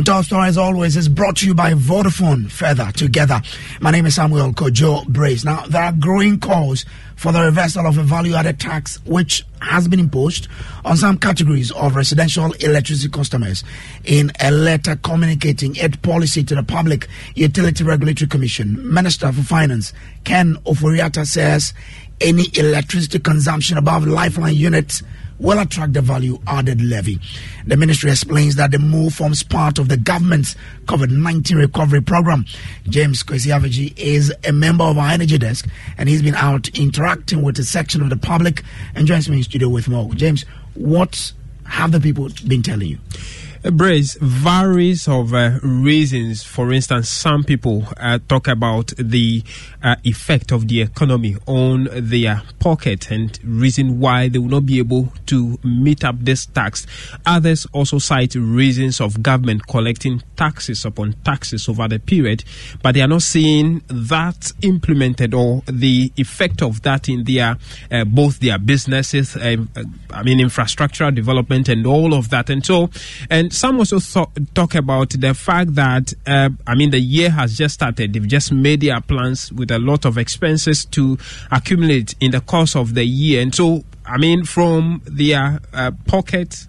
And 0.03 0.07
Top 0.09 0.25
Story, 0.25 0.49
as 0.49 0.59
always, 0.59 0.97
is 0.97 1.09
brought 1.09 1.37
to 1.37 1.47
you 1.47 1.55
by 1.55 1.75
Vodafone. 1.75 2.51
Further 2.51 2.91
together. 2.91 3.41
My 3.81 3.93
name 3.93 4.05
is 4.05 4.17
Samuel 4.17 4.53
Kojo 4.53 5.07
Brace. 5.07 5.45
Now, 5.45 5.65
there 5.67 5.81
are 5.81 5.93
growing 5.93 6.41
calls 6.41 6.85
for 7.15 7.31
the 7.31 7.41
reversal 7.41 7.87
of 7.87 7.99
a 7.99 8.03
value 8.03 8.35
added 8.35 8.59
tax 8.59 8.99
which 9.05 9.45
has 9.61 9.87
been 9.87 10.01
imposed 10.01 10.49
on 10.85 10.97
some 10.97 11.19
categories 11.19 11.71
of 11.71 11.95
residential 11.95 12.51
electricity 12.55 13.11
customers. 13.11 13.63
In 14.05 14.33
a 14.41 14.51
letter 14.51 14.97
communicating 14.97 15.77
its 15.77 15.95
policy 15.99 16.43
to 16.43 16.57
the 16.57 16.65
Public 16.65 17.07
Utility 17.37 17.85
Regulatory 17.85 18.29
Commission, 18.29 18.93
Minister 18.93 19.31
for 19.31 19.45
Finance 19.45 19.93
Ken 20.25 20.57
Ofori-Atta 20.67 21.25
says 21.25 21.75
any 22.21 22.47
electricity 22.55 23.21
consumption 23.21 23.79
above 23.79 24.05
lifeline 24.05 24.57
units 24.57 25.05
will 25.43 25.59
attract 25.59 25.93
the 25.93 26.01
value 26.01 26.39
added 26.47 26.81
levy. 26.81 27.19
The 27.67 27.77
ministry 27.77 28.11
explains 28.11 28.55
that 28.57 28.71
the 28.71 28.79
move 28.79 29.15
forms 29.15 29.43
part 29.43 29.79
of 29.79 29.89
the 29.89 29.97
government's 29.97 30.55
COVID 30.85 31.11
19 31.11 31.57
recovery 31.57 32.01
program. 32.01 32.47
James 32.89 33.23
Kwesi 33.23 33.93
is 33.99 34.33
a 34.47 34.53
member 34.53 34.85
of 34.85 34.97
our 34.99 35.11
energy 35.11 35.37
desk 35.39 35.69
and 35.99 36.09
he's 36.09 36.23
been 36.23 36.37
out 36.37 36.69
interacting 36.79 37.43
with 37.43 37.59
a 37.59 37.65
section 37.65 38.01
of 38.03 38.11
the 38.11 38.17
public 38.17 38.63
and 38.95 39.07
joins 39.07 39.29
me 39.29 39.39
in 39.39 39.43
studio 39.43 39.69
with 39.69 39.89
more. 39.89 40.15
James, 40.15 40.45
what 40.75 41.33
have 41.67 41.91
the 41.91 42.01
people 42.01 42.29
been 42.47 42.63
telling 42.63 42.89
you? 42.89 42.99
Brace 43.71 44.17
varies 44.21 45.07
of 45.07 45.33
uh, 45.33 45.61
reasons. 45.63 46.43
For 46.43 46.73
instance, 46.73 47.09
some 47.09 47.45
people 47.45 47.87
uh, 47.97 48.19
talk 48.29 48.49
about 48.49 48.93
the 48.99 49.45
uh, 49.81 49.95
effect 50.03 50.51
of 50.51 50.67
the 50.67 50.83
economy 50.83 51.37
on 51.47 51.89
their 51.93 52.43
pocket 52.59 53.13
and 53.13 53.39
reason 53.45 54.01
why 54.01 54.29
they 54.29 54.41
will 54.41 54.49
not 54.49 54.67
be 54.67 54.81
able 54.81 55.13
to 55.27 55.61
meet 55.63 56.03
up 56.03 56.17
this 56.19 56.47
tax. 56.47 56.89
Others 57.25 57.69
also 57.73 57.99
cite 57.99 58.35
reasons 58.35 59.01
of 59.01 59.23
government 59.23 59.69
collecting 59.69 60.25
taxes 60.37 60.85
upon 60.85 61.13
taxes 61.25 61.69
over 61.69 61.87
the 61.87 62.01
period, 62.01 62.43
but 62.83 62.95
they 62.95 63.01
are 63.01 63.07
not 63.07 63.23
seeing 63.23 63.81
that 63.87 64.51
implemented 64.63 65.35
or 65.35 65.63
the 65.67 66.11
effect 66.17 66.63
of 66.63 66.83
that 66.83 67.09
in 67.09 67.23
their 67.23 67.57
uh, 67.93 68.05
both 68.05 68.41
their 68.41 68.59
businesses, 68.59 69.37
um, 69.37 69.69
uh, 69.77 69.85
I 70.11 70.25
mean, 70.25 70.39
infrastructural 70.39 71.15
development 71.15 71.69
and 71.69 71.87
all 71.87 72.13
of 72.13 72.31
that. 72.31 72.51
And 72.51 72.67
so, 72.67 72.91
and 73.31 73.52
some 73.53 73.79
also 73.79 73.99
th- 73.99 74.49
talk 74.55 74.75
about 74.75 75.11
the 75.11 75.35
fact 75.35 75.75
that, 75.75 76.13
uh, 76.27 76.49
I 76.67 76.75
mean, 76.75 76.91
the 76.91 76.99
year 76.99 77.31
has 77.31 77.57
just 77.57 77.75
started. 77.75 78.13
They've 78.13 78.27
just 78.27 78.51
made 78.51 78.81
their 78.81 79.01
plans 79.01 79.53
with 79.53 79.71
a 79.71 79.79
lot 79.79 80.05
of 80.05 80.17
expenses 80.17 80.85
to 80.87 81.19
accumulate 81.51 82.15
in 82.21 82.31
the 82.31 82.41
course 82.41 82.75
of 82.75 82.95
the 82.95 83.05
year. 83.05 83.43
And 83.43 83.55
so, 83.55 83.85
I 84.07 84.17
mean, 84.17 84.45
from 84.45 85.03
their 85.05 85.61
uh, 85.73 85.91
pocket 86.07 86.67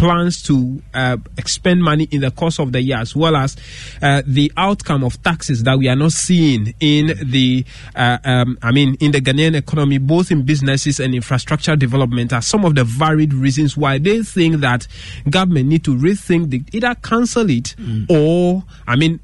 plans 0.00 0.42
to 0.42 0.82
uh, 0.94 1.18
expend 1.36 1.84
money 1.84 2.08
in 2.10 2.22
the 2.22 2.30
course 2.30 2.58
of 2.58 2.72
the 2.72 2.80
year, 2.80 2.96
as 2.96 3.14
well 3.14 3.36
as 3.36 3.54
uh, 4.00 4.22
the 4.26 4.50
outcome 4.56 5.04
of 5.04 5.22
taxes 5.22 5.62
that 5.64 5.78
we 5.78 5.88
are 5.88 5.94
not 5.94 6.12
seeing 6.12 6.74
in 6.80 7.12
the, 7.22 7.62
uh, 7.94 8.16
um, 8.24 8.58
I 8.62 8.72
mean, 8.72 8.96
in 9.00 9.12
the 9.12 9.20
Ghanaian 9.20 9.54
economy, 9.54 9.98
both 9.98 10.30
in 10.30 10.42
businesses 10.42 11.00
and 11.00 11.14
infrastructure 11.14 11.76
development, 11.76 12.32
are 12.32 12.40
some 12.40 12.64
of 12.64 12.74
the 12.76 12.84
varied 12.84 13.34
reasons 13.34 13.76
why 13.76 13.98
they 13.98 14.22
think 14.22 14.62
that 14.62 14.88
government 15.28 15.68
need 15.68 15.84
to 15.84 15.94
rethink 15.94 16.48
the, 16.48 16.62
either 16.72 16.94
cancel 16.94 17.50
it 17.50 17.74
mm. 17.78 18.06
or, 18.08 18.64
I 18.86 18.96
mean, 18.96 19.20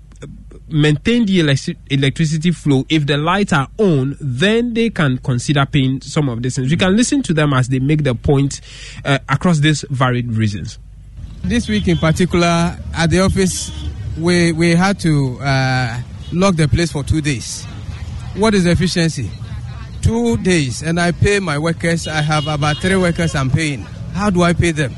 maintain 0.68 1.24
the 1.26 1.40
elec- 1.40 1.76
electricity 1.90 2.50
flow. 2.50 2.84
If 2.88 3.06
the 3.06 3.16
lights 3.16 3.52
are 3.52 3.68
on, 3.78 4.16
then 4.20 4.74
they 4.74 4.90
can 4.90 5.18
consider 5.18 5.64
paying 5.66 6.00
some 6.00 6.28
of 6.28 6.42
these 6.42 6.56
things. 6.56 6.70
We 6.70 6.76
can 6.76 6.96
listen 6.96 7.22
to 7.22 7.34
them 7.34 7.52
as 7.52 7.68
they 7.68 7.78
make 7.78 8.02
the 8.04 8.14
point 8.14 8.60
uh, 9.04 9.18
across 9.28 9.60
these 9.60 9.84
varied 9.90 10.32
reasons. 10.32 10.78
This 11.42 11.68
week 11.68 11.86
in 11.88 11.98
particular, 11.98 12.76
at 12.94 13.10
the 13.10 13.20
office, 13.20 13.70
we, 14.18 14.52
we 14.52 14.74
had 14.74 14.98
to 15.00 15.38
uh, 15.40 16.00
lock 16.32 16.56
the 16.56 16.66
place 16.66 16.90
for 16.90 17.04
two 17.04 17.20
days. 17.20 17.64
What 18.34 18.54
is 18.54 18.64
the 18.64 18.72
efficiency? 18.72 19.30
Two 20.02 20.36
days, 20.38 20.82
and 20.82 21.00
I 21.00 21.12
pay 21.12 21.40
my 21.40 21.58
workers. 21.58 22.06
I 22.06 22.20
have 22.20 22.46
about 22.46 22.76
three 22.78 22.96
workers 22.96 23.34
I'm 23.34 23.50
paying. 23.50 23.80
How 24.12 24.30
do 24.30 24.42
I 24.42 24.52
pay 24.52 24.70
them? 24.70 24.94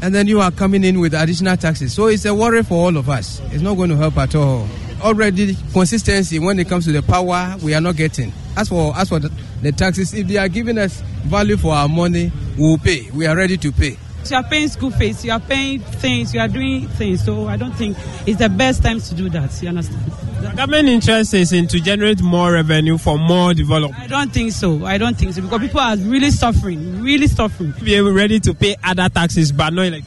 And 0.00 0.14
then 0.14 0.26
you 0.26 0.40
are 0.40 0.50
coming 0.50 0.84
in 0.84 1.00
with 1.00 1.12
additional 1.12 1.56
taxes. 1.56 1.92
So 1.92 2.06
it's 2.06 2.24
a 2.24 2.34
worry 2.34 2.62
for 2.62 2.74
all 2.74 2.96
of 2.96 3.08
us. 3.08 3.40
It's 3.46 3.62
not 3.62 3.74
going 3.74 3.90
to 3.90 3.96
help 3.96 4.16
at 4.16 4.34
all 4.34 4.68
already 5.02 5.56
consistency 5.72 6.38
when 6.38 6.58
it 6.58 6.68
comes 6.68 6.84
to 6.86 6.92
the 6.92 7.02
power 7.02 7.56
we 7.62 7.74
are 7.74 7.80
not 7.80 7.96
getting. 7.96 8.32
As 8.56 8.68
for 8.68 8.94
as 8.96 9.08
for 9.08 9.18
the, 9.18 9.30
the 9.62 9.72
taxes, 9.72 10.14
if 10.14 10.26
they 10.26 10.36
are 10.36 10.48
giving 10.48 10.78
us 10.78 11.00
value 11.24 11.56
for 11.56 11.72
our 11.72 11.88
money, 11.88 12.32
we 12.56 12.62
will 12.62 12.78
pay. 12.78 13.10
We 13.12 13.26
are 13.26 13.36
ready 13.36 13.56
to 13.58 13.72
pay. 13.72 13.96
So 14.24 14.34
You 14.34 14.42
are 14.42 14.48
paying 14.50 14.68
school 14.68 14.90
fees, 14.90 15.24
you 15.24 15.32
are 15.32 15.40
paying 15.40 15.80
things, 15.80 16.34
you 16.34 16.40
are 16.40 16.48
doing 16.48 16.88
things. 16.88 17.24
So 17.24 17.46
I 17.48 17.56
don't 17.56 17.72
think 17.72 17.96
it's 18.26 18.38
the 18.38 18.48
best 18.48 18.82
time 18.82 19.00
to 19.00 19.14
do 19.14 19.28
that. 19.30 19.62
You 19.62 19.68
understand? 19.68 20.04
The 20.40 20.52
government 20.54 20.88
interest 20.88 21.34
is 21.34 21.52
in 21.52 21.66
to 21.68 21.80
generate 21.80 22.20
more 22.22 22.52
revenue 22.52 22.98
for 22.98 23.18
more 23.18 23.54
development. 23.54 24.02
I 24.02 24.06
don't 24.06 24.32
think 24.32 24.52
so. 24.52 24.84
I 24.84 24.98
don't 24.98 25.16
think 25.16 25.32
so 25.34 25.42
because 25.42 25.60
people 25.60 25.80
are 25.80 25.96
really 25.96 26.30
suffering, 26.30 27.00
really 27.02 27.26
suffering. 27.26 27.72
Be 27.82 28.00
ready 28.00 28.38
to 28.40 28.54
pay 28.54 28.76
other 28.84 29.08
taxes, 29.08 29.50
but 29.52 29.72
not 29.72 29.92
like. 29.92 30.04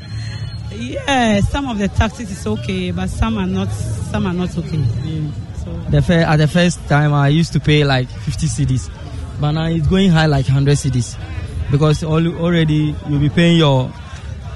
Yeah, 0.73 1.41
some 1.41 1.67
of 1.67 1.77
the 1.77 1.87
taxes 1.89 2.31
is 2.31 2.45
okay, 2.47 2.91
but 2.91 3.09
some 3.09 3.37
are 3.37 3.45
not. 3.47 3.69
Some 3.69 4.25
are 4.25 4.33
not 4.33 4.57
okay. 4.57 4.77
Yeah, 4.77 5.29
so. 5.63 5.73
The 5.89 6.01
fir- 6.01 6.25
at 6.27 6.37
the 6.37 6.47
first 6.47 6.79
time, 6.87 7.13
I 7.13 7.27
used 7.27 7.53
to 7.53 7.59
pay 7.59 7.83
like 7.83 8.07
50 8.09 8.47
cedis, 8.47 8.89
but 9.39 9.51
now 9.51 9.65
it's 9.65 9.87
going 9.87 10.09
high 10.11 10.27
like 10.27 10.45
100 10.45 10.77
cedis 10.77 11.17
because 11.71 12.03
already 12.03 12.95
you'll 13.07 13.19
be 13.19 13.29
paying 13.29 13.57
your 13.57 13.91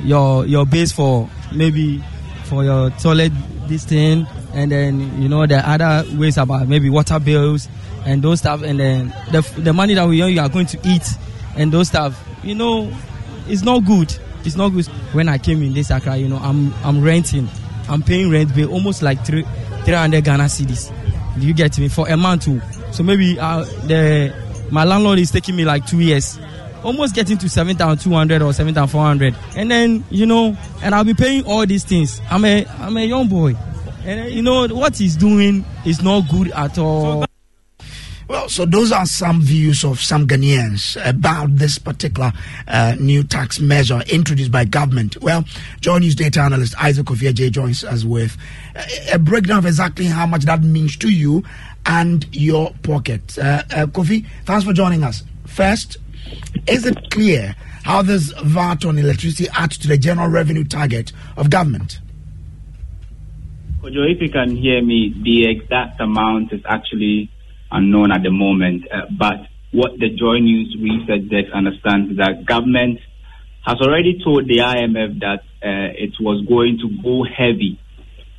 your 0.01 0.45
your 0.45 0.65
base 0.65 0.91
for 0.91 1.29
maybe 1.53 2.03
for 2.45 2.63
your 2.63 2.89
toilet 2.91 3.31
this 3.67 3.85
thing, 3.85 4.25
and 4.53 4.71
then 4.71 5.21
you 5.21 5.27
know 5.27 5.45
the 5.45 5.57
other 5.67 6.05
ways 6.17 6.37
about 6.37 6.67
maybe 6.67 6.89
water 6.89 7.19
bills 7.19 7.67
and 8.05 8.21
those 8.23 8.39
stuff, 8.39 8.61
and 8.63 8.79
then 8.79 9.13
the 9.31 9.41
the 9.57 9.73
money 9.73 9.93
that 9.95 10.07
we 10.07 10.21
earn 10.23 10.31
you 10.31 10.39
are 10.41 10.49
going 10.49 10.65
to 10.67 10.79
eat 10.85 11.07
and 11.57 11.71
those 11.71 11.87
stuff. 11.89 12.21
You 12.43 12.55
know, 12.55 12.93
it's 13.47 13.63
not 13.63 13.83
good 13.85 14.15
it's 14.45 14.55
not 14.55 14.69
good. 14.69 14.85
When 15.13 15.29
I 15.29 15.37
came 15.37 15.61
in 15.63 15.73
this 15.73 15.89
Accra, 15.91 16.17
you 16.17 16.27
know, 16.27 16.37
I'm 16.37 16.73
I'm 16.83 17.01
renting, 17.01 17.49
I'm 17.89 18.01
paying 18.01 18.29
rent 18.29 18.53
bill 18.55 18.71
almost 18.71 19.01
like 19.01 19.25
three 19.25 19.43
300 19.83 20.23
Ghana 20.23 20.43
cedis. 20.45 20.91
You 21.37 21.53
get 21.53 21.77
me 21.79 21.87
for 21.89 22.07
a 22.07 22.15
month 22.17 22.45
too? 22.45 22.61
So 22.91 23.03
maybe 23.03 23.39
uh, 23.39 23.63
the 23.63 24.33
my 24.71 24.83
landlord 24.83 25.19
is 25.19 25.31
taking 25.31 25.55
me 25.55 25.65
like 25.65 25.85
two 25.85 25.99
years, 25.99 26.39
almost 26.83 27.13
getting 27.13 27.37
to 27.39 27.49
7,200 27.49 28.41
or 28.41 28.53
7,400, 28.53 29.35
and 29.55 29.69
then 29.69 30.03
you 30.09 30.25
know, 30.25 30.57
and 30.81 30.95
I'll 30.95 31.03
be 31.03 31.13
paying 31.13 31.45
all 31.45 31.65
these 31.65 31.83
things. 31.83 32.21
I'm 32.29 32.45
a 32.45 32.65
I'm 32.79 32.95
a 32.97 33.05
young 33.05 33.27
boy, 33.27 33.55
and 34.05 34.31
you 34.31 34.41
know 34.41 34.67
what 34.67 34.97
he's 34.97 35.15
doing 35.15 35.65
is 35.85 36.01
not 36.01 36.29
good 36.29 36.51
at 36.51 36.77
all. 36.77 37.21
So 37.21 37.24
so 38.55 38.63
those 38.63 38.93
are 38.93 39.05
some 39.05 39.41
views 39.41 39.83
of 39.83 39.99
some 39.99 40.25
Ghanaians 40.25 40.95
about 41.05 41.57
this 41.57 41.77
particular 41.77 42.31
uh, 42.69 42.95
new 42.97 43.21
tax 43.21 43.59
measure 43.59 44.01
introduced 44.09 44.49
by 44.49 44.63
government. 44.63 45.21
Well, 45.21 45.43
Joy 45.81 45.97
News 45.97 46.15
data 46.15 46.39
analyst 46.39 46.73
Isaac 46.81 47.07
Kofi 47.07 47.33
J 47.33 47.49
joins 47.49 47.83
us 47.83 48.05
with 48.05 48.37
a 49.11 49.19
breakdown 49.19 49.57
of 49.57 49.65
exactly 49.65 50.05
how 50.05 50.25
much 50.25 50.45
that 50.45 50.63
means 50.63 50.95
to 50.97 51.09
you 51.09 51.43
and 51.85 52.25
your 52.33 52.73
pocket. 52.81 53.37
Uh, 53.37 53.63
uh, 53.71 53.85
Kofi, 53.87 54.25
thanks 54.45 54.63
for 54.63 54.71
joining 54.71 55.03
us. 55.03 55.23
First, 55.45 55.97
is 56.65 56.85
it 56.85 57.11
clear 57.11 57.57
how 57.83 58.03
this 58.03 58.31
VAT 58.41 58.85
on 58.85 58.97
electricity 58.97 59.49
adds 59.51 59.77
to 59.79 59.89
the 59.89 59.97
general 59.97 60.29
revenue 60.29 60.63
target 60.63 61.11
of 61.35 61.49
government? 61.49 61.99
Kojo, 63.81 64.09
if 64.09 64.21
you 64.21 64.29
can 64.29 64.55
hear 64.55 64.81
me, 64.81 65.13
the 65.23 65.45
exact 65.49 65.99
amount 65.99 66.53
is 66.53 66.61
actually 66.65 67.29
unknown 67.75 68.11
at 68.11 68.23
the 68.23 68.31
moment. 68.31 68.87
Uh, 68.91 69.11
but 69.11 69.51
what 69.71 69.91
the 69.99 70.09
Joy 70.09 70.39
News 70.39 70.75
research 70.79 71.27
desk 71.29 71.51
understands 71.53 72.11
is 72.11 72.17
that 72.17 72.45
government 72.45 72.99
has 73.65 73.75
already 73.81 74.21
told 74.23 74.47
the 74.47 74.63
IMF 74.63 75.19
that 75.19 75.43
uh, 75.59 75.91
it 75.97 76.13
was 76.19 76.45
going 76.47 76.79
to 76.79 76.87
go 77.03 77.25
heavy 77.25 77.79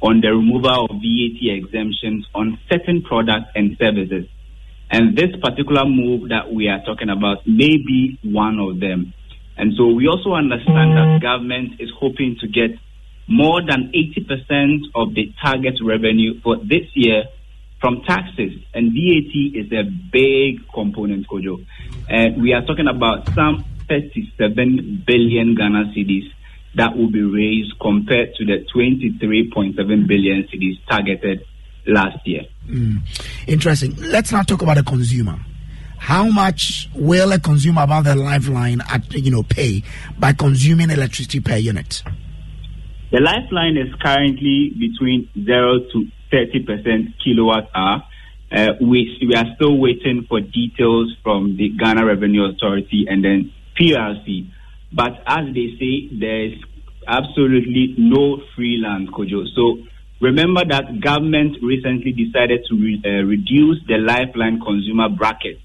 on 0.01 0.21
the 0.21 0.29
removal 0.29 0.87
of 0.89 0.97
VAT 0.97 1.41
exemptions 1.43 2.27
on 2.35 2.59
certain 2.71 3.03
products 3.03 3.51
and 3.55 3.77
services. 3.79 4.25
And 4.91 5.17
this 5.17 5.35
particular 5.43 5.85
move 5.85 6.29
that 6.31 6.53
we 6.53 6.69
are 6.69 6.81
talking 6.85 7.11
about 7.11 7.47
may 7.47 7.77
be 7.77 8.19
one 8.23 8.59
of 8.61 8.79
them. 8.79 9.13
And 9.57 9.73
so 9.77 9.89
we 9.89 10.07
also 10.07 10.33
understand 10.33 10.95
that 10.97 11.19
government 11.21 11.81
is 11.81 11.91
hoping 11.99 12.37
to 12.41 12.47
get 12.47 12.79
more 13.27 13.61
than 13.67 13.91
80% 13.91 14.95
of 14.95 15.15
the 15.15 15.33
target 15.43 15.75
revenue 15.83 16.41
for 16.41 16.57
this 16.57 16.87
year 16.95 17.25
from 17.81 18.03
taxes, 18.07 18.53
and 18.75 18.93
VAT 18.93 19.61
is 19.61 19.73
a 19.73 19.85
big 20.13 20.67
component, 20.73 21.29
Kojo. 21.29 21.65
And 22.09 22.43
we 22.43 22.53
are 22.53 22.65
talking 22.65 22.89
about 22.89 23.27
some 23.35 23.65
37 23.89 25.05
billion 25.07 25.55
Ghana 25.55 25.93
cedis 25.95 26.25
that 26.75 26.97
will 26.97 27.11
be 27.11 27.23
raised 27.23 27.79
compared 27.81 28.35
to 28.35 28.45
the 28.45 28.67
23.7 28.75 30.07
billion 30.07 30.43
cedis 30.45 30.79
targeted 30.89 31.45
last 31.87 32.27
year. 32.27 32.43
Mm. 32.67 32.99
Interesting. 33.47 33.95
Let's 33.97 34.33
now 34.33 34.43
talk 34.43 34.63
about 34.63 34.77
the 34.77 34.83
consumer. 34.83 35.39
How 35.99 36.29
much 36.29 36.89
will 36.95 37.33
a 37.33 37.39
consumer 37.39 37.83
about 37.83 38.05
the 38.05 38.15
lifeline 38.15 38.81
at 38.91 39.13
you 39.15 39.31
know 39.31 39.43
pay 39.43 39.83
by 40.19 40.33
consuming 40.33 40.91
electricity 40.91 41.41
per 41.41 41.57
unit? 41.57 42.03
The 43.13 43.21
lifeline 43.21 43.77
is 43.77 43.95
currently 44.03 44.75
between 44.79 45.29
zero 45.45 45.79
to 45.79 46.09
30% 46.33 47.15
kilowatt 47.23 47.71
hour. 47.75 48.03
Uh, 48.51 48.73
we, 48.81 49.19
we 49.27 49.35
are 49.35 49.47
still 49.57 49.77
waiting 49.79 50.25
for 50.29 50.41
details 50.41 51.15
from 51.23 51.57
the 51.57 51.71
Ghana 51.71 52.07
Revenue 52.07 52.49
Authority 52.51 53.07
and 53.09 53.25
then 53.25 53.53
PLC. 53.79 54.49
But 54.93 55.23
as 55.27 55.47
they 55.53 55.75
say, 55.79 56.09
there's 56.17 56.55
absolutely 57.07 57.95
no 57.99 58.41
free 58.55 58.79
land, 58.83 59.13
Kojo. 59.13 59.45
So 59.55 59.79
remember 60.21 60.63
that 60.69 61.01
government 61.01 61.59
recently 61.63 62.13
decided 62.13 62.65
to 62.69 62.75
re, 62.75 63.03
uh, 63.05 63.25
reduce 63.25 63.79
the 63.87 63.99
lifeline 63.99 64.61
consumer 64.61 65.09
bracket. 65.09 65.59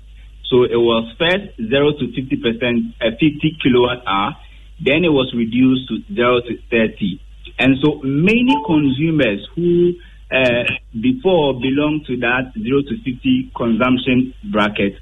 So 0.49 0.63
it 0.63 0.75
was 0.75 1.07
first 1.17 1.55
0 1.57 1.91
to 1.99 2.11
50 2.11 2.35
percent, 2.37 2.77
uh, 2.99 3.11
50 3.11 3.57
kilowatt 3.63 4.03
hour. 4.05 4.35
Then 4.83 5.05
it 5.05 5.13
was 5.13 5.31
reduced 5.33 5.87
to 5.89 6.01
0 6.13 6.41
to 6.41 6.57
30. 6.69 7.21
And 7.59 7.77
so 7.81 8.01
many 8.03 8.55
consumers 8.65 9.47
who 9.55 9.93
uh, 10.31 10.63
before 10.99 11.59
belonged 11.59 12.05
to 12.07 12.17
that 12.17 12.53
0 12.55 12.81
to 12.87 12.95
50 13.03 13.51
consumption 13.55 14.33
bracket 14.51 14.93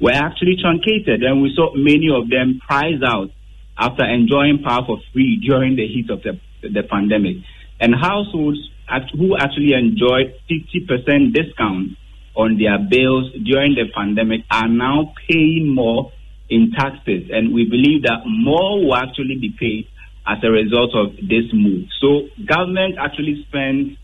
were 0.00 0.12
actually 0.12 0.56
truncated. 0.60 1.22
And 1.22 1.42
we 1.42 1.52
saw 1.54 1.74
many 1.74 2.08
of 2.08 2.30
them 2.30 2.60
price 2.66 3.02
out 3.04 3.30
after 3.76 4.04
enjoying 4.08 4.62
power 4.64 4.84
for 4.86 4.98
free 5.12 5.40
during 5.44 5.76
the 5.76 5.86
heat 5.86 6.10
of 6.10 6.22
the, 6.22 6.40
the 6.62 6.82
pandemic. 6.82 7.36
And 7.80 7.94
households 7.94 8.58
act- 8.88 9.12
who 9.12 9.36
actually 9.36 9.74
enjoyed 9.74 10.34
50% 10.50 11.34
discount 11.34 11.96
on 12.34 12.56
their 12.58 12.78
bills 12.78 13.30
during 13.44 13.74
the 13.74 13.90
pandemic 13.94 14.42
are 14.50 14.68
now 14.68 15.12
paying 15.28 15.74
more 15.74 16.12
in 16.48 16.72
taxes. 16.72 17.28
And 17.30 17.52
we 17.52 17.64
believe 17.68 18.02
that 18.02 18.24
more 18.24 18.84
will 18.84 18.96
actually 18.96 19.36
be 19.36 19.54
paid 19.58 19.86
as 20.26 20.38
a 20.42 20.50
result 20.50 20.94
of 20.94 21.16
this 21.16 21.44
move. 21.52 21.86
So 22.00 22.28
government 22.46 22.96
actually 22.98 23.44
spent 23.48 23.98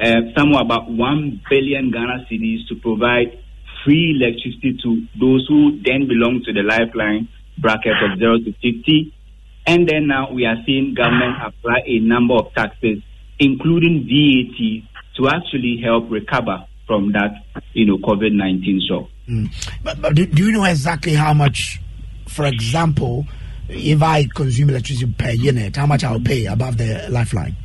uh, 0.00 0.20
somewhere 0.36 0.62
about 0.62 0.90
1 0.90 1.40
billion 1.48 1.90
Ghana 1.90 2.26
cedis 2.30 2.66
to 2.68 2.74
provide 2.76 3.38
free 3.84 4.16
electricity 4.18 4.78
to 4.82 5.06
those 5.20 5.46
who 5.48 5.80
then 5.84 6.08
belong 6.08 6.42
to 6.44 6.52
the 6.52 6.62
lifeline 6.62 7.28
bracket 7.58 7.92
of 8.02 8.18
0 8.18 8.38
to 8.38 8.52
50. 8.52 9.14
And 9.66 9.88
then 9.88 10.06
now 10.08 10.32
we 10.32 10.44
are 10.46 10.56
seeing 10.66 10.94
government 10.94 11.36
apply 11.44 11.82
a 11.86 12.00
number 12.00 12.34
of 12.34 12.52
taxes, 12.54 12.98
including 13.38 14.04
VAT, 14.04 14.88
to 15.16 15.28
actually 15.28 15.80
help 15.82 16.10
recover 16.10 16.64
from 16.86 17.12
that, 17.12 17.32
you 17.72 17.86
know, 17.86 17.98
COVID-19 17.98 18.78
shock. 18.88 19.08
Mm. 19.28 19.48
But, 19.82 20.02
but 20.02 20.14
do, 20.14 20.26
do 20.26 20.46
you 20.46 20.52
know 20.52 20.64
exactly 20.64 21.14
how 21.14 21.32
much, 21.32 21.80
for 22.28 22.44
example, 22.46 23.26
if 23.68 24.02
I 24.02 24.26
consume 24.34 24.70
electricity 24.70 25.10
per 25.16 25.30
unit, 25.30 25.76
how 25.76 25.86
much 25.86 26.04
I'll 26.04 26.20
pay 26.20 26.46
above 26.46 26.76
the 26.76 27.06
lifeline? 27.10 27.56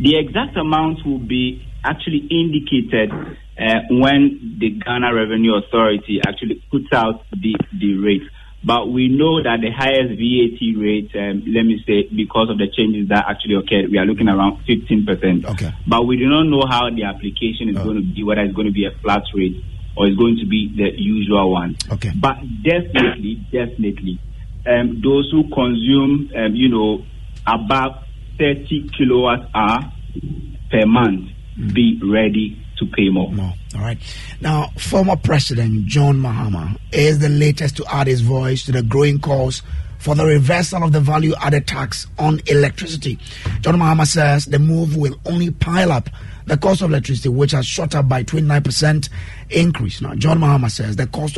The 0.00 0.18
exact 0.18 0.56
amount 0.56 1.04
will 1.06 1.18
be 1.18 1.66
actually 1.84 2.26
indicated 2.30 3.10
uh, 3.58 3.80
when 3.90 4.56
the 4.58 4.70
Ghana 4.70 5.14
Revenue 5.14 5.54
Authority 5.56 6.20
actually 6.26 6.62
puts 6.70 6.92
out 6.92 7.24
the, 7.30 7.54
the 7.78 7.96
rate. 7.98 8.22
But 8.64 8.88
we 8.88 9.08
know 9.08 9.42
that 9.42 9.60
the 9.60 9.70
highest 9.70 10.16
VAT 10.16 10.60
rate, 10.80 11.12
um, 11.14 11.44
let 11.52 11.68
me 11.68 11.84
say, 11.86 12.08
because 12.08 12.48
of 12.48 12.56
the 12.56 12.66
changes 12.72 13.08
that 13.10 13.26
actually 13.28 13.56
occurred, 13.56 13.92
we 13.92 13.98
are 13.98 14.06
looking 14.06 14.28
around 14.28 14.64
15%. 14.64 15.44
Okay. 15.52 15.70
But 15.86 16.06
we 16.06 16.16
do 16.16 16.26
not 16.28 16.44
know 16.44 16.64
how 16.66 16.88
the 16.88 17.04
application 17.04 17.68
is 17.68 17.76
going 17.76 18.00
to 18.00 18.02
be, 18.02 18.24
whether 18.24 18.40
it's 18.40 18.54
going 18.54 18.66
to 18.66 18.72
be 18.72 18.86
a 18.86 18.92
flat 19.02 19.22
rate 19.34 19.62
or 19.96 20.08
it's 20.08 20.16
going 20.16 20.38
to 20.40 20.46
be 20.46 20.72
the 20.74 20.90
usual 20.96 21.52
one. 21.52 21.76
Okay. 21.92 22.10
But 22.18 22.40
definitely, 22.64 23.44
definitely, 23.52 24.18
um, 24.66 25.00
those 25.04 25.30
who 25.30 25.44
consume, 25.52 26.32
um, 26.34 26.56
you 26.56 26.68
know, 26.68 27.04
above 27.46 28.03
30 28.38 28.90
kilowatt 28.96 29.48
hour 29.54 29.92
per 30.70 30.86
month, 30.86 31.30
be 31.72 32.00
ready 32.02 32.60
to 32.78 32.86
pay 32.86 33.08
more. 33.08 33.32
All 33.74 33.80
right. 33.80 33.98
Now, 34.40 34.70
former 34.78 35.16
President 35.16 35.86
John 35.86 36.16
Mahama 36.16 36.78
is 36.92 37.20
the 37.20 37.28
latest 37.28 37.76
to 37.76 37.84
add 37.86 38.06
his 38.06 38.20
voice 38.20 38.64
to 38.64 38.72
the 38.72 38.82
growing 38.82 39.20
calls 39.20 39.62
for 39.98 40.14
the 40.14 40.26
reversal 40.26 40.82
of 40.82 40.92
the 40.92 41.00
value 41.00 41.32
added 41.40 41.66
tax 41.66 42.06
on 42.18 42.40
electricity. 42.46 43.18
John 43.60 43.76
Mahama 43.76 44.06
says 44.06 44.44
the 44.44 44.58
move 44.58 44.96
will 44.96 45.18
only 45.24 45.50
pile 45.50 45.90
up 45.90 46.10
the 46.46 46.58
cost 46.58 46.82
of 46.82 46.90
electricity, 46.90 47.30
which 47.30 47.52
has 47.52 47.64
shot 47.66 47.94
up 47.94 48.06
by 48.06 48.22
29% 48.22 49.08
increase. 49.48 50.02
Now, 50.02 50.14
John 50.14 50.38
Mahama 50.40 50.70
says 50.70 50.96
the 50.96 51.06
cost 51.06 51.32